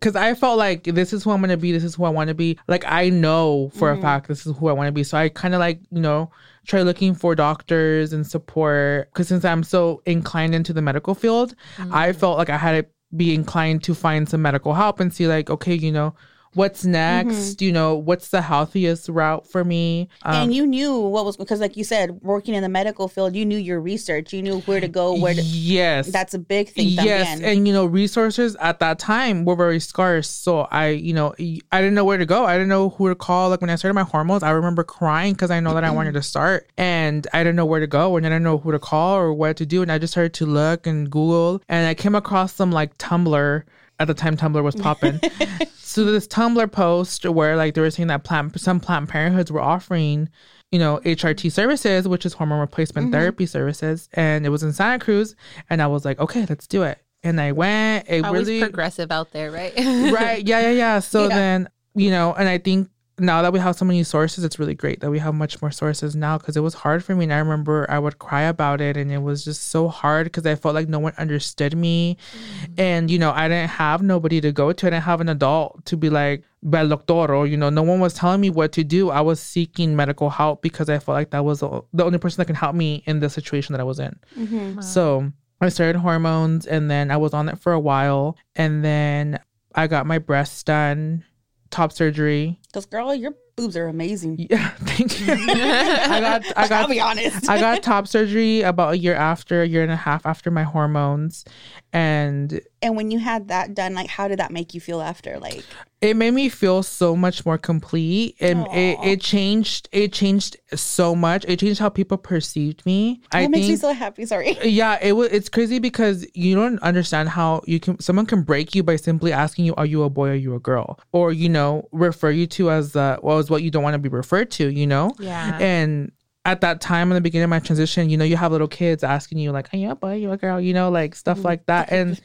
[0.00, 2.28] because i felt like this is who i'm gonna be this is who i want
[2.28, 2.58] to be.
[2.66, 4.02] Like i know for a mm-hmm.
[4.02, 5.04] fact this is who i want to be.
[5.04, 6.30] So i kind of like you know
[6.66, 9.12] try looking for doctors and support.
[9.12, 12.18] Because since i'm so inclined into the medical field i mm-hmm.
[12.18, 15.50] felt like i had to be inclined to find some medical help and see like
[15.50, 16.14] okay you know
[16.54, 21.24] what's next you know what's the healthiest route for me um, and you knew what
[21.24, 24.32] was because, like you said, working in the medical field, you knew your research.
[24.32, 25.14] You knew where to go.
[25.14, 26.88] Where to, yes that's a big thing.
[26.88, 31.34] yes and you know resources at that time were very scarce so i you know
[31.38, 33.74] i didn't know where to go i didn't know who to call like when i
[33.76, 37.26] started my hormones i remember crying because i know that i wanted to start and
[37.32, 39.56] i didn't know where to go and i didn't know who to call or what
[39.56, 42.70] to do and i just started to look and google and i came across some
[42.72, 43.62] like tumblr
[44.00, 45.20] at the time tumblr was popping
[45.76, 49.60] so this tumblr post where like they were saying that plant some planned parenthoods were
[49.60, 50.28] offering
[50.70, 53.12] you know, HRT services, which is hormone replacement mm-hmm.
[53.12, 54.08] therapy services.
[54.12, 55.34] And it was in Santa Cruz.
[55.68, 56.98] And I was like, okay, let's do it.
[57.22, 58.08] And I went.
[58.08, 59.74] It always really progressive out there, right?
[59.76, 60.46] right.
[60.46, 60.98] Yeah, yeah, yeah.
[61.00, 61.36] So Yeah.
[61.36, 62.88] then, you know, and I think
[63.20, 65.70] now that we have so many sources, it's really great that we have much more
[65.70, 67.24] sources now because it was hard for me.
[67.24, 70.46] And I remember I would cry about it and it was just so hard because
[70.46, 72.16] I felt like no one understood me.
[72.16, 72.78] Mm.
[72.78, 74.86] And, you know, I didn't have nobody to go to.
[74.86, 78.00] I didn't have an adult to be like, bel doctor, or, you know, no one
[78.00, 79.10] was telling me what to do.
[79.10, 82.40] I was seeking medical help because I felt like that was the the only person
[82.40, 84.18] that can help me in the situation that I was in.
[84.36, 84.80] Mm-hmm.
[84.80, 88.36] So I started hormones and then I was on it for a while.
[88.56, 89.40] And then
[89.74, 91.24] I got my breasts done,
[91.70, 92.59] top surgery.
[92.72, 94.38] Because girl, your boobs are amazing.
[94.50, 95.32] Yeah, thank you.
[95.32, 96.82] I got I got.
[96.82, 97.48] I'll be honest.
[97.48, 100.62] I got top surgery about a year after, a year and a half after my
[100.62, 101.44] hormones.
[101.92, 105.38] And and when you had that done, like, how did that make you feel after?
[105.38, 105.64] Like,
[106.00, 111.14] it made me feel so much more complete and it, it changed it changed so
[111.14, 114.24] much it changed how people perceived me that i makes think me so happy.
[114.24, 114.56] Sorry.
[114.64, 118.74] yeah it was it's crazy because you don't understand how you can someone can break
[118.74, 121.32] you by simply asking you are you a boy or are you a girl or
[121.32, 124.08] you know refer you to as the well as what you don't want to be
[124.08, 125.58] referred to you know Yeah.
[125.60, 126.12] and
[126.44, 129.04] at that time in the beginning of my transition you know you have little kids
[129.04, 131.48] asking you like are you a boy you a girl you know like stuff mm-hmm.
[131.48, 132.20] like that and,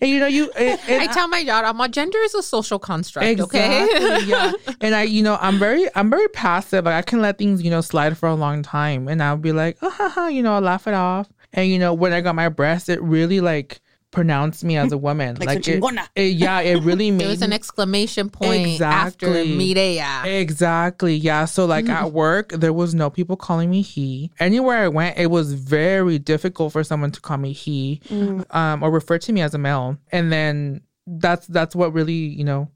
[0.00, 2.78] and you know you and, and I tell my daughter, my gender is a social
[2.78, 3.40] construct.
[3.40, 3.88] Okay.
[4.26, 4.52] Yeah.
[4.80, 6.84] And I, you know, I'm very, I'm very passive.
[6.84, 9.52] Like I can let things, you know, slide for a long time, and I'll be
[9.52, 11.28] like, oh, ha, ha, you know, I'll laugh it off.
[11.52, 14.98] And you know, when I got my breast, it really like pronounced me as a
[15.08, 15.36] woman.
[15.36, 15.82] Like, like it,
[16.16, 19.74] it- yeah, it really made There was an exclamation point after Exactly.
[19.74, 20.24] Mireya.
[20.40, 21.14] Exactly.
[21.16, 21.44] Yeah.
[21.44, 24.30] So like at work, there was no people calling me he.
[24.40, 28.44] Anywhere I went, it was very difficult for someone to call me he, Mm.
[28.54, 29.98] um, or refer to me as a male.
[30.12, 32.70] And then that's that's what really you know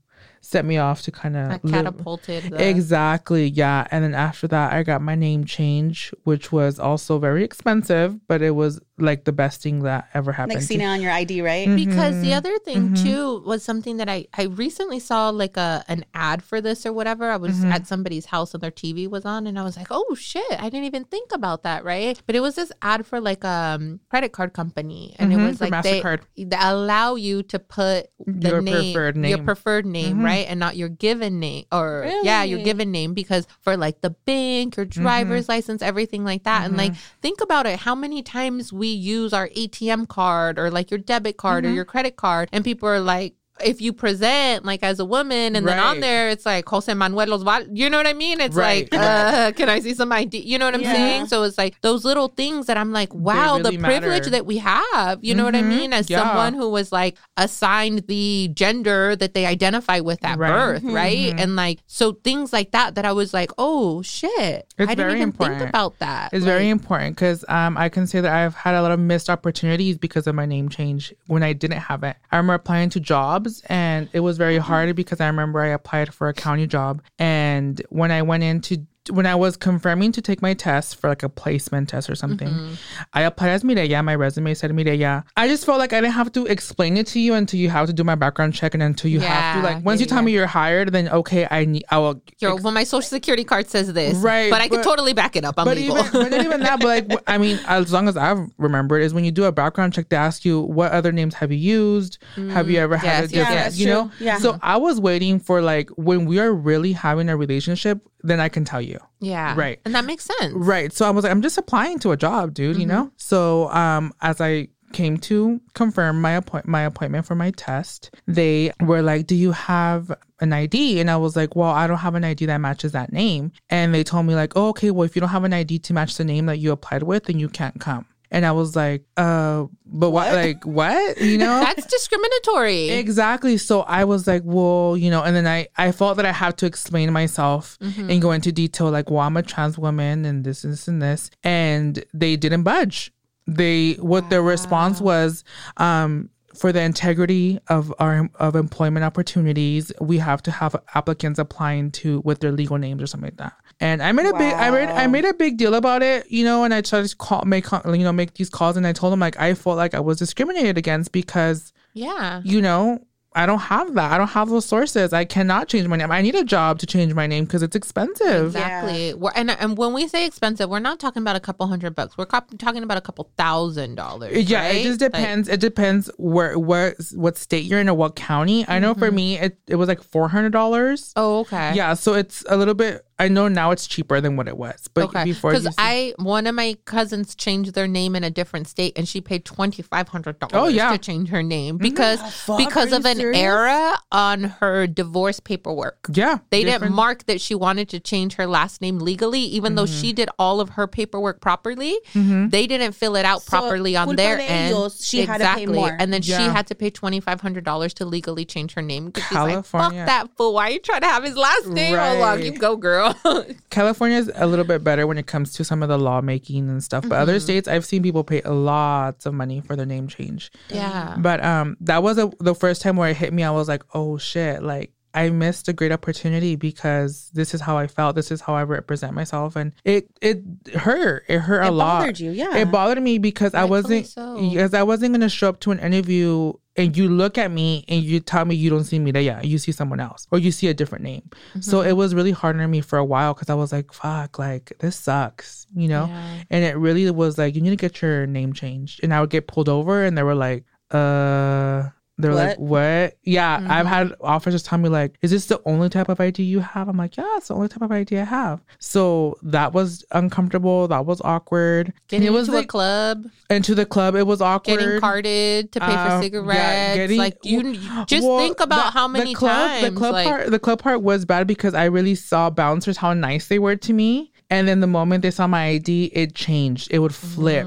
[0.44, 2.42] set me off to kind of catapulted.
[2.50, 3.46] The, Exactly.
[3.46, 3.86] Yeah.
[3.92, 8.42] And then after that, I got my name change, which was also very expensive, but
[8.42, 10.54] it was like the best thing that ever happened.
[10.54, 11.66] Like seeing it on your ID, right?
[11.74, 12.22] because Mm-hmm.
[12.22, 16.42] the other thing too was something that I I recently saw like a an ad
[16.42, 17.30] for this or whatever.
[17.30, 17.72] I was Mm-hmm.
[17.72, 20.68] at somebody's house and their TV was on and I was like, "Oh shit, I
[20.70, 22.20] didn't even think about that." Right?
[22.26, 25.60] But it was this ad for like a um, credit card company and it was
[25.60, 26.20] like they, MasterCard.
[26.36, 29.36] they allow you to put the Your name, preferred your name.
[29.36, 29.44] Mm-hmm.
[29.44, 30.46] preferred name, right?
[30.48, 34.76] And not your given name or yeah, your given name because for like the bank,
[34.76, 35.02] your Mm-hmm.
[35.02, 36.64] driver's license, everything like that.
[36.66, 40.90] And like think about it, how many times we use our ATM card or like
[40.90, 41.72] your debit card Mm-hmm.
[41.72, 45.54] or your credit card and people are like if you present like as a woman
[45.56, 48.40] and then on there it's like Jose Manuel Los Val, you know what I mean?
[48.40, 50.38] It's Right, like, uh, can I see some ID?
[50.38, 50.92] You know what I'm Yeah.
[50.92, 51.26] saying?
[51.26, 54.30] So it's like those little things that I'm like, wow, really the privilege matter.
[54.30, 55.22] that we have.
[55.22, 55.68] You know what I Mhm.
[55.68, 55.92] mean?
[55.92, 56.18] As Yeah.
[56.20, 60.48] someone who was like assigned the gender that they identify with at Right.
[60.50, 61.34] birth, right?
[61.36, 65.10] And like so things like that that I was like, oh shit, I didn't very
[65.12, 65.58] even important.
[65.60, 66.32] think about that.
[66.32, 68.98] It's Like, very important because um, I can say that I've had a lot of
[68.98, 72.16] missed opportunities because of my name change when I didn't have it.
[72.30, 74.64] I remember applying to jobs and it was very mm-hmm.
[74.64, 77.02] hard because I remember I applied for a county job.
[77.18, 81.22] And when I went into when I was confirming to take my test for like
[81.22, 82.74] a placement test or something, Mm-hmm.
[83.12, 84.04] I applied as Mireya.
[84.04, 85.24] My resume said Mireya.
[85.36, 87.86] I just felt like I didn't have to explain it to you until you have
[87.86, 90.18] to do my background check and until you have to like once yeah, you tell
[90.18, 90.24] yeah.
[90.24, 93.68] me you're hired, then okay, I need I will Yo, well, my social security card
[93.68, 95.54] says this, Right, But I can but- totally back it up.
[95.58, 95.98] I'm but legal.
[95.98, 99.14] even but not even that, but like I mean, as long as I've remembered, is
[99.14, 102.18] when you do a background check, they ask you what other names have you used?
[102.50, 103.78] have you ever had a yes, different, yes.
[103.78, 104.10] you know?
[104.16, 104.26] True.
[104.26, 104.38] Yeah.
[104.38, 108.48] So I was waiting for like when we are really having a relationship, then I
[108.48, 108.91] can tell you.
[109.20, 109.80] Yeah, Right.
[109.84, 110.52] and that makes sense.
[110.54, 110.92] Right.
[110.92, 112.76] So I was like, I'm just applying to a job, dude.
[112.76, 113.10] You know.
[113.16, 118.72] So um, as I came to confirm my appoint my appointment for my test, they
[118.80, 122.14] were like, "Do you have an ID?" And I was like, "Well, I don't have
[122.14, 124.90] an ID that matches that name." And they told me like, "Oh, okay.
[124.90, 127.24] Well, if you don't have an ID to match the name that you applied with,
[127.24, 130.32] then you can't come." And I was like, "Uh, but what?
[130.32, 131.20] Like what?
[131.20, 132.88] You know?" That's discriminatory.
[132.90, 133.58] Exactly.
[133.58, 136.56] So I was like, well, you know, and then I, I felt that I had
[136.58, 137.78] to explain myself
[138.10, 141.30] and go into detail, like, well, I'm a trans woman and this, this, and this.
[141.44, 143.12] And they didn't budge.
[143.46, 145.44] They, what their response was,
[145.76, 151.90] um, for the integrity of our of employment opportunities, we have to have applicants applying
[151.92, 153.54] to with their legal names or something like that.
[153.82, 156.44] And I made a big I made I made a big deal about it, you
[156.44, 159.12] know, and I tried to call make you know make these calls and I told
[159.12, 162.40] them like I felt like I was discriminated against because yeah.
[162.44, 163.04] you know,
[163.34, 164.12] I don't have that.
[164.12, 165.12] I don't have those sources.
[165.12, 166.10] I cannot change my name.
[166.10, 168.46] I need a job to change my name because it's expensive.
[168.46, 169.14] Exactly.
[169.14, 172.16] We're, and and when we say expensive, we're not talking about a couple hundred bucks.
[172.18, 174.48] We're cop- talking about a couple thousand dollars.
[174.48, 174.76] Yeah, right?
[174.76, 175.48] it just Like, depends.
[175.48, 178.66] it depends where where what state you're in or what county.
[178.68, 179.16] I know for mm-hmm.
[179.16, 181.12] me it, it was like four hundred dollars.
[181.16, 181.74] oh, okay.
[181.74, 184.88] Yeah, so it's a little bit I know now it's cheaper than what it was.
[184.92, 185.24] But Okay.
[185.24, 189.08] before Because I one of my cousins changed their name in a different state, and
[189.08, 190.54] she paid twenty five hundred dollars.
[190.54, 190.90] Oh, yeah.
[190.92, 192.58] to change her name because fuck?
[192.58, 193.38] because of an serious?
[193.38, 195.98] error on her divorce paperwork.
[196.12, 199.84] yeah, They didn't mark that she wanted to change her last name legally, even though
[199.84, 200.00] Mm-hmm.
[200.00, 201.96] she did all of her paperwork properly.
[202.14, 204.72] They didn't fill it out So, properly on their end.
[204.74, 205.96] ellos, she had to pay more.
[205.98, 209.06] And then she had to pay twenty five hundred dollars to legally change her name.
[209.06, 209.98] Because she's like, California.
[210.00, 210.54] "Fuck that fool!
[210.54, 211.96] Why are you trying to have his last name?
[211.96, 212.44] Hold on, Right.
[212.44, 213.11] you go, girl."
[213.70, 216.82] California is a little bit better when it comes to some of the lawmaking and
[216.82, 217.02] stuff.
[217.02, 217.22] But Mm-hmm.
[217.22, 220.50] other states, I've seen people pay lots of money for their name change.
[220.68, 221.16] yeah.
[221.18, 223.42] But um, that was a, the first time where it hit me.
[223.44, 227.76] I was like, oh shit, like I missed a great opportunity because this is how
[227.76, 228.16] I felt.
[228.16, 230.42] This is how I represent myself, and it it
[230.74, 231.24] hurt.
[231.28, 231.98] It hurt a It lot.
[232.00, 232.56] bothered you, yeah.
[232.56, 234.40] It bothered me because I Rightfully wasn't so.
[234.48, 238.02] because I wasn't gonna show up to an interview and you look at me and
[238.02, 239.22] you tell me you don't see me there.
[239.22, 241.28] Yeah, you see someone else or you see a different name.
[241.60, 241.88] So Mm-hmm.
[241.90, 244.72] it was really hard on me for a while because I was like, fuck, like
[244.78, 246.06] this sucks, you know.
[246.06, 246.42] Yeah.
[246.50, 249.00] And it really was like, you need to get your name changed.
[249.02, 251.88] And I would get pulled over and they were like, uh,
[252.22, 253.16] they're like, what?
[253.22, 253.70] Yeah, Mm-hmm.
[253.70, 256.88] I've had officers tell me, like, is this the only type of ID you have?
[256.88, 258.64] I'm like, yeah, it's the only type of ID I have.
[258.78, 260.88] So that was uncomfortable.
[260.88, 261.92] That was awkward.
[262.08, 264.78] Getting and it was into like, a club, into the club, it was awkward.
[264.78, 266.96] getting carded to pay Um, for yeah, cigarettes.
[266.96, 267.74] getting- like you,
[268.06, 269.84] just Well, think about the- how the many club, times.
[269.84, 273.12] the club like, part the club part was bad because I really saw bouncers how
[273.14, 276.88] nice they were to me, and then the moment they saw my ID, it changed.
[276.90, 277.66] It would flip.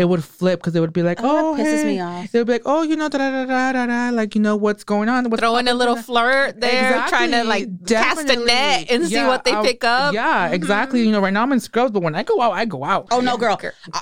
[0.00, 1.84] It would flip because it would be like, Oh, oh, that pisses hey.
[1.94, 2.32] me off.
[2.32, 4.56] They would be like, oh, you know, da da da da da like you know
[4.56, 5.28] what's going on.
[5.30, 7.48] What's throwing a little flirt there, trying to Exactly.
[7.48, 10.06] like cast a net and see what they I'll- pick up.
[10.06, 10.14] Mm-hmm.
[10.14, 11.02] Yeah, exactly.
[11.02, 13.08] You know, right now I'm in scrubs, but when I go out, I go out.
[13.10, 13.56] Oh no, girl.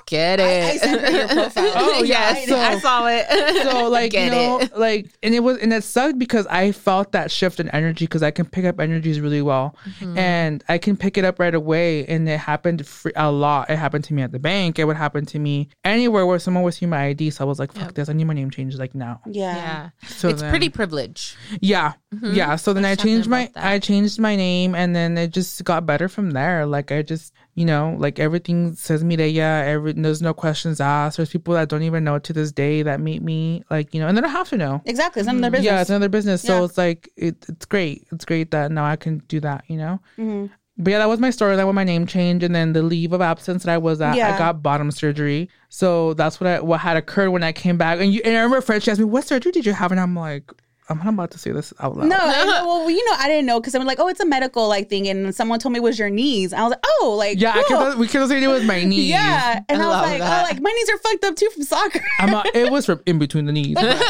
[0.06, 0.80] Get I it.
[0.80, 1.72] sent your profile.
[1.76, 3.62] Oh, yeah, yes, so- I saw it.
[3.64, 4.76] so like Get you know it.
[4.76, 8.22] like and it was and it sucked because i felt that shift in energy because
[8.22, 10.18] i can pick up energies really well Mm-hmm.
[10.18, 13.76] and i can pick it up right away and it happened fr- a lot it
[13.76, 16.76] happened to me at the bank it would happen to me anywhere where someone was
[16.76, 17.30] seeing my ID.
[17.30, 17.94] So I was like, fuck Yep.
[17.94, 18.08] this.
[18.08, 19.20] I need my name changed like now.
[19.26, 19.56] Yeah.
[19.56, 19.88] Yeah.
[20.06, 21.36] So it's then- pretty privilege.
[21.60, 21.94] Yeah.
[22.22, 22.56] Yeah.
[22.56, 23.64] So then I There's something changed my that.
[23.64, 26.66] I changed my name and then it just got better from there.
[26.66, 31.16] Like I just you know, like everything says Mireya, every there's no questions asked.
[31.16, 33.64] There's people that don't even know to this day that meet me.
[33.68, 34.80] Like, you know, and they don't have to know.
[34.84, 35.18] Exactly.
[35.20, 35.64] It's none of their business.
[35.66, 36.40] Yeah, it's another business.
[36.42, 38.06] So it's like it, it's great.
[38.12, 40.00] It's great that now I can do that, you know?
[40.16, 40.46] Mm-hmm.
[40.78, 41.56] But yeah, that was my story.
[41.56, 44.16] That was my name change, and then the leave of absence that I was at.
[44.16, 44.34] Yeah.
[44.34, 47.98] I got bottom surgery, so that's what I, what had occurred when I came back.
[48.00, 50.14] And you, and I remember Frenchie asked me, "What surgery did you have?" And I'm
[50.14, 50.52] like,
[50.88, 53.46] "I'm not about to say this out loud." No, I well, you know, I didn't
[53.46, 55.82] know because I'm like, oh, it's a medical like thing, and someone told me it
[55.82, 56.52] was your knees.
[56.52, 57.78] I was like, oh, like Yeah, I cool.
[57.78, 59.08] kept, we kept saying it was my knees.
[59.10, 60.40] yeah, and I I, was like, that.
[60.40, 62.00] oh, like my knees are fucked up too from soccer.
[62.20, 63.74] I'm a, it was from in between the knees.
[63.74, 64.02] But,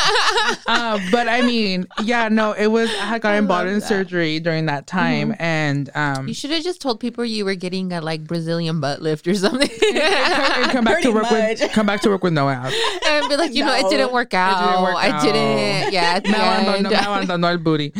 [0.67, 2.91] uh, but I mean, yeah, no, it was.
[2.91, 6.81] I had gotten love bottom surgery during that time, and um, You should have just
[6.81, 9.69] told people you were getting a like Brazilian butt lift or something.
[9.95, 12.73] and come back to Pretty work with come back to work with no ass.
[13.07, 14.83] and be like, you know, it didn't work out.
[14.83, 15.23] work I out.
[15.23, 15.93] didn't.
[15.93, 16.15] Yeah.
[16.17, 16.83] At the Now I'm end.
[16.85, 17.93] no, now I'm no, no booty.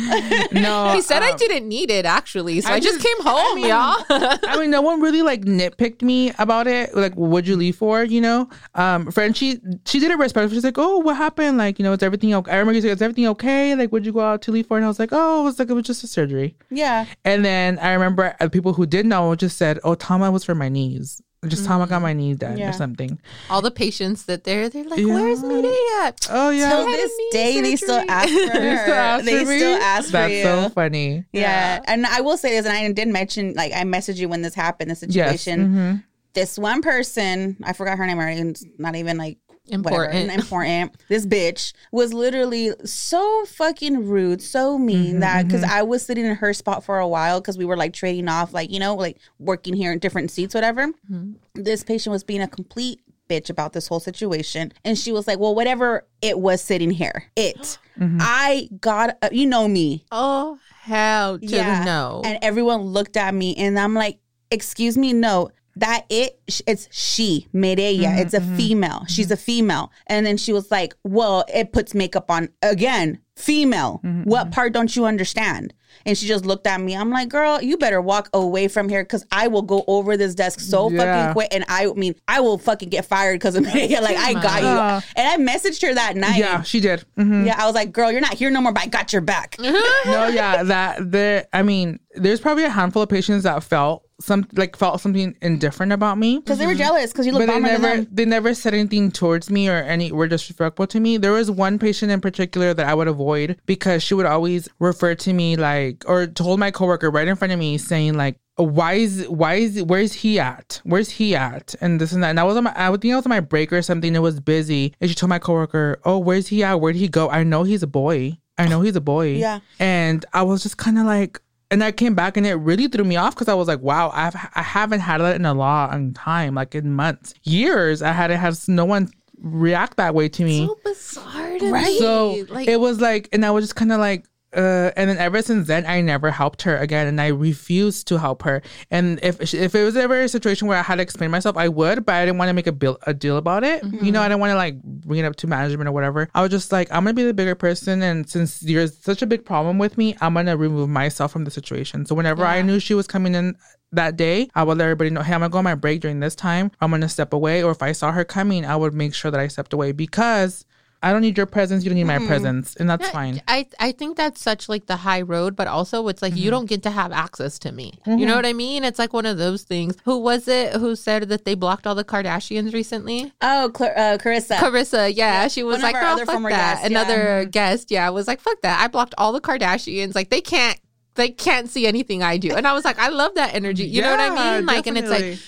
[0.51, 3.25] No, he said I um, didn't need it actually, so I, I just, just- came
[3.25, 4.03] home, mean- y'all.
[4.09, 6.95] I mean, no one really like nitpicked me about it.
[6.95, 8.03] Like, what'd you leave for?
[8.03, 10.55] You know, um, Frenchie, she she did it respectfully.
[10.55, 11.57] She's like, "Oh, what happened?
[11.57, 13.75] Like, you know, is everything okay?" I remember you said, "Is everything okay?
[13.75, 15.59] Like, what'd you go out to leave for?" And I was like, "Oh, it was
[15.59, 19.05] like it was just a surgery." yeah, And then I remember uh, people who did
[19.05, 21.21] know just said, "Oh, Tama was for my knees.
[21.47, 22.69] Just Tama got my knee done Yeah.
[22.69, 23.17] or something."
[23.49, 25.13] All the patients that they're they're like, Yeah.
[25.13, 28.93] "Where's Mireya?" Oh yeah, till had this knee day they still ask for They still
[28.93, 29.57] ask they for me?
[29.57, 30.43] still ask for That's you.
[30.43, 31.25] so funny.
[31.31, 31.79] yeah.
[31.85, 34.53] and I will say this, and I did mention, like, I messaged you when this
[34.53, 35.29] happened, the Yes.
[35.41, 35.67] situation.
[35.69, 36.03] mhm.
[36.33, 38.53] This one person, I forgot her name already.
[38.77, 39.37] Not even like
[39.69, 40.13] Important.
[40.13, 40.95] Whatever, important.
[41.07, 45.77] This bitch was literally so fucking rude, so mean mm-hmm, that because mm-hmm.
[45.77, 48.53] I was sitting in her spot for a while because we were like trading off,
[48.53, 50.87] like, you know, like working here in different seats, whatever.
[50.87, 51.33] Mm-hmm.
[51.55, 54.73] This patient was being a complete bitch about this whole situation.
[54.83, 57.77] And she was like, well, whatever it was sitting here, it.
[58.01, 60.05] I got, uh, you know me.
[60.11, 62.21] Oh hell to the no.
[62.25, 64.19] And everyone looked at me and I'm like,
[64.51, 65.51] excuse me, no.
[65.79, 67.99] That it, it's she, Mireya.
[67.99, 69.05] Mm-hmm, it's a mm-hmm, female.
[69.07, 69.33] She's mm-hmm.
[69.33, 69.91] a female.
[70.07, 74.01] And then she was like, well, it puts makeup on again, female.
[74.25, 75.73] What part don't you understand?
[76.05, 76.95] And she just looked at me.
[76.95, 80.35] I'm like, girl, you better walk away from here because I will go over this
[80.35, 80.97] desk so Yeah.
[80.99, 81.47] fucking quick.
[81.51, 84.01] And I mean, I will fucking get fired because of Mireya.
[84.01, 85.09] Like, I got you.
[85.15, 86.37] And I messaged her that night.
[86.37, 87.05] Yeah, she did.
[87.17, 87.45] Mhm.
[87.45, 89.55] Yeah, I was like, girl, you're not here no more, but I got your back.
[89.59, 91.47] no, yeah, that there.
[91.53, 95.91] I mean, there's probably a handful of patients that felt some like felt something indifferent
[95.91, 96.79] about me, Because they were mm-hmm.
[96.79, 98.07] jealous because you look but they never them.
[98.11, 101.17] they never said anything towards me or any were disrespectful to me.
[101.17, 105.15] There was one patient in particular that I would avoid because she would always refer
[105.15, 108.37] to me like or told my coworker right in front of me saying like.
[108.55, 110.81] Why is why is where's he at?
[110.83, 111.75] Where's he at?
[111.79, 112.31] And this and that.
[112.31, 114.13] And I was on my I would think I was on my break or something.
[114.13, 114.93] It was busy.
[114.99, 116.81] And she told my coworker, "Oh, where's he at?
[116.81, 117.29] Where'd he go?
[117.29, 118.37] I know he's a boy.
[118.57, 119.61] I know he's a boy." Yeah.
[119.79, 121.39] And I was just kind of like,
[121.71, 124.11] and I came back and it really threw me off because I was like, wow,
[124.13, 128.01] I've I haven't had that in a long time, like in months, years.
[128.01, 129.09] I hadn't had no one
[129.41, 130.65] react that way to me.
[130.67, 131.85] so bizarre to Right.
[131.85, 131.97] me.
[131.99, 134.25] So like it was like, and I was just kind of like,
[134.55, 138.17] uh, and then ever since then, I never helped her again, and I refused to
[138.17, 138.61] help her.
[138.89, 141.67] And if if it was ever a situation where I had to explain myself, I
[141.67, 143.83] would, but I didn't want to make a bill a deal about it.
[143.83, 146.29] You know, I didn't want to like bring it up to management or whatever.
[146.33, 149.27] I was just like, I'm gonna be the bigger person, and since you're such a
[149.27, 152.05] big problem with me, I'm gonna remove myself from the situation.
[152.05, 153.55] So whenever I knew she was coming in
[153.91, 156.19] that day, I would let everybody know, hey, I'm gonna go on my break during
[156.19, 156.71] this time.
[156.81, 159.39] I'm gonna step away, or if I saw her coming, I would make sure that
[159.39, 160.65] I stepped away because.
[161.01, 161.83] I don't need your presence.
[161.85, 163.41] You don't need my presence, and that's fine.
[163.47, 166.41] I I think that's such like the high road, but also it's like Mm-hmm.
[166.43, 167.93] you don't get to have access to me.
[168.05, 168.83] You know what I mean?
[168.83, 169.95] It's like one of those things.
[170.03, 173.31] Who was it who said that they blocked all the Kardashians recently?
[173.41, 174.57] Oh, Cla- uh, Carissa.
[174.57, 176.87] Carissa, yeah, she was One of like, our "Girl, other fuck former that." guests, yeah.
[177.01, 180.15] Another guest, yeah, was like, "Fuck that." I blocked all the Kardashians.
[180.15, 180.77] Like they can't,
[181.15, 182.51] they can't see anything I do.
[182.53, 183.85] And I was like, I love that energy.
[183.85, 184.65] You know what I mean?
[184.65, 185.39] Like, and it's like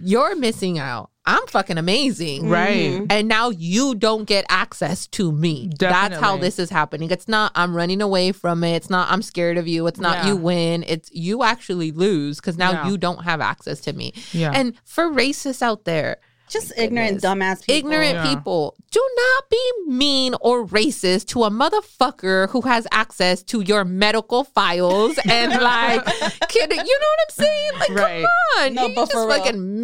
[0.00, 1.10] you're missing out.
[1.24, 2.90] I'm fucking amazing, Right.
[2.90, 3.04] Mm-hmm.
[3.10, 5.70] And now you don't get access to me.
[5.78, 7.10] That's how this is happening.
[7.12, 8.74] It's not I'm running away from it.
[8.74, 9.86] It's not I'm scared of you.
[9.86, 10.28] It's not Yeah.
[10.30, 10.84] you win.
[10.86, 12.88] It's you actually lose because now Yeah.
[12.88, 14.14] you don't have access to me.
[14.32, 14.50] Yeah.
[14.52, 16.16] And for racists out there,
[16.48, 17.24] Just ignorant, goodness.
[17.24, 17.74] dumbass people.
[17.78, 18.34] ignorant Yeah.
[18.34, 23.84] people, do not be mean or racist to a motherfucker who has access to your
[23.84, 26.04] medical files and like,
[26.48, 27.70] kid, you know what I'm saying?
[27.78, 28.24] Like, Right.
[28.24, 29.36] come on, No, you just for real.
[29.38, 29.80] fucking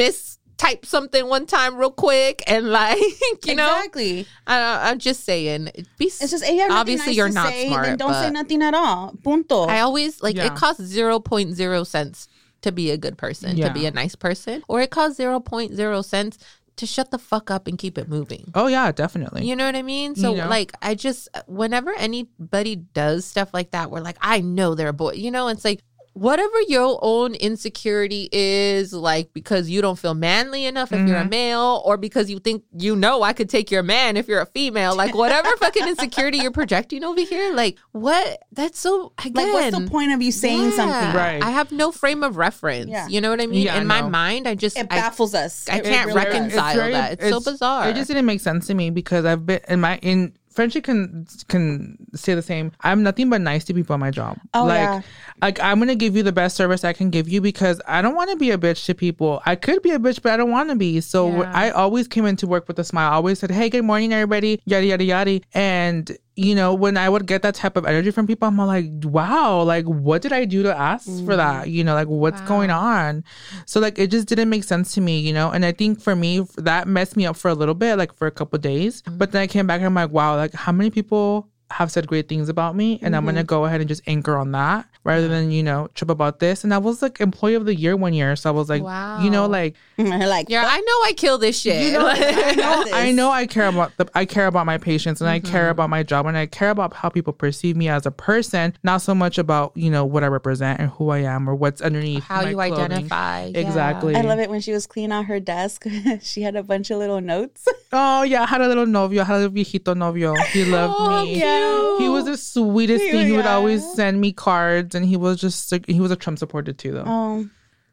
[0.58, 2.98] mistype something one time real quick and like,
[3.44, 4.26] you know, exactly.
[4.46, 6.06] I, I'm just saying, be.
[6.06, 9.14] It's just you obviously nice you're not say, smart, Then don't say nothing at all.
[9.22, 9.64] Punto.
[9.64, 10.46] I always like Yeah.
[10.46, 12.28] it costs 0.0 cents
[12.62, 13.68] to be a good person, Yeah.
[13.68, 16.38] to be a nice person, or it costs 0.0 cents
[16.76, 18.52] to shut the fuck up and keep it moving.
[18.54, 19.44] Oh yeah, definitely.
[19.44, 20.14] You know what I mean?
[20.14, 20.48] So You know?
[20.48, 24.92] like I just whenever anybody does stuff like that, we're like, I know they're a
[24.92, 25.14] boy.
[25.14, 25.82] You know, it's like
[26.18, 31.20] whatever your own insecurity is, like because you don't feel manly enough if you're a
[31.20, 31.30] Mm-hmm.
[31.30, 34.46] male, or because you think you know I could take your man if you're a
[34.46, 38.42] female, like whatever fucking insecurity you're projecting over here, like what?
[38.52, 39.34] That's so again.
[39.52, 40.70] Like, what's the point of you saying yeah.
[40.76, 41.16] something?
[41.16, 41.42] Right.
[41.42, 42.90] I have no frame of reference.
[42.90, 43.08] Yeah.
[43.08, 43.62] You know what I mean?
[43.66, 45.68] Yeah, I In my mind, I just It I, baffles us.
[45.68, 46.62] I can't really reconcile.
[46.64, 46.74] does.
[46.76, 47.12] very- that.
[47.20, 47.88] It's so bizarre.
[47.88, 51.24] It just didn't make sense to me because I've been in my in Frenchie can
[51.46, 52.72] can say the same.
[52.80, 54.40] I'm nothing but nice to people at my job.
[54.54, 55.02] Oh, like yeah.
[55.40, 58.16] like I'm gonna give you the best service I can give you because I don't
[58.16, 59.40] want to be a bitch to people.
[59.46, 61.00] I could be a bitch, but I don't want to be.
[61.00, 61.52] So Yeah.
[61.54, 63.12] I always came into work with a smile.
[63.12, 65.40] I always said, "Hey, good morning, everybody." Yada yada yada.
[65.54, 68.86] And you know, when I would get that type of energy from people, I'm like,
[69.02, 71.66] wow, like what did I do to ask for that?
[71.66, 71.72] Mm.
[71.72, 73.24] You know, like what's going on?
[73.66, 75.50] So like it just didn't make sense to me, you know.
[75.50, 78.28] And I think for me that messed me up for a little bit, like for
[78.28, 79.02] a couple days.
[79.02, 79.18] Mm.
[79.18, 82.06] But then I came back and I'm like, wow, like how many people have said
[82.06, 85.28] great things about me and I'm gonna go ahead and just anchor on that rather
[85.28, 86.64] than, you know, trip about this.
[86.64, 88.36] And I was like employee of the year one year.
[88.36, 88.80] So I was like,
[89.22, 91.94] you know, like like, yeah, I know I kill this shit.
[91.98, 92.92] I know, this.
[92.94, 95.52] I know I care about the I care about my patients and I Mm-hmm.
[95.52, 98.74] care about my job and I care about how people perceive me as a person,
[98.82, 101.80] not so much about, you know, what I represent and who I am or what's
[101.80, 102.24] underneath.
[102.24, 102.84] How my you clothing.
[102.92, 103.44] identify.
[103.44, 103.58] yeah.
[103.60, 104.16] Exactly.
[104.16, 105.84] I love it when she was cleaning out her desk.
[106.22, 107.68] she had a bunch of little notes.
[107.92, 110.34] Oh yeah, I had a little novio, I had a little viejito novio.
[110.52, 111.38] He loved Oh, me.
[111.58, 112.00] Cute.
[112.02, 113.26] He was the sweetest He- thing.
[113.26, 116.72] He would always send me cards and he was just he was a Trump supporter
[116.72, 117.04] too though.
[117.06, 117.48] Oh,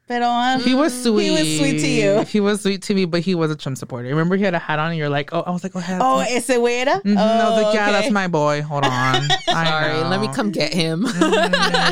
[0.08, 1.24] but um, He was sweet.
[1.24, 2.22] He was sweet to you.
[2.26, 4.08] He was sweet to me, but he was a Trump supporter.
[4.10, 6.00] Remember, he had a hat on, and you're like, "Oh, I was like, oh, hat.
[6.02, 7.02] Oh, ese güera?
[7.02, 7.18] Mhm.
[7.18, 7.92] I was Oh, like, yeah, okay.
[7.94, 8.62] that's my boy.
[8.62, 8.92] Hold on.
[9.48, 11.06] I Sorry, let me come get him.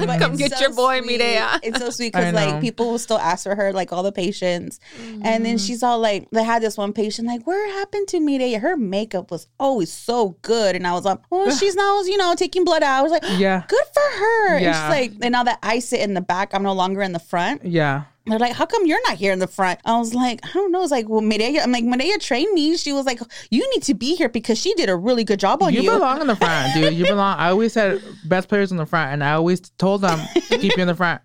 [0.05, 1.22] But come get so your boy, sweet.
[1.22, 1.59] Mireya.
[1.64, 4.80] It's so sweet because like people will still ask for her, like all the patients,
[4.97, 5.43] and Mm-hmm.
[5.43, 8.59] then she's all like, they had this one patient like, "Where happened to Mireya?
[8.59, 12.36] Her makeup was always so good," and I was like, "Oh, she's now you know
[12.36, 13.64] taking blood out." I was like, Yeah.
[13.68, 14.74] good for her." And Yeah.
[14.74, 17.20] she's like, and now that I sit in the back, I'm no longer in the
[17.20, 17.66] front.
[17.66, 18.03] Yeah.
[18.26, 19.82] They're like, how come you're not here in the front?
[19.84, 20.82] I was like, I don't know.
[20.82, 22.78] It's like, well, Mireya, I'm like, Mireya trained me.
[22.78, 23.20] She was like,
[23.52, 25.92] you need to be here because she did a really good job on You you.
[25.92, 26.94] belong in the front, dude.
[26.94, 27.38] You belong.
[27.38, 30.82] I always said best players in the front, and I always told them keep you
[30.82, 31.22] in the front.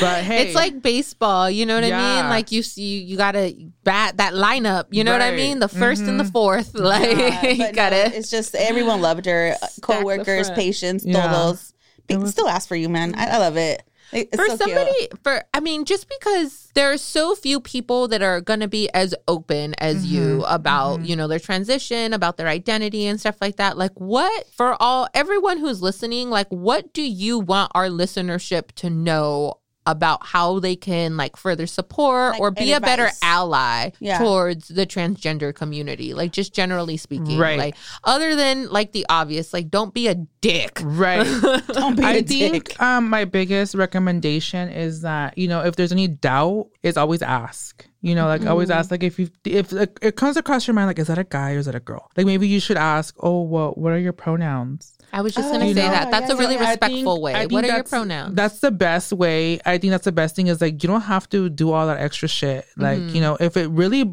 [0.00, 2.28] But hey, It's like baseball, you know what I mean?
[2.28, 3.54] Like you see, you gotta
[3.84, 4.86] bat that lineup.
[4.90, 5.60] You know what I mean?
[5.60, 6.32] The 1st and the mm-hmm.
[6.32, 8.08] fourth, like Yeah, you gotta.
[8.08, 9.54] no, it's just everyone loved her.
[9.76, 10.60] the Co-workers, front.
[10.60, 11.28] patients, Yeah.
[11.28, 11.72] todos.
[12.08, 13.14] They was- still ask for you, man.
[13.14, 13.84] I, I love it.
[14.12, 15.18] It- It's for so somebody cute.
[15.22, 18.88] for i mean just because there are so few people that are going to be
[18.90, 20.54] as open as you mm-hmm.
[20.54, 21.06] about mm-hmm.
[21.06, 23.78] you know their transition about their identity and stuff like that.
[23.78, 28.90] Like what for all everyone who's listening like what do you want our listenership to
[28.90, 33.90] know about how they can like further support Like, or be and a better ally
[34.00, 34.18] Yeah.
[34.18, 37.58] towards the transgender community like just generally speaking Right.
[37.58, 41.24] like other than like the obvious like don't be a dick right.
[41.72, 42.80] Don't be I a think dick.
[42.82, 47.84] um, my biggest recommendation is that you know if there's any doubt, is always ask.
[48.00, 48.78] You know, like always Mm-hmm.
[48.78, 48.90] ask.
[48.92, 51.54] Like if you if it, it comes across your mind, like is that a guy
[51.54, 52.08] or is that a girl?
[52.16, 53.16] Like maybe you should ask.
[53.20, 54.95] Oh, well, what are your pronouns?
[55.16, 56.70] I was just Oh, gonna say know, that that's yeah, a really yeah, yeah.
[56.70, 59.58] Respectful think- way what are your pronouns That's the best way.
[59.64, 61.98] I think that's the best thing is like you don't have to do all that
[61.98, 62.64] extra shit.
[62.76, 63.14] Like, Mm-hmm.
[63.14, 64.04] you know, if it really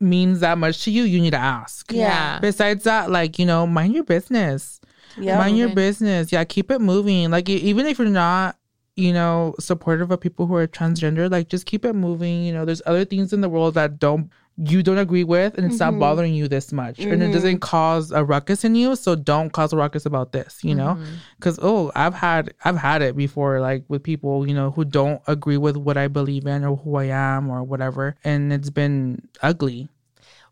[0.00, 1.90] means that much to you, you need to ask.
[1.92, 2.38] Yeah.
[2.40, 4.80] Besides that, like, you know, mind your business.
[5.18, 5.38] Yeah.
[5.38, 6.32] mind your business.
[6.32, 7.30] Yeah, keep it moving.
[7.30, 8.56] Like even if you're not,
[8.96, 12.42] you know, supportive of people who are transgender, like just keep it moving.
[12.44, 14.30] You know, there's other things in the world that don't
[14.64, 15.98] you don't agree with and it's Mm-hmm.
[15.98, 16.98] not bothering you this much.
[17.00, 20.62] And it doesn't cause a ruckus in you so don't cause a ruckus about this
[20.62, 20.94] you know?
[20.94, 21.14] Mm-hmm.
[21.38, 25.20] because oh i've had i've had it before like with people you know who don't
[25.26, 29.26] agree with what i believe in or who i am or whatever and it's been
[29.42, 29.88] ugly.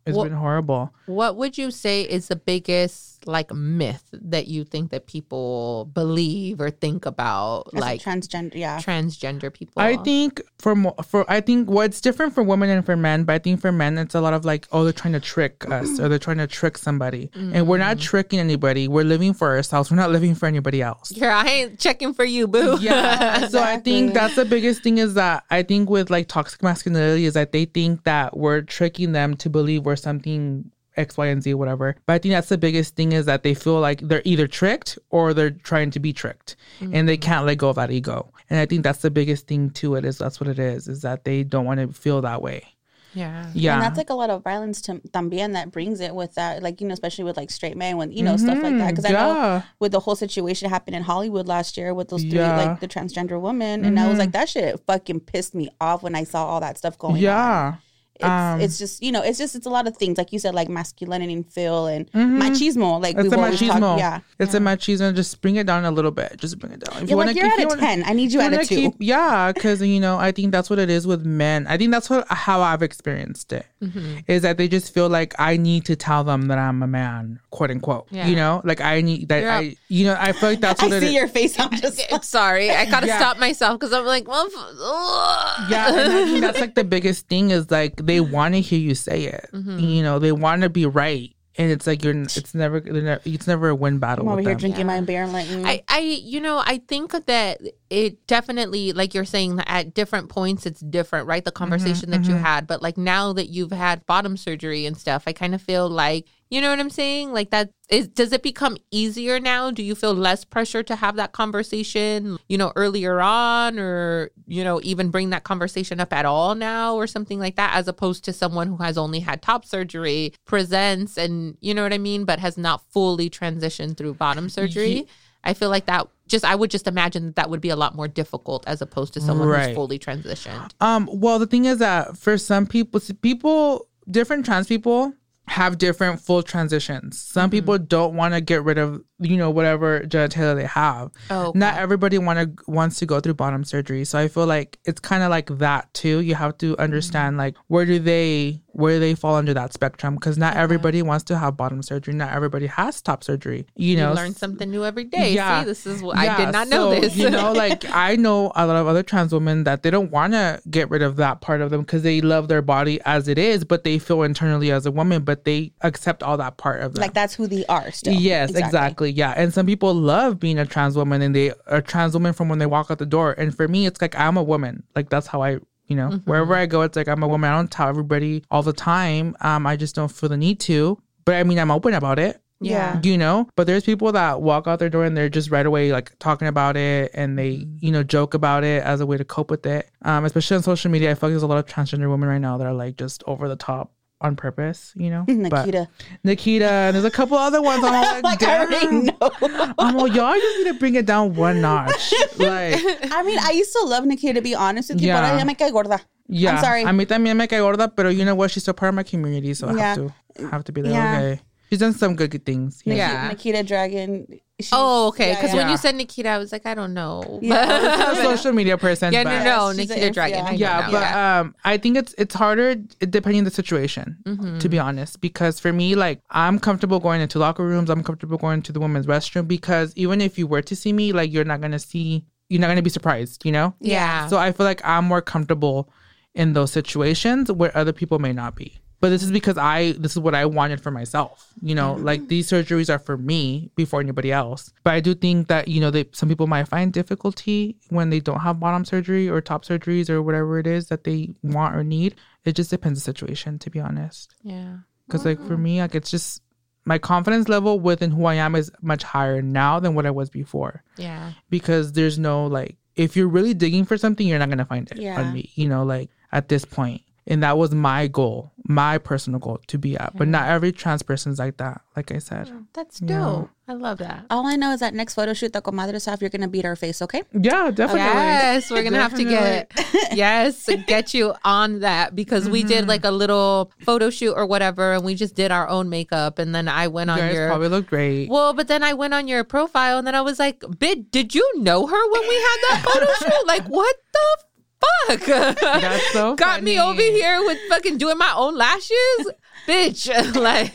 [0.07, 0.93] It's Well- been horrible.
[1.07, 6.61] What would you say is the biggest like myth that you think that people believe
[6.61, 8.55] or think about As like transgender.
[8.55, 8.79] Yeah.
[8.79, 9.83] transgender people?
[9.83, 13.35] I think for mo- for I think well, different for women and for men, but
[13.35, 15.99] I think for men it's a lot of like, oh, they're trying to trick us
[16.01, 18.01] or they're trying to trick somebody, and we're not mm.
[18.01, 18.89] tricking anybody.
[18.89, 19.91] We're living for ourselves.
[19.91, 21.13] We're not living for anybody else.
[21.13, 22.79] yeah I ain't checking for you, boo.
[22.81, 23.49] Yeah.
[23.49, 27.25] so I think that's the biggest thing is that I think with like toxic masculinity
[27.25, 31.43] is that they think that we're tricking them to believe we're something X, Y, and
[31.43, 31.97] Z, whatever.
[32.07, 34.99] But I think that's the biggest thing is that they feel like they're either tricked
[35.11, 38.33] or they're trying to be tricked and they can't let go of that ego.
[38.51, 41.03] And I think that's the biggest thing to it is that's what it is, is
[41.03, 42.65] that they don't want to feel that way.
[43.13, 43.51] yeah.
[43.55, 43.75] Yeah.
[43.75, 46.81] And that's like a lot of violence to también that brings it with that, like,
[46.81, 48.91] you know, especially with like straight men, when, you know, stuff like that.
[48.91, 52.33] Because I know with the whole situation happened in Hollywood last year with those three,
[52.39, 52.57] Yeah.
[52.59, 52.69] Mm-hmm.
[52.71, 53.85] like the transgender woman.
[53.85, 56.79] And I was like, that shit fucking pissed me off when I saw all that
[56.79, 57.21] stuff going on.
[57.21, 57.75] Yeah.
[58.21, 60.39] It's, Um, it's just you know, it's just it's a lot of things like you
[60.39, 62.39] said, like masculinity and feel and Mhm.
[62.41, 63.01] machismo.
[63.03, 63.81] Like It's we've a always machismo.
[63.81, 64.01] talked.
[64.01, 65.15] Yeah, It's a machismo.
[65.15, 66.37] Just bring it down a little bit.
[66.37, 67.03] Just bring it down.
[67.03, 68.05] If you're wanna- like you're if at you a wanna- ten.
[68.07, 68.75] I need you if at a wanna two.
[68.77, 71.67] keep- yeah, because you know, I think that's what it is with men.
[71.69, 73.67] I think that's what how I've experienced it.
[73.83, 74.19] Mm-hmm.
[74.29, 77.41] Is that they just feel like I need to tell them that I'm a man,
[77.51, 78.07] quote unquote.
[78.11, 78.27] Yeah.
[78.27, 79.41] You know, like I need that.
[79.43, 81.13] You're I, you know, I feel like that's I what it see is.
[81.15, 81.59] your face.
[81.59, 83.19] I'm just Sorry, I gotta Yeah.
[83.19, 84.47] stop myself because I'm like, well,
[84.85, 85.67] ugh.
[85.71, 88.79] yeah, and I think that's like the biggest thing is like they want to hear
[88.79, 89.49] you say it.
[89.53, 89.79] Mm-hmm.
[89.79, 92.15] You know, they want to be right, and it's like you're.
[92.17, 92.81] It's never.
[92.81, 94.25] never- It's never a win battle.
[94.27, 94.61] I'm over with here them.
[94.61, 95.23] drinking my beer.
[95.23, 95.65] I'm like, mm.
[95.67, 100.67] I, I, you know, I think that it definitely, like you're saying, at different points
[100.67, 101.45] it's different, right?
[101.45, 105.25] The conversation that you had, but like now that you've had bottom surgery and stuff,
[105.27, 107.33] I kind of feel like, you know what I'm saying?
[107.33, 109.71] Like that is, does it become easier now?
[109.71, 114.65] Do you feel less pressure to have that conversation, you know, earlier on, or you
[114.65, 118.25] know, even bring that conversation up at all now, or something like that, as opposed
[118.25, 122.25] to someone who has only had top surgery presents and you know what I mean,
[122.25, 125.07] but has not fully transitioned through bottom surgery.
[125.43, 127.95] I feel like that just I would just imagine that, that would be a lot
[127.95, 129.69] more difficult as opposed to someone Right.
[129.69, 130.73] who's fully transitioned.
[130.81, 135.15] Um, well, the thing is that for some people, people, different trans people
[135.51, 137.21] have different full transitions.
[137.21, 137.51] Some Mm-hmm.
[137.51, 141.11] people don't want to get rid of, you know, whatever genitalia they have.
[141.31, 141.59] Oh, okay.
[141.59, 144.05] Not everybody want to wants to go through bottom surgery.
[144.05, 146.21] So I feel like it's kind of like that too.
[146.21, 147.39] You have to understand Mm-hmm.
[147.39, 151.25] like where do they where do they fall under that spectrum because not everybody wants
[151.25, 152.15] to have bottom surgery.
[152.15, 153.67] Not everybody has top surgery.
[153.75, 155.33] You You know, learn something new every day.
[155.35, 155.61] Yeah.
[155.61, 157.17] See, this is what I did not know this.
[157.17, 160.33] you know, like I know a lot of other trans women that they don't want
[160.35, 163.39] to get rid of that part of them because they love their body as it
[163.39, 166.95] is, but they feel internally as a woman, but they accept all that part of
[166.95, 167.01] them.
[167.01, 167.91] like that's who they are.
[167.91, 168.15] Still.
[168.15, 169.10] Yes, exactly.
[169.17, 169.33] Yeah.
[169.37, 172.59] And some people love being a trans woman and they are trans woman from when
[172.59, 173.33] they walk out the door.
[173.33, 174.83] And for me, it's like I'm a woman.
[174.97, 176.31] Like that's how I, you know, Mm-hmm.
[176.31, 177.51] wherever I go, it's like I'm a woman.
[177.51, 179.37] I don't tell everybody all the time.
[179.41, 180.99] Um, I just don't feel the need to.
[181.25, 182.41] But I mean, I'm open about it.
[182.63, 183.01] yeah.
[183.03, 185.93] You know, but there's people that walk out their door and they're just right away
[185.93, 187.77] like talking about it and they, Mm-hmm.
[187.87, 189.91] you know, joke about it as a way to cope with it.
[190.03, 192.39] Um, especially on social media, I feel like there's a lot of transgender women right
[192.39, 195.25] now that are like just over the top on purpose, you know.
[195.27, 195.89] But- Nikita.
[196.25, 197.83] Nikita, and there's a couple other ones.
[197.85, 199.05] I'm all like, like I already damn.
[199.07, 199.73] know.
[199.79, 202.13] I'm like, y'all just need to bring it down one notch.
[202.39, 202.81] Like,
[203.13, 205.37] I mean, I used to love Nikita to be honest with you, but Yeah.
[205.37, 206.01] I me cae gorda.
[206.29, 206.53] yeah.
[206.57, 206.83] I'm sorry.
[206.85, 208.51] A mí también me cae gorda, pero you know what?
[208.51, 209.95] She's still part of my community, so I Yeah.
[209.95, 211.19] have to have to be like, Yeah.
[211.19, 211.41] okay.
[211.71, 212.83] She's done some good, good things.
[212.85, 212.95] Yeah.
[212.95, 213.29] Yeah.
[213.29, 214.27] Nikita Dragon.
[214.63, 215.35] She's- Oh, okay.
[215.35, 215.57] Because yeah.
[215.57, 215.73] when Yeah.
[215.73, 217.39] you said Nikita, I was like, I don't know.
[217.43, 218.15] Yeah.
[218.23, 219.13] Social media person.
[219.13, 220.39] yeah, no, no, Nikita Dragon.
[220.39, 220.51] yeah.
[220.51, 224.17] I Yeah, but um, I think it's it's harder depending on the situation.
[224.25, 224.59] Mm-hmm.
[224.59, 227.91] To be honest, because for me, like I'm comfortable going into locker rooms.
[227.91, 231.13] I'm comfortable going to the women's restroom because even if you were to see me,
[231.13, 233.45] like you're not gonna see, you're not gonna be surprised.
[233.45, 233.75] You know.
[233.81, 234.27] yeah.
[234.29, 235.91] So I feel like I'm more comfortable
[236.35, 238.79] in those situations where other people may not be.
[239.01, 241.53] But this is because I this is what I wanted for myself.
[241.63, 242.05] You know, mm-hmm.
[242.05, 244.73] like these surgeries are for me before anybody else.
[244.85, 248.21] But I do think that, you know, they some people might find difficulty when they
[248.21, 251.83] don't have bottom surgery or top surgeries or whatever it is that they want or
[251.83, 252.15] need.
[252.45, 254.35] It just depends on the situation, to be honest.
[254.43, 254.79] yeah.
[255.07, 255.63] Because like for mm-hmm.
[255.63, 256.41] me, like it's just
[256.85, 260.31] my confidence level within who I am is much higher now than what I was
[260.31, 261.33] before Yeah.
[261.49, 264.99] because there's no like if you're really digging for something you're not gonna find it
[264.99, 265.21] Yeah.
[265.21, 269.41] on me you know like at this point and that was my goal my personal
[269.41, 272.51] goal to be at but not every trans person is like that like i said
[272.53, 273.51] oh, That's dope.
[273.71, 274.25] I love that.
[274.31, 276.75] All I know is that next photo shoot, the Comadres have, you're gonna beat our
[276.75, 277.23] face, okay?
[277.33, 279.71] yeah definitely Yes, we're gonna have to get
[280.13, 282.89] yes, get you on that because we did mm-hmm.
[282.89, 286.53] like a little photo shoot or whatever, and we just did our own makeup, and
[286.53, 289.29] then I went on guys your probably look great well, but then I went on
[289.29, 292.59] your profile, and then I was like, "Bid, did you know her when we had
[292.71, 293.47] that photo shoot?
[293.47, 294.45] Like, what the
[294.81, 295.21] fuck?"
[295.61, 299.31] That's so Got me over here with fucking doing my own lashes,
[299.67, 300.09] bitch.
[300.37, 300.75] like,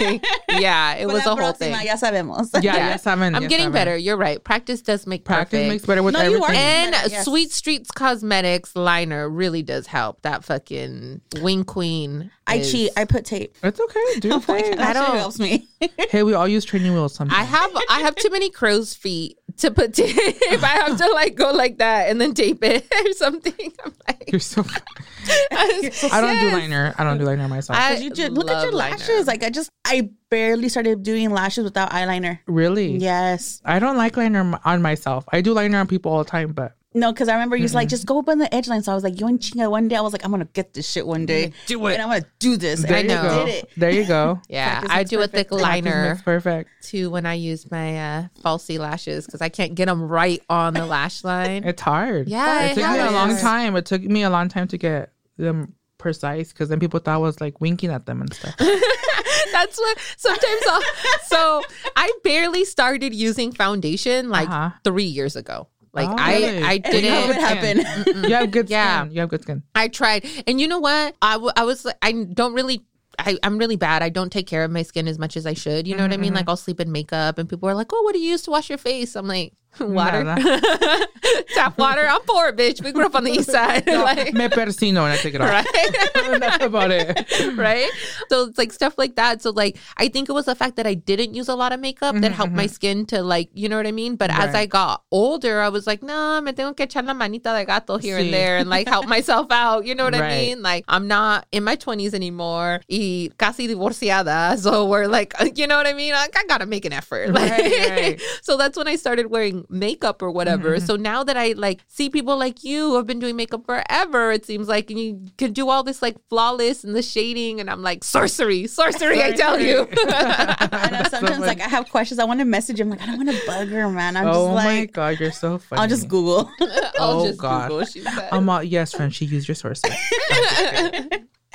[0.49, 1.85] yeah, it was La a whole próxima, thing.
[1.87, 2.49] Ya sabemos.
[2.63, 3.73] yeah, yes seven I'm yes, getting seven.
[3.73, 3.97] better.
[3.97, 4.43] You're right.
[4.43, 5.69] Practice does make practice perfect.
[5.69, 6.53] makes better with No, you everything are.
[6.59, 7.25] And Better, yes.
[7.25, 10.21] Sweet Streets Cosmetics liner really does help.
[10.23, 12.31] That fucking wing queen.
[12.47, 12.91] I is- cheat.
[12.95, 13.55] I put tape.
[13.63, 14.77] it's okay do oh your thing.
[14.77, 15.67] That don't- shit helps me.
[16.09, 19.37] hey we all use training wheels sometimes I have I have too many crow's feet
[19.57, 20.15] to put tape.
[20.63, 23.53] I have to like go like that and then tape it or something.
[23.83, 24.63] I'm like, you're so
[25.51, 28.63] i don't do liner i don't do liner myself I You just, look at love
[28.65, 28.95] your liner.
[28.97, 29.25] lashes.
[29.27, 32.39] Like I just, I barely started doing lashes without eyeliner.
[32.47, 33.61] really Yes.
[33.65, 35.25] I don't like liner on myself.
[35.31, 37.75] I do liner on people all the time, but No, because I remember you was
[37.75, 38.81] like, just go up on the edge line.
[38.81, 40.73] So I was like, yo, and chinga, one day I was like, I'm gonna get
[40.73, 41.51] this shit one day.
[41.67, 41.93] do it.
[41.93, 42.81] And I'm gonna do this.
[42.83, 43.45] there and you I go.
[43.45, 43.69] did it.
[43.77, 44.41] There you go.
[44.49, 46.69] yeah, Practice I makes do a thick liner It's perfect.
[46.83, 50.73] too when I use my uh, falsy lashes because I can't get them right on
[50.73, 51.63] the lash line.
[51.65, 52.29] It's hard.
[52.29, 53.75] Yeah, it it took me a long time.
[53.75, 57.17] It took me a long time to get them precise because then people thought I
[57.17, 58.55] was like winking at them and stuff.
[59.51, 60.81] That's what sometimes I'll,
[61.27, 61.61] so
[61.95, 64.71] I barely started using foundation like Uh-huh.
[64.83, 65.67] three years ago.
[65.95, 66.63] Like Oh, I really?
[66.63, 68.23] I didn't it Skin.
[68.25, 69.03] you have good Yeah.
[69.03, 69.13] skin.
[69.13, 69.63] You have good skin.
[69.73, 70.25] I tried.
[70.45, 71.15] And you know what?
[71.21, 72.83] I, w- I was like, I don't really.
[73.17, 74.03] I, I'm really bad.
[74.03, 75.87] I don't take care of my skin as much as I should.
[75.87, 76.27] You know what I mean?
[76.31, 76.49] Mm-hmm, like mm-hmm.
[76.49, 78.67] I'll sleep in makeup, and people are like, "Oh, what do you use to wash
[78.67, 80.23] your face?" I'm like, "Water,
[81.53, 82.83] tap water." I'm poor, bitch.
[82.83, 85.49] We grew up on the east side, like, Me persino and I take it off.
[85.49, 86.39] right?
[86.39, 87.27] That's about it.
[87.57, 87.89] right?
[88.29, 89.41] So it's like stuff like that.
[89.41, 91.79] So like I think it was the fact that I didn't use a lot of
[91.79, 94.15] makeup that helped my skin to like, you know what I mean?
[94.15, 97.13] But as Mm-hmm, I got older, I was like, no, me tengo que echar la
[97.13, 98.25] manita de gato here Sí.
[98.25, 99.85] and there and like help myself out.
[99.85, 100.61] You know what I mean?
[100.61, 104.57] Like I'm not in my 20s anymore y casi divorciada.
[104.59, 106.13] So we're like, you know what I mean?
[106.13, 107.29] Like, I gotta make an effort.
[107.33, 108.21] Like, Right, right.
[108.43, 110.75] so that's when I started wearing makeup or whatever.
[110.77, 110.85] Mm-hmm.
[110.85, 114.31] So now that I like see people like you who have been doing makeup forever,
[114.31, 117.69] it seems like and you can do all this like flawless and the shading, and
[117.69, 119.23] I'm like sorcery, sorcery.
[119.23, 119.87] I tell you.
[119.97, 122.19] I know sometimes like I have questions.
[122.19, 124.17] I want to message him like I don't want to bug her, man.
[124.17, 125.81] I'm oh just like, oh my god, you're so funny.
[125.81, 126.49] I'll just Google.
[126.99, 127.69] I'll Oh, just God.
[127.69, 127.85] Google.
[127.85, 129.81] She said I'm all, yes, Frenchie, use your source.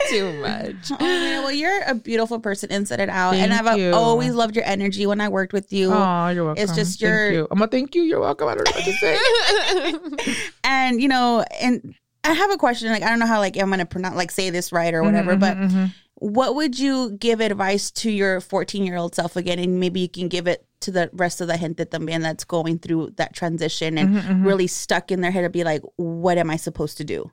[0.09, 0.91] Too much.
[0.93, 3.93] oh, man, well, you're a beautiful person inside and out, and I've you.
[3.93, 5.91] always loved your energy when I worked with you.
[5.93, 6.63] Oh, you're welcome.
[6.63, 7.49] It's just Thank your- you.
[7.51, 8.03] I'm gonna thank you.
[8.03, 8.49] You're welcome.
[8.49, 10.35] I don't know what to say.
[10.65, 11.95] And you know, and
[12.25, 12.91] I have a question.
[12.91, 15.37] Like I don't know how like I'm gonna pronounce like say this right or whatever,
[15.37, 15.93] but Mhm.
[16.17, 20.09] what would you give advice to your 14 year old self again and maybe you
[20.09, 23.97] can give it to the rest of the gente también that's going through that transition
[23.99, 27.05] and Mm-hmm, really stuck in their head to be like what am i supposed to
[27.05, 27.31] do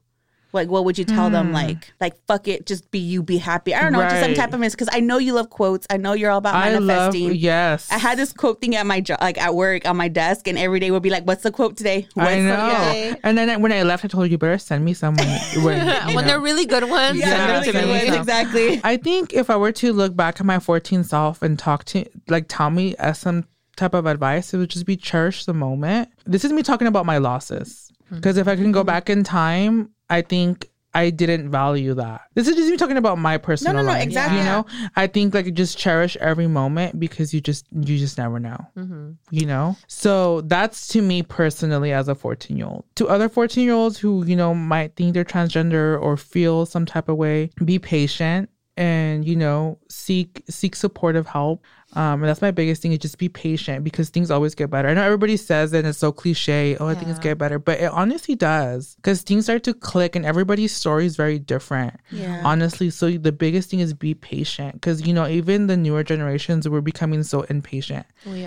[0.54, 3.76] like what would you tell them like like fuck it just be you be happy
[3.76, 4.38] i don't know just some Hmm.
[4.38, 6.74] Type of miss because i know you love quotes i know you're all about I
[6.74, 7.90] love manifesting yes.
[7.92, 10.58] I had this quote thing at my job, like at work on my desk, and
[10.58, 12.68] every day would be like, "What's the quote today?" What's I know.
[12.68, 13.16] Yeah.
[13.24, 15.66] And then when I left, I told you, you better send me some When,
[16.16, 18.82] when they're really good ones, Yeah, Yeah, really good ones, exactly.
[18.84, 22.06] I think if I were to look back at my 14 self and talk to,
[22.28, 23.46] like, tell me as some
[23.76, 26.10] type of advice, it would just be cherish the moment.
[26.26, 27.92] This is me talking about my losses.
[28.10, 32.22] Because if I can go back in time, I think I didn't value that.
[32.34, 34.04] This is just me talking about my personal no, no, life.
[34.04, 34.40] exactly.
[34.40, 38.40] You know, I think like just cherish every moment because you just you just never
[38.40, 38.58] know.
[38.76, 39.12] Mm-hmm.
[39.30, 42.86] You know, so that's to me personally as a 14 year old.
[42.96, 46.88] To other 14 year olds who you know might think they're transgender or feel some
[46.88, 52.42] type of way, be patient and you know seek seek supportive help um and that's
[52.42, 54.90] my biggest thing is just be patient because things always get better.
[54.90, 57.60] I know everybody says it and it's so cliche oh i think it's get better
[57.60, 61.94] but it honestly does because things start to click and everybody's story is very different
[62.12, 62.42] Yeah.
[62.46, 62.90] honestly.
[62.90, 66.82] So the biggest thing is be patient because you know even the newer generations we're
[66.82, 68.06] becoming so impatient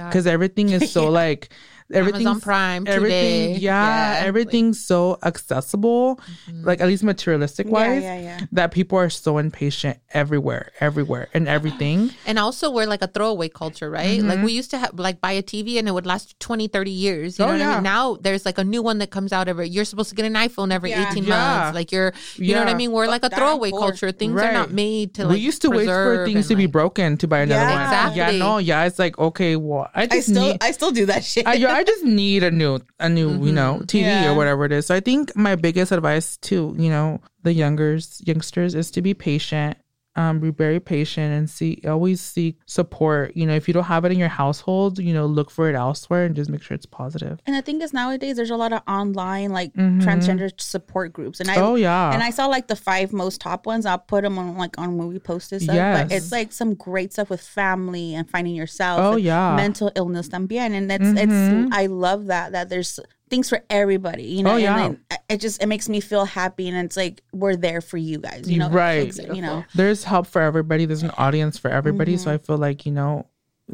[0.09, 1.49] because everything is so like
[1.93, 3.59] everything Amazon Prime everything today.
[3.61, 6.17] yeah, Yeah, everything's so accessible
[6.49, 6.65] mm-hmm.
[6.65, 8.41] like at least materialistic wise yeah, yeah.
[8.53, 13.49] that people are so impatient everywhere everywhere and everything And also we're like a throwaway
[13.49, 14.21] culture, right?
[14.23, 14.45] Like mm-hmm.
[14.45, 17.39] we used to have like buy a TV and it would last 20, 30 years.
[17.39, 17.75] You Oh, know what I yeah.
[17.77, 17.83] mean?
[17.83, 20.35] Now there's like a new one that comes out every you're supposed to get an
[20.35, 21.11] iPhone every Yeah.
[21.11, 21.37] 18 Yeah.
[21.37, 21.75] months.
[21.75, 22.93] Like you're you know what I mean?
[22.93, 24.13] We're like a throwaway culture.
[24.13, 26.67] Things are not made to like we used to wait for things and, to be
[26.67, 27.73] broken to buy another Yeah.
[27.75, 28.19] one Exactly.
[28.19, 31.07] yeah no yeah it's like okay well i just I still, need I still do
[31.07, 31.47] that shit.
[31.47, 33.55] I, I just need a new a new you mm-hmm.
[33.55, 34.31] know TV Yeah.
[34.31, 34.85] or whatever it is.
[34.85, 39.15] So I think my biggest advice to you know the youngers youngsters is to be
[39.15, 39.79] patient.
[40.17, 43.37] Um, be very patient and see always seek support.
[43.37, 45.77] You know, if you don't have it in your household, you know, look for it
[45.77, 47.39] elsewhere and just make sure it's positive.
[47.47, 51.49] And the thing is, nowadays there's a lot of online like transgender support groups, and
[51.49, 51.65] I Mm-hmm.
[51.65, 52.13] Oh, yeah.
[52.13, 53.87] and I saw like the five most top ones.
[53.87, 55.63] I'll put them on like on movie posters.
[55.63, 56.03] Stuff, Yes.
[56.09, 59.01] but it's like some great stuff with family and finding yourself.
[59.01, 59.51] Oh, yeah.
[59.51, 59.57] Mm-hmm.
[59.57, 62.99] mental illness también, and it's it's I love that that there's
[63.31, 64.25] things for everybody.
[64.25, 64.85] You know, Oh, yeah.
[64.85, 67.97] and then it just it makes me feel happy, and it's like we're there for
[67.97, 68.51] you guys.
[68.51, 69.09] You know, Right.
[69.09, 70.85] It's, You know, There's help for everybody.
[70.85, 72.17] There's an audience for everybody.
[72.17, 72.35] So mm-hmm.
[72.35, 73.27] I feel like you know,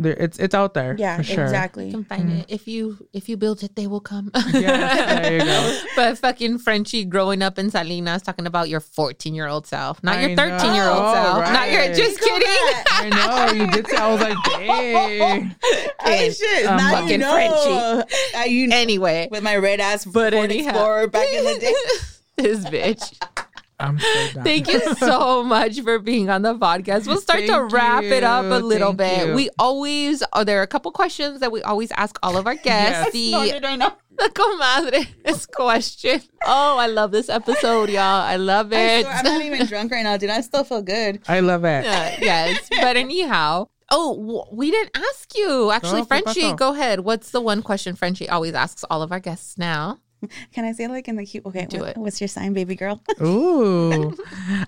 [0.03, 0.95] it's it's out there.
[0.99, 1.45] Yeah, for sure.
[1.45, 1.87] exactly.
[1.87, 4.31] You can find it if you if you build it, they will come.
[4.53, 5.81] yeah, there you go.
[5.97, 10.17] but fucking Frenchie growing up in Salinas talking about your 14 year old self, not
[10.19, 11.39] I your thirteen year old self.
[11.47, 11.95] Oh, Not your right.
[11.95, 12.49] just kidding.
[12.91, 13.09] I
[13.55, 13.87] know you did.
[13.89, 15.55] Say, I was like, dang.
[16.05, 16.69] Hey, shit!
[16.69, 17.33] I'm now you fucking know.
[17.33, 18.37] Frenchie.
[18.39, 20.69] Uh, you anyway, with my red ass But Ford anyhow.
[20.71, 21.75] Explorer back in the day.
[22.37, 23.19] this bitch.
[23.79, 24.45] I'm so done.
[24.45, 27.07] Thank you so much for being on the podcast.
[27.07, 28.65] We'll start to Thank wrap it up a you.
[28.65, 29.29] little Thank bit.
[29.29, 29.35] you.
[29.35, 32.55] We always, oh, there are a couple questions that we always ask all of our
[32.71, 33.15] guests.
[33.15, 33.53] Yes.
[33.53, 36.23] The, the comadre question.
[36.45, 38.01] Oh, I love this episode, y'all.
[38.23, 39.03] I love I it.
[39.03, 40.31] swear, I'm not even drunk right now, dude.
[40.31, 41.21] I still feel good.
[41.29, 41.85] I love it.
[41.87, 43.69] Uh, yes, but anyhow.
[43.91, 45.71] Oh, we didn't ask you.
[45.71, 47.01] Actually, Oh, Frenchie, go ahead.
[47.01, 50.01] What's the one question Frenchie always asks all of our guests now?
[50.53, 51.45] Can I say like in the cute?
[51.47, 51.97] Okay, Do what- it.
[51.97, 53.01] What's your sign, baby girl?
[53.23, 54.17] Ooh.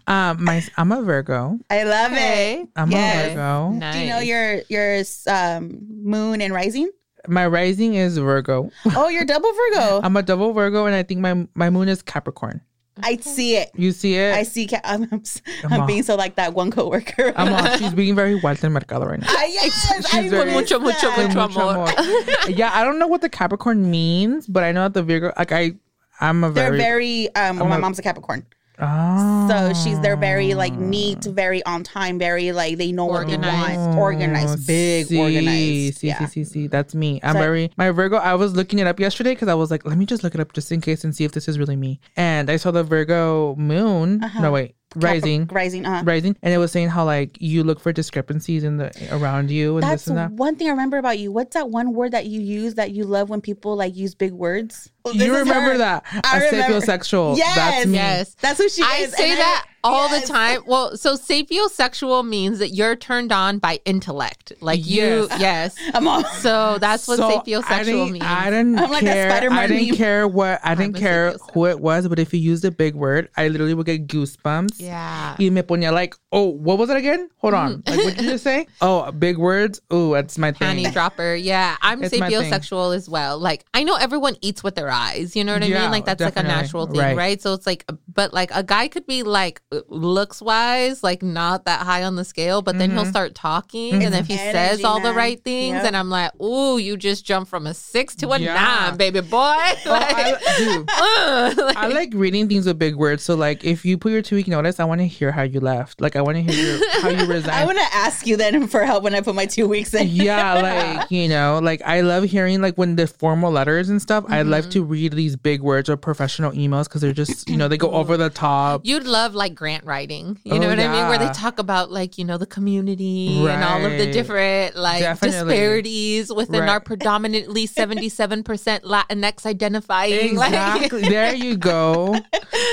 [0.07, 1.59] um, my I'm a Virgo.
[1.71, 2.63] I love Okay.
[2.63, 2.69] it.
[2.77, 3.27] I'm Yes.
[3.27, 3.71] a Virgo.
[3.71, 3.95] Nice.
[3.95, 6.91] Do you know your your um, moon and rising?
[7.27, 8.71] My rising is Virgo.
[8.97, 10.01] Oh, you're double Virgo.
[10.05, 12.61] I'm a double Virgo, and I think my my moon is Capricorn.
[13.03, 13.71] I see it.
[13.75, 14.35] You see it?
[14.35, 14.67] I see.
[14.67, 15.23] Ca- I'm, I'm,
[15.71, 17.33] I'm being so like that one coworker.
[17.37, 17.79] I'm on.
[17.79, 19.27] She's being very wild in Mercado right now.
[19.29, 21.35] Ah, yes, I She's very- missed Mucho, mucho, mucho.
[21.49, 21.75] Mucho amor.
[21.75, 22.49] more.
[22.49, 25.53] yeah, I don't know what the Capricorn means, but I know that the Virgo, like
[25.53, 25.73] I,
[26.21, 26.79] I'm a They're very.
[26.79, 27.35] very.
[27.37, 28.47] Um, well, I'm my a- mom's a Capricorn,
[28.81, 29.49] oh.
[29.49, 33.37] so she's they're very like neat, very on time, very like they know what they
[33.37, 35.99] want, organized, big, see, organized.
[35.99, 36.19] See, yeah.
[36.19, 36.67] see, see, see.
[36.67, 37.21] That's me.
[37.23, 38.17] I'm So very my Virgo.
[38.17, 40.41] I was looking it up yesterday because I was like, let me just look it
[40.41, 42.01] up just in case and see if this is really me.
[42.17, 44.23] And I saw the Virgo moon.
[44.23, 44.41] Uh-huh.
[44.41, 45.47] No, wait, rising.
[45.53, 45.85] rising.
[45.87, 49.51] Uh, Rising, and it was saying how like you look for discrepancies in the around
[49.51, 50.31] you and That's this and that.
[50.33, 51.31] one thing I remember about you.
[51.33, 54.33] What's that one word that you use that you love when people like use big
[54.33, 54.91] words?
[55.05, 55.79] This You remember her.
[55.79, 56.05] that?
[56.25, 56.81] I a remember.
[56.81, 57.37] sapiosexual.
[57.37, 57.57] Yes.
[57.57, 57.95] That's me.
[57.95, 58.35] Yes.
[58.41, 59.13] That's who she I is.
[59.15, 60.23] say and that all yes.
[60.27, 60.61] the time.
[60.67, 64.53] Well, so sapiosexual means that you're turned on by intellect.
[64.61, 65.75] Like you, yes.
[65.95, 68.25] I'm all, So that's what So, I sapiosexual didn't, means.
[68.25, 69.31] I didn't I'm like that care.
[69.31, 69.97] Spider-Man I didn't meme.
[69.97, 70.61] care what.
[70.65, 72.09] I didn't a care who it was.
[72.09, 74.81] But if you used a big word, I literally would get goosebumps.
[74.81, 75.37] yeah.
[75.39, 77.29] Y me ponía like, oh, what was it again?
[77.39, 77.83] Hold on.
[77.83, 77.89] Mm.
[77.91, 78.67] Like, what did you just say?
[78.81, 79.81] Oh, big words.
[79.91, 80.85] Oh, that's my thing.
[80.85, 81.35] Panty dropper.
[81.35, 81.77] Yeah.
[81.83, 83.39] I'm It's sapiosexual as well.
[83.39, 85.35] Like, I know everyone eats with their eyes.
[85.37, 85.91] You know what I Yeah, mean?
[85.91, 87.17] Like, that's like a natural thing, Right.
[87.17, 87.43] right.
[87.43, 91.81] So it's like, but like a guy could be like, looks wise, like not that
[91.81, 93.11] high on the scale, but then he'll Mm-hmm.
[93.11, 94.03] start talking.
[94.03, 95.85] And if he says Energy, all the right things, Yep.
[95.85, 98.55] and I'm like, ooh, you just jumped from a six to a Yeah.
[98.55, 99.37] nine, baby boy.
[99.39, 103.23] Oh, I, uh, like- I like reading things with big words.
[103.23, 105.61] So, like, if you put your two week notice, I want to hear how you
[105.61, 106.01] left.
[106.01, 107.51] Like, I want to hear your, how you resigned.
[107.57, 110.09] I want to ask you then for help when I put my two weeks in.
[110.09, 110.55] yeah,
[110.99, 114.25] like you know, like I love hearing like when the formal letters and stuff.
[114.29, 114.71] I love Mm-hmm.
[114.71, 117.91] to read these big words or professional emails because they're just you know they go
[117.93, 118.81] over the top.
[118.85, 120.39] You'd love like grant writing.
[120.45, 121.09] You Oh, know what I mean?
[121.09, 125.01] Where they talk about like, you know, the community and all of the different like
[125.01, 125.49] Definitely.
[125.53, 126.69] disparities within Right.
[126.69, 128.45] our predominantly 77%
[128.85, 130.31] Latinx identifying.
[130.31, 131.01] Exactly.
[131.03, 132.15] Like, there you go.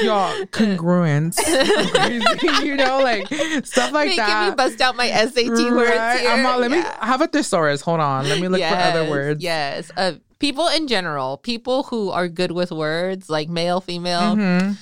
[0.03, 1.39] Y'all congruence.
[2.63, 3.27] you know, like
[3.65, 4.49] stuff like making that.
[4.51, 6.19] me bust out my SAT words Right?
[6.19, 6.29] here.
[6.29, 6.97] I'm all, let me Yeah.
[7.01, 7.81] I have a thesaurus.
[7.81, 8.29] Hold on.
[8.29, 9.41] Let me look for other words.
[9.43, 9.89] Yes.
[9.97, 14.77] Uh, people in general, people who are good with words, like male, female, Mhm.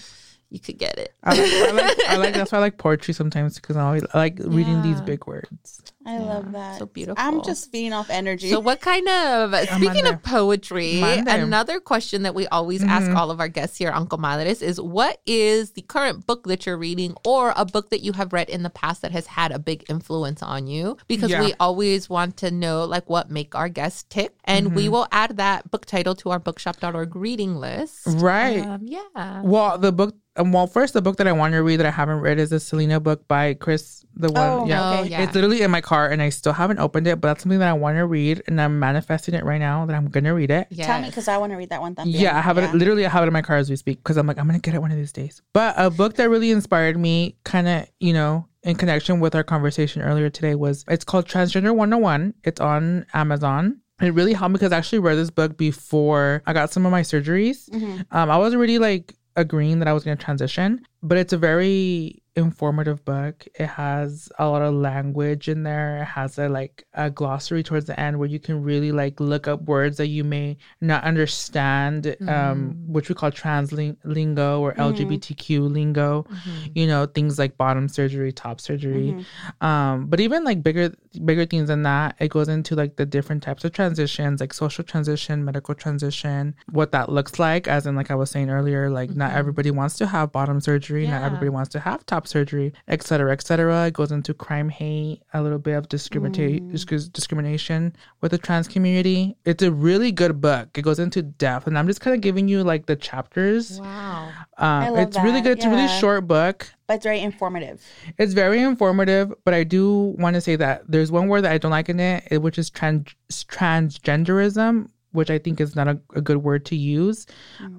[0.53, 1.11] You could get it.
[1.23, 4.03] I, like, I like I like that's why I like poetry sometimes because I always
[4.13, 5.81] I like reading these big words.
[6.05, 6.77] I love that.
[6.77, 7.15] so beautiful.
[7.17, 8.49] I'm just feeding off energy.
[8.51, 10.07] So, what kind of speaking Mande.
[10.09, 11.01] of poetry?
[11.01, 13.17] Another question that we always ask Mm-hmm.
[13.17, 16.77] all of our guests here, on Comadres, is what is the current book that you're
[16.77, 19.57] reading, or a book that you have read in the past that has had a
[19.59, 20.97] big influence on you?
[21.07, 21.41] Because Yeah.
[21.41, 24.91] we always want to know like what make our guests tick, and we Mm-hmm.
[24.91, 28.01] will add that book title to our bookshop.org reading list.
[28.05, 28.59] Right.
[28.59, 29.41] Um, yeah.
[29.41, 30.15] Well, the book.
[30.35, 32.49] Um, well, first, the book that I want to read that I haven't read is
[32.49, 34.03] the Selena book by Chris.
[34.15, 34.99] The one, Oh, yeah.
[34.99, 35.21] Oh, yeah.
[35.23, 37.21] It's literally in my car, and I still haven't opened it.
[37.21, 39.95] But that's something that I want to read, and I'm manifesting it right now that
[39.95, 40.67] I'm gonna read it.
[40.71, 40.87] Yes.
[40.87, 41.95] Tell me because I want to read that one.
[41.95, 42.19] También.
[42.19, 42.73] Yeah, I have it.
[42.73, 44.59] Literally, I have it in my car as we speak because I'm like, I'm gonna
[44.59, 45.41] get it one of these days.
[45.53, 49.43] But a book that really inspired me, kind of, you know, in connection with our
[49.43, 52.33] conversation earlier today, was it's called Transgender 101.
[52.43, 53.81] It's on Amazon.
[54.01, 56.91] It really helped me because I actually read this book before I got some of
[56.91, 57.71] my surgeries.
[58.11, 62.22] Um, I was already like agreeing that I was gonna transition, but it's a very
[62.35, 63.45] informative book.
[63.59, 66.01] It has a lot of language in there.
[66.01, 69.47] It has a like a glossary towards the end where you can really like look
[69.47, 72.87] up words that you may not understand, um, mm.
[72.87, 74.81] which we call trans ling- lingo or mm-hmm.
[74.81, 76.23] LGBTQ lingo.
[76.23, 76.71] Mm-hmm.
[76.75, 79.13] You know, things like bottom surgery, top surgery.
[79.13, 79.65] Mm-hmm.
[79.65, 83.43] Um, but even like bigger bigger things than that, it goes into like the different
[83.43, 87.67] types of transitions, like social transition, medical transition, what that looks like.
[87.67, 91.05] As in, like I was saying earlier, like not everybody wants to have bottom surgery,
[91.05, 93.87] not everybody wants to have top surgery, etc., cetera, et cetera.
[93.87, 98.67] It goes into crime, hate, a little bit of discriminate disc- discrimination with the trans
[98.67, 99.35] community.
[99.45, 100.77] It's a really good book.
[100.77, 103.79] It goes into depth, and I'm just kind of giving you like the chapters.
[103.79, 104.31] Wow.
[104.57, 105.53] Um, it's really good.
[105.57, 106.67] It's a really short book.
[106.87, 107.81] but it's very informative.
[108.17, 111.57] It's very informative, but I do want to say that there's one word that I
[111.57, 116.21] don't like in it, which is trans transgenderism, which I think is not a, a
[116.21, 117.25] good word to use,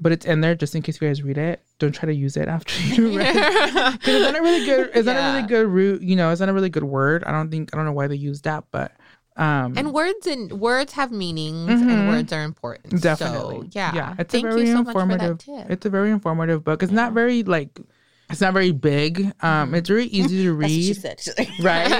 [0.01, 1.63] but it's in there just in case you guys read it.
[1.79, 4.91] Don't try to use it after you read it because it's not a really good.
[4.95, 5.35] It's not a Yeah.
[5.37, 6.03] really good root.
[6.03, 7.23] You know, it's not a really good word.
[7.25, 8.93] I don't think I don't know why they use that, but
[9.37, 13.03] um, And words and words have meanings, and words are important.
[13.03, 14.15] definitely, So, yeah, yeah.
[14.19, 15.31] It's Thank a very you so informative.
[15.33, 15.71] Much for that tip.
[15.73, 16.83] It's a very informative book.
[16.85, 17.81] It's not very like
[18.31, 19.33] It's not very big.
[19.43, 20.99] Um, it's very easy to read.
[21.61, 21.91] Right?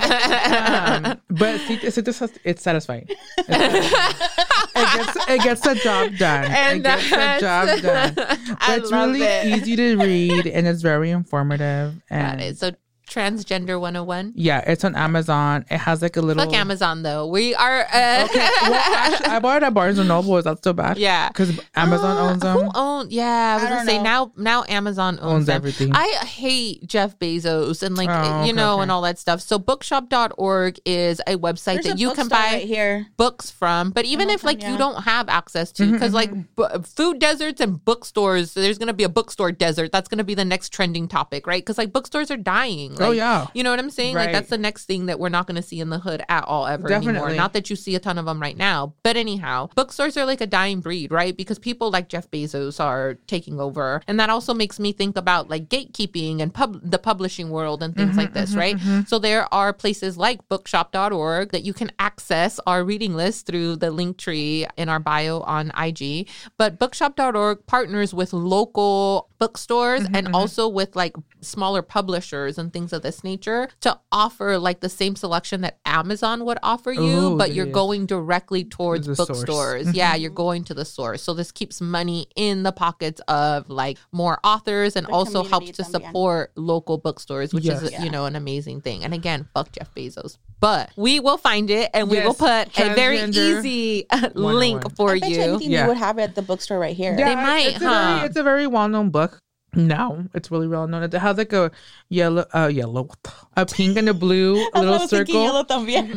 [0.51, 3.07] um, but see, it's, it's, it's satisfying.
[3.39, 6.45] it gets it gets the job done.
[6.51, 8.15] And it gets the job done.
[8.17, 9.47] But I it's really it.
[9.59, 11.95] easy to read and it's very informative.
[12.11, 12.59] And Got it.
[12.59, 12.71] So
[13.15, 14.33] transgender 101.
[14.35, 15.65] yeah, it's on Amazon.
[15.71, 16.45] It has like a little.
[16.45, 17.27] Fuck Amazon though.
[17.27, 17.87] We are.
[17.93, 20.37] Uh, Okay, well, actually, I bought it at Barnes and Noble.
[20.39, 20.99] Is that so bad?
[20.99, 21.29] Yeah.
[21.29, 22.57] because Amazon Uh, owns them.
[22.59, 23.07] Who own?
[23.11, 24.03] Yeah, I was I gonna say know.
[24.03, 24.33] now.
[24.37, 25.57] Now Amazon owns, Owns them.
[25.57, 25.93] everything.
[25.95, 28.83] I hate Jeff Bezos and like Oh, you know okay.
[28.83, 29.41] and all that stuff.
[29.41, 33.07] So bookshop.org is a website There's that a you can buy right here.
[33.17, 33.91] books from.
[33.91, 37.61] But even if like you don't have access to, Mm-hmm, because like bu- food deserts
[37.61, 39.93] and bookstores, there's gonna be a bookstore desert.
[39.93, 41.63] That's gonna be the next trending topic, right?
[41.63, 42.93] Because like bookstores are dying.
[43.01, 43.47] Oh, Oh, like, yeah.
[43.55, 44.15] you know what I'm saying?
[44.15, 46.67] Like that's the next thing that we're not gonna see in the hood at all
[46.67, 47.33] ever anymore.
[47.33, 50.41] Not that you see a ton of them right now, but anyhow, bookstores are like
[50.41, 51.37] a dying breed, right?
[51.37, 55.49] Because people like Jeff Bezos are taking over, and that also makes me think about
[55.49, 58.77] like gatekeeping and pub the publishing world and things like mm-hmm, this, mm-hmm, right?
[58.77, 59.01] Mm-hmm.
[59.07, 63.93] So there are places like bookshop.org that you can access our reading list through the
[63.93, 66.29] Linktree in our bio on IG.
[66.59, 73.03] But bookshop.org partners with local bookstores and also with like smaller publishers and things of
[73.03, 77.03] this nature to offer like the same selection that Amazon would offer you,
[77.35, 77.75] Ooh, but you're it is.
[77.75, 79.95] going directly towards bookstores.
[79.95, 80.23] Yeah, mm-hmm.
[80.23, 81.23] you're going to the source.
[81.23, 85.83] So this keeps money in the pockets of like more authors and also helps to
[85.83, 85.91] también.
[85.91, 88.03] support local bookstores, which is Yes.
[88.03, 89.05] you know an amazing thing.
[89.05, 90.39] And again, fuck Jeff Bezos.
[90.61, 94.89] But we will find it and we Yes, will put a very easy link oh
[94.97, 95.43] for I bet you you.
[95.43, 95.83] anything Yeah.
[95.83, 97.15] you would have it at the bookstore right here.
[97.17, 99.39] They might, it's A very, it's a very well known book.
[99.77, 101.03] No, it's really well known.
[101.03, 101.71] It has like a
[102.09, 103.09] yellow, uh, yellow,
[103.57, 105.43] a pink and a blue I little thinking circle.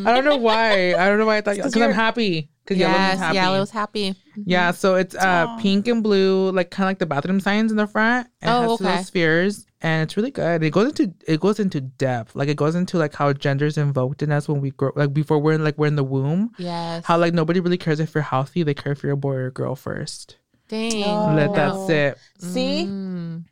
[0.07, 0.93] I don't know why.
[0.95, 2.49] I don't know why I thought because I'm happy.
[2.63, 3.35] Because yellow Yes, means happy.
[3.35, 4.15] Yellow's happy.
[4.35, 7.77] Yeah, so it's uh pink and blue, like kind of like the bathroom signs in
[7.77, 8.27] the front.
[8.41, 8.83] And Oh, it has okay.
[8.83, 10.61] little spheres, and it's really good.
[10.61, 14.21] It goes into it goes into depth, like it goes into like how gender's invoked
[14.21, 16.51] in us when we grow, like before we're in like we're in the womb.
[16.57, 17.05] Yes.
[17.05, 19.45] How like nobody really cares if you're healthy; they care if you're a boy or
[19.47, 20.35] a girl first.
[20.67, 21.03] Dang.
[21.03, 21.33] Oh.
[21.35, 22.17] Let that sit.
[22.39, 22.85] See?
[22.85, 23.43] Mm.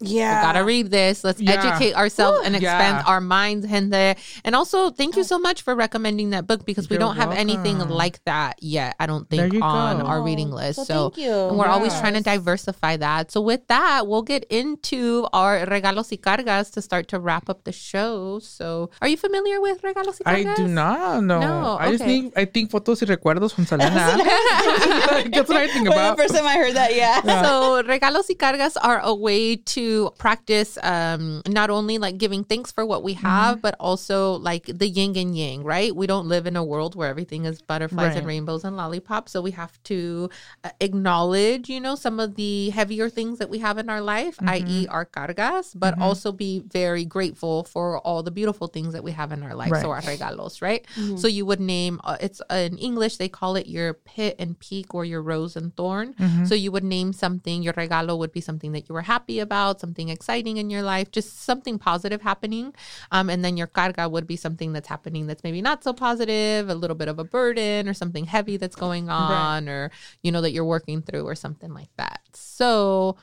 [0.00, 0.42] Yeah.
[0.42, 1.24] Gotta read this.
[1.24, 1.58] Let's Yeah.
[1.58, 3.10] educate ourselves and expand Yeah.
[3.10, 4.14] our minds in there.
[4.44, 7.32] And also, thank you so much for recommending that book because we You're don't have
[7.32, 8.94] anything like that yet.
[9.00, 10.06] I don't think you on go.
[10.06, 10.76] our reading list.
[10.76, 11.32] so So, thank you.
[11.50, 13.32] and we're always trying to diversify that.
[13.32, 17.64] So with that, we'll get into our regalos y cargas to start to wrap up
[17.64, 18.38] the show.
[18.38, 20.52] So, are you familiar with regalos y cargas?
[20.52, 21.40] I do not know.
[21.40, 23.90] No, I just think I think fotos y recuerdos from Selena.
[25.34, 26.16] That's what I think When about.
[26.16, 27.20] the first time I heard that, yeah.
[27.42, 29.87] So regalos y cargas are a way to
[30.18, 34.16] practice um, not only like giving thanks for what we have, but also
[34.50, 35.92] like the yin and yang, right?
[36.00, 39.32] We don't live in a world where everything is butterflies and rainbows and lollipops.
[39.32, 40.28] So we have to
[40.64, 44.36] uh, acknowledge, you know, some of the heavier things that we have in our life,
[44.46, 49.12] i.e., our cargas, but also be very grateful for all the beautiful things that we
[49.12, 49.70] have in our life.
[49.82, 50.18] So our Right.
[50.18, 50.86] regalos, right?
[51.16, 54.58] So you would name uh, it's uh, in English they call it your pit and
[54.58, 56.14] peak or your rose and thorn.
[56.44, 57.62] So you would name something.
[57.62, 61.10] Your regalo would be something that you were happy about, something exciting in your life,
[61.10, 62.74] just something positive happening.
[63.10, 66.68] Um, and then your carga would be something that's happening that's maybe not so positive,
[66.68, 69.90] a little bit of a burden or something heavy that's going on, or
[70.22, 72.20] you know that you're working through or something like that.
[72.32, 73.16] So.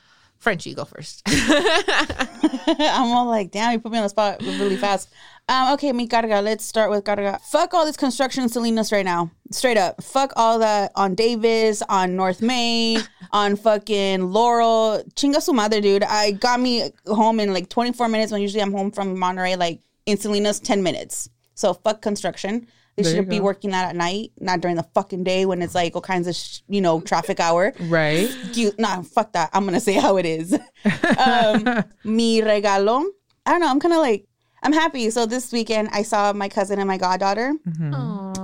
[0.46, 1.24] Frenchie, you go first.
[1.28, 5.10] I'm all like, damn, you put me on the spot really fast.
[5.50, 6.44] Um, okay, mi carga.
[6.44, 7.42] Let's start with carga.
[7.42, 9.32] Fuck all this construction in Salinas right now.
[9.50, 10.04] Straight up.
[10.04, 13.00] Fuck all that on Davis, on North Main,
[13.32, 15.04] on fucking Laurel.
[15.16, 16.04] Chinga su madre, dude.
[16.04, 19.82] I got me home in like 24 minutes when usually I'm home from Monterey, like
[20.06, 21.28] in Salinas, 10 minutes.
[21.56, 22.68] So fuck construction.
[22.96, 25.62] They There you should be working that at night, not during the fucking day when
[25.62, 27.74] it's like all kinds of, sh- you know, traffic hour.
[27.82, 28.30] right?
[28.54, 29.50] You, nah, fuck that.
[29.54, 30.54] I'm gonna say how it is.
[30.54, 33.04] um, mi regalo.
[33.46, 33.70] I don't know.
[33.70, 34.26] I'm kind of like
[34.64, 35.10] I'm happy.
[35.10, 37.54] So this weekend I saw my cousin and my goddaughter,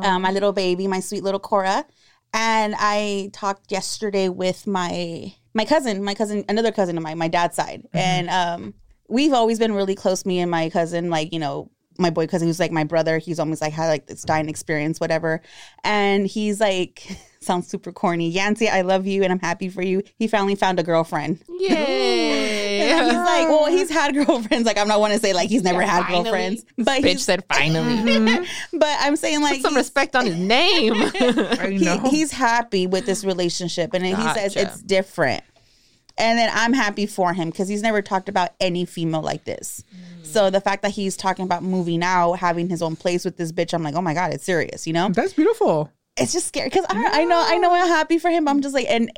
[0.03, 1.85] um, my little baby, my sweet little Cora,
[2.33, 7.27] and I talked yesterday with my my cousin, my cousin, another cousin of mine, my
[7.27, 8.73] dad's side, and um,
[9.09, 10.25] we've always been really close.
[10.25, 11.71] Me and my cousin, like you know.
[12.01, 14.99] My boy cousin, who's like my brother, he's almost like had like this dying experience,
[14.99, 15.41] whatever.
[15.83, 17.07] And he's like,
[17.41, 18.29] sounds super corny.
[18.29, 20.03] Yancy, I love you and I'm happy for you.
[20.17, 21.41] He finally found a girlfriend.
[21.47, 22.49] Yay!
[22.81, 24.65] And he's like, well, he's had girlfriends.
[24.65, 26.23] Like, I'm not want to say like he's never had finally.
[26.23, 27.95] girlfriends, but Bitch said finally.
[27.95, 28.77] Mm-hmm.
[28.79, 30.93] but I'm saying like Put some respect on his name.
[30.95, 35.43] I he- he's happy with this relationship, and he says it's different.
[36.17, 39.83] And then I'm happy for him because he's never talked about any female like this.
[40.23, 43.51] So the fact that he's talking about moving out, having his own place with this
[43.51, 45.09] bitch, I'm like, oh my god, it's serious, you know.
[45.09, 45.91] That's beautiful.
[46.17, 48.45] it's just scary because I, I know I know I'm happy for him.
[48.45, 49.11] But I'm just like, and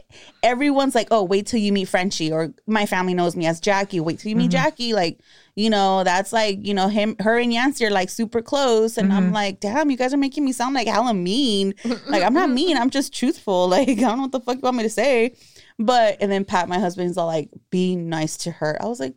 [0.44, 4.00] everyone's like, oh, wait till you meet Frenchie, or my family knows me as Jackie.
[4.00, 4.64] Wait till you meet mm-hmm.
[4.64, 5.20] Jackie, like
[5.56, 9.12] you know, that's like you know him, her, and Yancy are like super close, and
[9.12, 9.34] I'm mm-hmm.
[9.34, 11.74] like, damn, you guys are making me sound like hella mean.
[12.08, 13.68] like I'm not mean, I'm just truthful.
[13.74, 15.36] Like I don't know what the fuck you want me to say,
[15.80, 18.78] but and then Pat, my husband's all like, be nice to her.
[18.82, 19.16] I was like.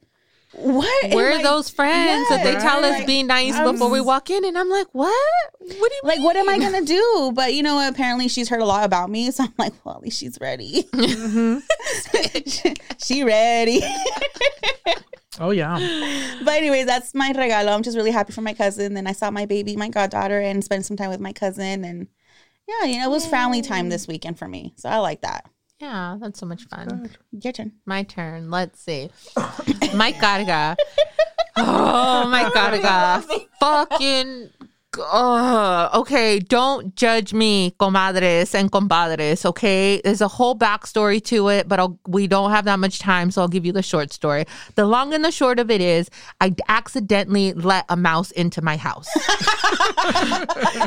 [0.53, 1.05] What?
[1.05, 3.91] And, We're like, those friends that they yeah, tell us like, be nice I'm before
[3.91, 5.13] we walk in, and I'm like, what?
[5.59, 7.33] What do you like what am I gonna do?
[7.35, 10.03] But you know, apparently she's heard a lot about me, so I'm like, well, at
[10.03, 10.85] least she's ready.
[10.95, 11.59] Mm-hmm.
[12.99, 13.83] she ready.
[15.39, 15.77] Oh yeah.
[16.45, 17.75] but anyways, that's my regalo.
[17.75, 18.95] I'm just really happy for my cousin.
[18.95, 21.85] Then I saw my baby, my goddaughter, and spent some time with my cousin.
[21.85, 22.09] And
[22.67, 25.49] yeah, you know, it was family time this weekend for me, so I like that.
[25.81, 27.11] Yeah, that's so much fun.
[27.33, 27.73] Your turn.
[27.85, 28.51] My turn.
[28.51, 29.11] Let's see.
[29.95, 30.77] My carga.
[31.59, 33.25] Oh, my carga.
[33.59, 34.51] Fucking.
[34.99, 39.45] Okay, don't judge me, comadres and compadres.
[39.45, 43.31] Okay, there's a whole backstory to it, but I'll, we don't have that much time,
[43.31, 44.45] so I'll give you the short story.
[44.75, 46.11] The long and the short of it is,
[46.41, 49.09] I accidentally let a mouse into my house.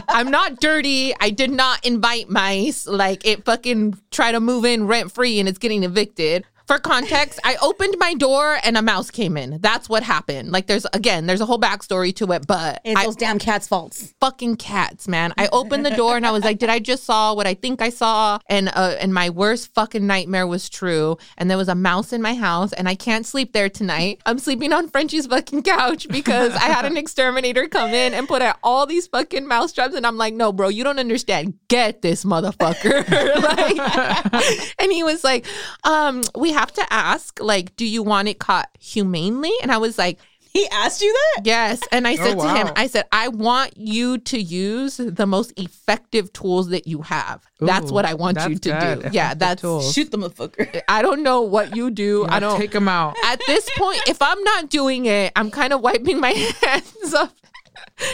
[0.10, 1.14] I'm not dirty.
[1.20, 2.88] I did not invite mice.
[2.88, 6.46] Like it fucking try to move in rent free and it's getting evicted.
[6.70, 9.58] For context, I opened my door and a mouse came in.
[9.60, 10.52] That's what happened.
[10.52, 13.68] Like there's again, there's a whole backstory to it, but It's I those damn cats'
[13.68, 14.14] faults.
[14.20, 15.34] fucking cats, man.
[15.36, 17.82] I opened the door and I was like, did I just saw what I think
[17.82, 18.38] I saw?
[18.46, 21.18] And uh, and my worst fucking nightmare was true.
[21.40, 24.22] And there was a mouse in my house and I can't sleep there tonight.
[24.28, 28.44] I'm sleeping on Frenchie's fucking couch because I had an exterminator come in and put
[28.44, 29.96] out all these fucking mouse traps.
[29.96, 31.56] And I'm like, no, bro, you don't understand.
[31.68, 33.10] Get this motherfucker.
[33.42, 35.48] like, and he was like,
[35.84, 39.52] um, we have to ask, like, do you want it caught humanely?
[39.62, 40.20] And I was like,
[40.52, 41.46] He asked you that?
[41.46, 41.80] Yes.
[41.92, 42.68] And I said oh, to him.
[42.76, 47.46] I said, I want you to use the most effective tools that you have.
[47.60, 48.80] that's what I want you to good.
[48.80, 48.86] do.
[48.88, 49.94] Effective Yeah, that's tools.
[49.94, 50.82] Shoot the motherfucker.
[50.88, 52.26] I don't know what you do.
[52.28, 53.16] I don't take them out.
[53.26, 56.32] at this point, if I'm not doing it, I'm kind of wiping my
[56.64, 57.34] hands off.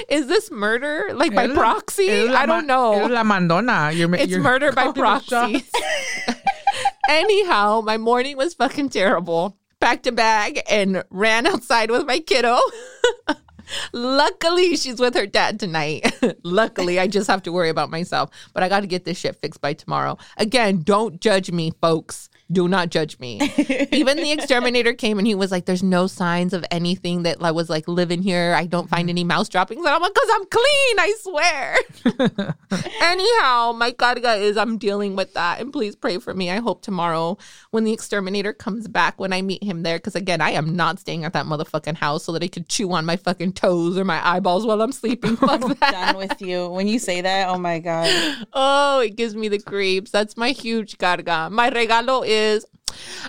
[0.09, 1.11] Is this murder?
[1.13, 2.09] Like by Es proxy?
[2.09, 3.07] es I don't ma- know.
[3.07, 3.95] la mandona.
[3.95, 5.63] You're, ma- It's you're murder by proxy.
[7.09, 9.57] Anyhow, my morning was fucking terrible.
[9.79, 12.57] Packed a bag and ran outside with my kiddo.
[13.93, 16.17] Luckily, she's with her dad tonight.
[16.43, 18.29] Luckily, I just have to worry about myself.
[18.53, 20.17] But I got to get this shit fixed by tomorrow.
[20.37, 22.29] Again, don't judge me, folks.
[22.51, 23.41] Do not judge me.
[23.91, 27.49] Even the exterminator came and he was like, "There's no signs of anything that I
[27.49, 28.53] was like living here.
[28.55, 29.09] I don't find mm-hmm.
[29.09, 31.77] any mouse droppings." And I'm like, "Cause I'm clean, I swear."
[33.01, 36.51] Anyhow, my carga is I'm dealing with that, and please pray for me.
[36.51, 37.39] I hope tomorrow
[37.71, 40.99] when the exterminator comes back, when I meet him there, because again, I am not
[40.99, 44.05] staying at that motherfucking house so that I could chew on my fucking toes or
[44.05, 45.35] my eyeballs while I'm sleeping.
[45.35, 45.91] Fuck that.
[45.91, 46.69] Done with you.
[46.69, 48.05] When you say that, oh my God.
[48.57, 50.11] Oh, it gives me the creeps.
[50.11, 51.51] That's my huge carga.
[51.51, 52.34] My regalo is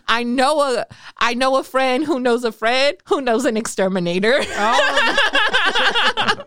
[0.08, 0.86] I know a
[1.18, 4.38] I know a friend who knows a friend who knows an exterminator.
[4.40, 5.16] Oh,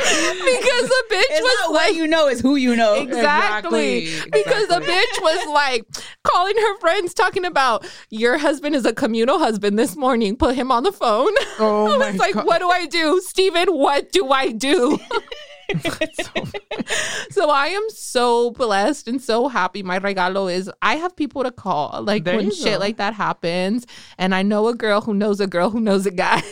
[0.00, 2.94] because the bitch It's was not like what you know, is who you know.
[2.94, 4.04] Exactly.
[4.04, 4.42] Exactly.
[4.42, 5.84] Because the bitch was like
[6.24, 10.36] calling her friends, talking about your husband is a communal husband this morning.
[10.36, 11.32] Put him on the phone.
[11.58, 12.46] Oh I my was like, God.
[12.46, 13.20] what do I do?
[13.20, 14.98] Steven, what do I do?
[17.30, 19.82] so I am so blessed and so happy.
[19.82, 22.02] My regalo is I have people to call.
[22.02, 22.78] Like There when shit go.
[22.78, 23.86] like that happens,
[24.18, 26.42] and I know a girl who knows a girl who knows a guy.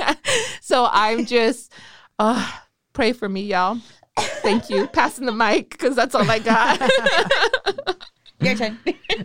[0.60, 1.72] so I'm just
[2.18, 2.50] uh
[2.92, 3.78] pray for me, y'all.
[4.16, 4.86] Thank you.
[4.88, 6.80] Passing the mic because that's all I got.
[8.40, 8.78] Your turn.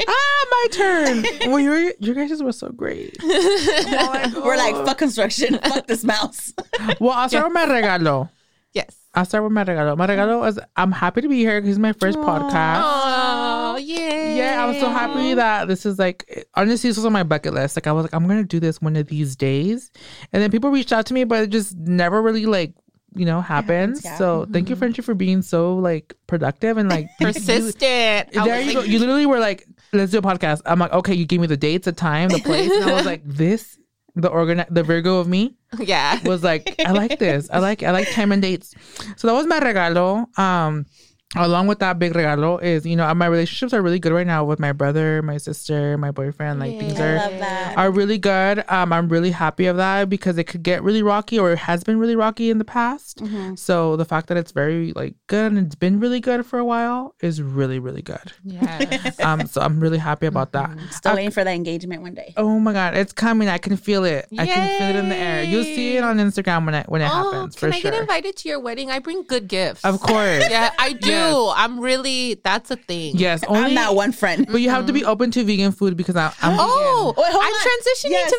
[0.07, 1.25] ah, my turn.
[1.47, 3.17] well, your your guys were so great.
[3.21, 5.57] We're like, fuck construction.
[5.59, 6.53] fuck this mouse.
[7.01, 8.29] Well, I'll start with my regalo.
[9.15, 9.97] I'll start with my regalo.
[9.97, 12.81] My regalo is I'm happy to be here because it's my first podcast.
[12.83, 14.35] Oh yeah.
[14.35, 17.75] Yeah, I'm so happy that this is like honestly this was on my bucket list.
[17.75, 19.91] Like I was like, I'm gonna do this one of these days.
[20.31, 22.73] And then people reached out to me, but it just never really like,
[23.15, 24.15] you know, happens, yeah.
[24.17, 24.79] So thank you, mm-hmm.
[24.79, 28.37] Frenchie, for being so like productive and like Persistent.
[28.37, 28.81] I there you go.
[28.81, 30.61] You literally were like, let's do a podcast.
[30.67, 32.71] I'm like, okay, you gave me the dates, the time, the place.
[32.71, 33.79] And I was like, this
[34.15, 36.19] the organ the Virgo of me yeah.
[36.23, 37.49] was like, I like this.
[37.51, 38.73] I like I like time and dates.
[39.17, 40.37] So that was my regalo.
[40.37, 40.85] Um
[41.35, 44.43] along with that big regalo is, you know, my relationships are really good right now
[44.43, 46.59] with my brother, my sister, my boyfriend.
[46.59, 47.19] Like things are
[47.77, 48.63] are really good.
[48.67, 51.83] Um, I'm really happy of that because it could get really rocky or it has
[51.83, 53.17] been really rocky in the past.
[53.19, 53.55] Mm-hmm.
[53.55, 56.65] So the fact that it's very like good and it's been really good for a
[56.65, 58.33] while is really, really good.
[58.43, 59.17] Yes.
[59.29, 60.71] Um, so I'm really happy about that.
[60.91, 62.33] Still waiting for that engagement one day.
[62.37, 63.49] Oh my god, it's coming!
[63.49, 64.27] I can feel it.
[64.37, 65.43] I can feel it in the air.
[65.43, 67.91] You'll see it on Instagram when it when it Oh, happens can for I sure.
[67.91, 68.89] get invited to your wedding?
[68.89, 69.83] I bring good gifts.
[69.85, 70.45] Of course.
[70.49, 71.11] Yeah, I do.
[71.19, 71.53] Yes.
[71.57, 73.17] I'm really that's a thing.
[73.17, 74.47] Yes, only I'm that one friend.
[74.51, 77.43] But you have to be open to vegan food because I, I'm Oh, Wait, hold
[77.43, 77.59] I'm on.
[77.59, 78.31] transitioning Yes.
[78.31, 78.37] to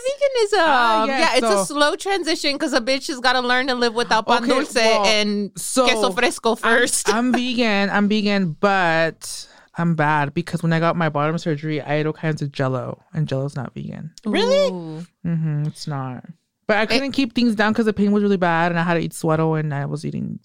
[0.57, 0.65] veganism.
[0.67, 3.67] Ah, yes, yeah, it's so- a slow transition because a bitch has got to learn
[3.69, 7.13] to live without pan Okay, dulce well, and so queso fresco first.
[7.13, 7.91] I'm vegan.
[7.91, 9.47] I'm vegan, but
[9.77, 13.03] I'm bad because when I got my bottom surgery, I ate all kinds of Jello,
[13.13, 14.13] and Jello's not vegan.
[14.27, 15.05] Really?
[15.23, 16.25] Hmm it's not.
[16.67, 18.95] But I couldn't keep things down because the pain was really bad, and I had
[18.95, 20.39] to eat sweato, and I was eating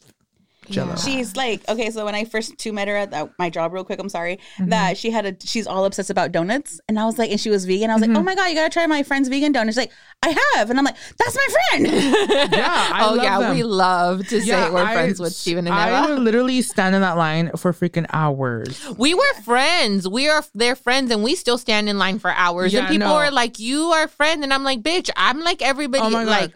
[0.70, 0.90] Jello.
[0.90, 0.96] Yeah.
[0.96, 3.84] She's like, okay, so when I first two met her at that, my job, real
[3.84, 4.70] quick, I'm sorry, mm-hmm.
[4.70, 6.80] that she had a, she's all obsessed about donuts.
[6.88, 7.90] And I was like, and she was vegan.
[7.90, 8.20] I was like, mm-hmm.
[8.20, 9.76] oh my God, you gotta try my friend's vegan donuts.
[9.76, 9.92] She's like,
[10.24, 10.70] I have.
[10.70, 11.86] And I'm like, that's my friend.
[12.56, 13.56] Yeah, I oh love yeah, them.
[13.56, 16.14] we love to say we're I- friends with Steven and I Eva.
[16.14, 18.86] would literally stand in that line for freaking hours.
[18.98, 20.08] We were friends.
[20.08, 22.74] We are their friends, and we still stand in line for hours.
[22.74, 23.16] Yeah, and people no.
[23.16, 26.24] are like, "You are a friend," and I'm like, "Bitch, I'm like everybody." Oh my
[26.24, 26.54] like,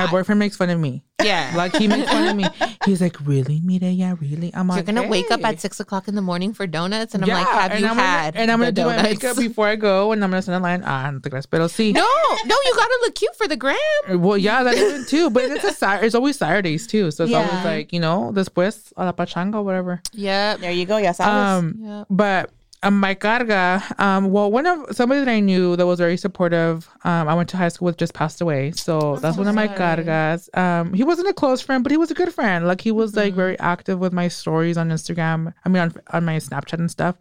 [0.00, 1.04] god, my boyfriend makes fun of me.
[1.22, 2.46] yeah, Like he makes fun of me.
[2.84, 4.16] He's like, "Really, Mirella?
[4.16, 7.14] Really?" I'm you're like, gonna wake up at six o'clock in the morning for donuts,
[7.14, 8.86] and I'm Yeah, like, "Have and you I'm gonna- had?" and I'm gonna the do
[8.88, 10.82] my makeup before I go, and I'm gonna stand in line.
[10.84, 11.92] Ah, no te creas, pero sí.
[11.94, 13.76] No, no, you gotta look cute for the gram.
[14.08, 15.30] Well, yeah, that is it too.
[15.30, 17.38] But it's a Sat- it's always Saturdays too, so it's Yeah.
[17.46, 20.02] always like you know, después a la pachanga, or whatever.
[20.12, 20.96] Yeah, there you go.
[20.96, 21.58] Yes, I was.
[21.62, 22.06] Um, Yep.
[22.10, 22.50] but
[22.82, 26.88] um, my carga, um, well, one of somebody that I knew that was very supportive.
[27.04, 29.68] Um, I went to high school with just passed away, so that's one of my
[29.68, 30.48] cargas.
[30.56, 32.66] Um, he wasn't a close friend, but he was a good friend.
[32.66, 35.52] Like he was like very active with my stories on Instagram.
[35.64, 37.16] I mean, on on my Snapchat and stuff.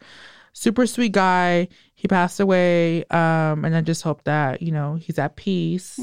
[0.53, 1.67] Super sweet guy.
[1.93, 5.99] He passed away, um, and I just hope that you know he's at peace.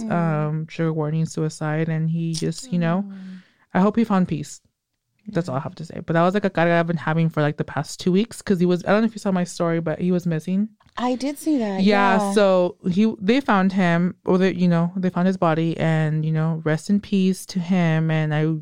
[0.49, 3.05] Um, trigger warning, suicide, and he just you know,
[3.75, 4.61] I hope he found peace.
[5.29, 6.01] That's all I have to say.
[6.05, 8.39] But that was like a carga I've been having for like the past two weeks
[8.39, 8.85] because he was.
[8.85, 10.69] I don't know if you saw my story, but he was missing.
[10.97, 11.83] I did see that.
[11.83, 16.25] Yeah, So he, they found him, or they, you know, they found his body, and
[16.25, 18.11] you know, rest in peace to him.
[18.11, 18.55] And I,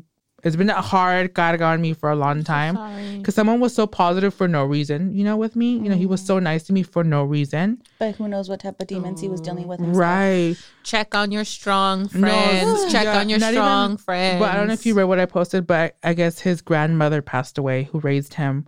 [0.47, 2.75] it's been a hard carga on me for a long time
[3.17, 5.13] because someone was so positive for no reason.
[5.13, 6.43] You know, with me, you know, he was so mm.
[6.43, 7.81] nice to me for no reason.
[7.99, 9.79] but who knows what type of demons he was dealing with.
[9.79, 9.97] himself.
[9.97, 10.55] Right.
[10.83, 12.91] Check on your strong friends.
[12.91, 14.39] Check yeah, on your not even- strong friends.
[14.39, 17.21] But I don't know if you read what I posted, but I guess his grandmother
[17.21, 18.67] passed away, who raised him,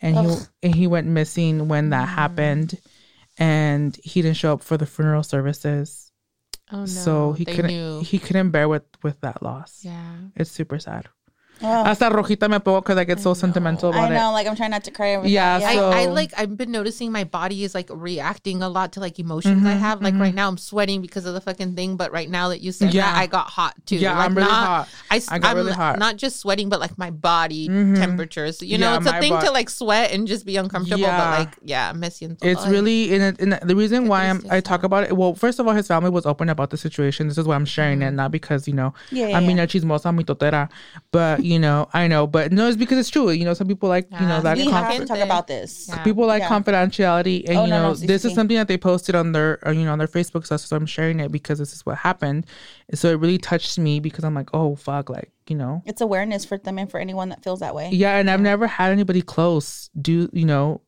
[0.00, 2.12] and he and he went missing when that mm.
[2.12, 2.78] happened,
[3.38, 6.10] and he didn't show up for the funeral services,
[6.72, 6.86] Oh no.
[6.86, 8.00] so he they couldn't knew.
[8.00, 9.80] he couldn't bear with with that loss.
[9.82, 10.14] Yeah.
[10.36, 11.08] It's super sad.
[11.62, 14.30] Oh, Hasta rojita me pongo because I get so sentimental I about know.
[14.30, 14.32] it.
[14.32, 15.68] Like I'm trying not to cry over Yeah, that.
[15.68, 19.00] I, So- I like I've been noticing my body is like reacting a lot to
[19.00, 20.02] like emotions I mm-hmm, have.
[20.02, 20.36] Like right mm-hmm.
[20.36, 23.02] now I'm sweating because of the fucking thing, but right now that you said Yeah.
[23.12, 23.96] that I got hot too.
[23.96, 24.88] Yeah, like I'm really not, hot.
[25.10, 25.98] I, s- I got I'm really hot.
[25.98, 27.94] Not just sweating, but like my body mm-hmm.
[27.94, 28.62] temperatures.
[28.62, 31.18] You know, Yeah, it's a thing bo- to like sweat and just be uncomfortable, Yeah.
[31.18, 32.38] but like yeah, me siento.
[32.42, 32.70] It's ay.
[32.70, 35.16] really in, it, in the reason why I'm, I talk about it.
[35.16, 37.28] Well, first of all, his family was open about the situation.
[37.28, 39.64] This is why I'm sharing it, not because you know Yeah, yeah, I mean yeah.
[39.64, 40.70] a chismosa mi totera,
[41.12, 43.30] but you know I know, but no, it's because it's true.
[43.30, 44.56] You know, some people like you know that.
[44.56, 45.86] we conf- have to talk about this.
[45.88, 46.02] Yeah.
[46.04, 46.48] people like Yeah.
[46.48, 49.70] confidentiality, and Oh, you know no, this is something that they posted on their uh,
[49.72, 50.60] you know on their Facebook stuff.
[50.60, 52.46] So I'm sharing it because this is what happened.
[52.94, 56.44] So it really touched me because I'm like, oh fuck, like you know, It's awareness
[56.44, 57.90] for them and for anyone that feels that way.
[57.92, 58.16] yeah.
[58.18, 60.80] And I've never had anybody close do you know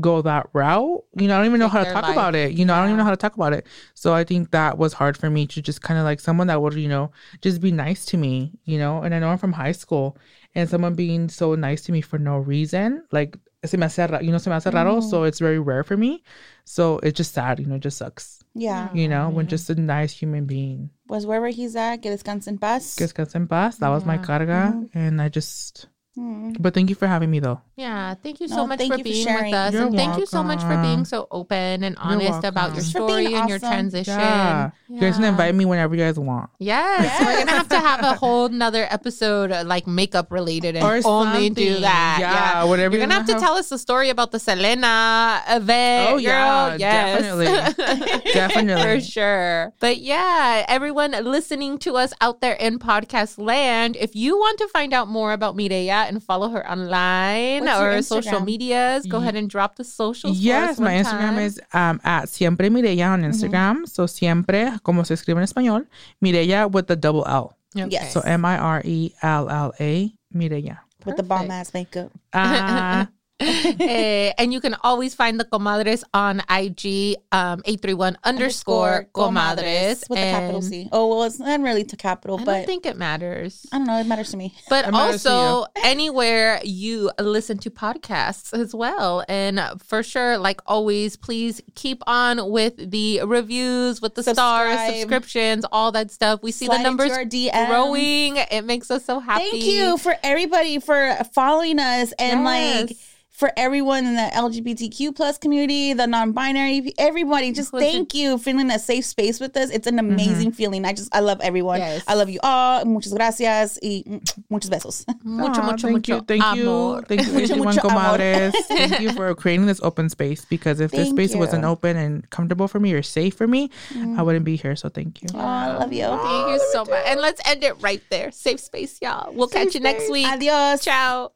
[0.00, 1.04] go that route.
[1.16, 2.12] You know, I don't even know Take how to talk life.
[2.12, 2.52] about it.
[2.52, 3.66] You know, I don't even know how to talk about it.
[3.94, 6.60] So I think that was hard for me to just kind of like someone that
[6.60, 7.12] would, you know,
[7.42, 9.02] just be nice to me, you know.
[9.02, 10.16] And I know I'm from high school
[10.54, 14.20] and someone being so nice to me for no reason, like se me hace ra-
[14.20, 14.96] you know, se me hace raro.
[14.96, 15.10] Mm.
[15.10, 16.22] So it's very rare for me.
[16.64, 18.42] So it's just sad, you know, it just sucks.
[18.54, 18.88] Yeah.
[18.92, 20.90] You know, when just a nice human being.
[21.08, 22.94] Was wherever he's at, que descanse en paz.
[22.94, 23.78] Que descanse en paz.
[23.78, 24.88] That was my carga.
[24.94, 26.54] And I just Mm.
[26.62, 27.60] but thank you for having me though.
[27.74, 29.44] Yeah, thank you so No, much for you for being sharing.
[29.46, 32.72] with us, You're and thank you so much for being so open and honest about
[32.74, 34.14] your story being and your transition.
[34.14, 34.70] Yeah.
[34.88, 35.30] You guys can Yeah.
[35.30, 36.50] invite me whenever you guys want.
[36.60, 40.84] Yes, we're gonna have to have a whole nother episode uh, like makeup related and
[40.84, 42.18] Or only do that.
[42.20, 45.42] Yeah, whatever You're you gonna have to wanna tell us the story about the Selena
[45.48, 46.10] event.
[46.12, 46.78] Oh, yeah, girl.
[46.78, 47.22] yes.
[47.22, 48.22] definitely.
[48.34, 49.00] Definitely.
[49.00, 49.72] For sure.
[49.80, 54.68] But yeah, everyone listening to us out there in podcast land, if you want to
[54.68, 59.18] find out more about Mirella and follow her online What's your or social medias, go
[59.18, 60.36] ahead and drop the socials.
[60.38, 61.38] for Yes, us one my Instagram time.
[61.38, 63.86] is um, at siempre Mirella on Instagram.
[63.88, 65.86] So siempre, como se escribe en español,
[66.20, 67.56] Mirella with the double L.
[67.76, 67.88] Okay.
[67.90, 68.12] Yes.
[68.12, 70.80] So M I R E L L A, Mirella.
[71.04, 72.10] With the bomb ass makeup.
[72.32, 73.06] Uh,
[73.84, 80.08] Eh, and you can always find the comadres on IG, um, 831 underscore comadres.
[80.08, 80.88] with a capital C.
[80.92, 83.66] Oh well, it's not really to capital, I but don't think it matters.
[83.72, 83.98] I don't know.
[83.98, 84.54] It matters to me.
[84.68, 89.24] But It matters also anywhere you listen to podcasts as well.
[89.28, 95.64] And for sure, like always, please keep on with the reviews, with the stars, subscriptions,
[95.70, 96.40] all that stuff.
[96.42, 97.24] We see Slide the numbers our
[97.66, 98.36] growing.
[98.36, 99.50] It makes us so happy.
[99.50, 103.13] Thank you for everybody for following us and like Yes.
[103.34, 107.50] For everyone in the LGBTQ plus community, the non-binary, everybody.
[107.50, 107.90] Just Listen.
[107.90, 109.70] thank you for feeling a safe space with us.
[109.70, 110.12] It's an mm-hmm.
[110.12, 110.84] amazing feeling.
[110.84, 111.80] I just I love everyone.
[111.80, 112.04] Yes.
[112.06, 112.84] I love you all.
[112.84, 114.04] Muchas gracias y
[114.48, 115.04] muchos besos.
[115.24, 116.98] Mucho, Aw, mucho, thank mucho you, thank amor.
[116.98, 118.18] you, thank you, Mucho, mucho amor.
[118.18, 118.52] comadres.
[118.68, 121.40] thank you for creating this open space because if this space you.
[121.40, 124.22] wasn't open and comfortable for me or safe for me, I mm-hmm.
[124.22, 124.76] wouldn't be here.
[124.76, 125.28] So thank you.
[125.34, 126.06] Oh, I love you.
[126.06, 127.02] Thank you so much.
[127.06, 128.30] And let's end it right there.
[128.30, 129.34] Safe space, y'all.
[129.34, 130.26] We'll catch you next week.
[130.28, 130.84] Adios.
[130.84, 131.32] Ciao.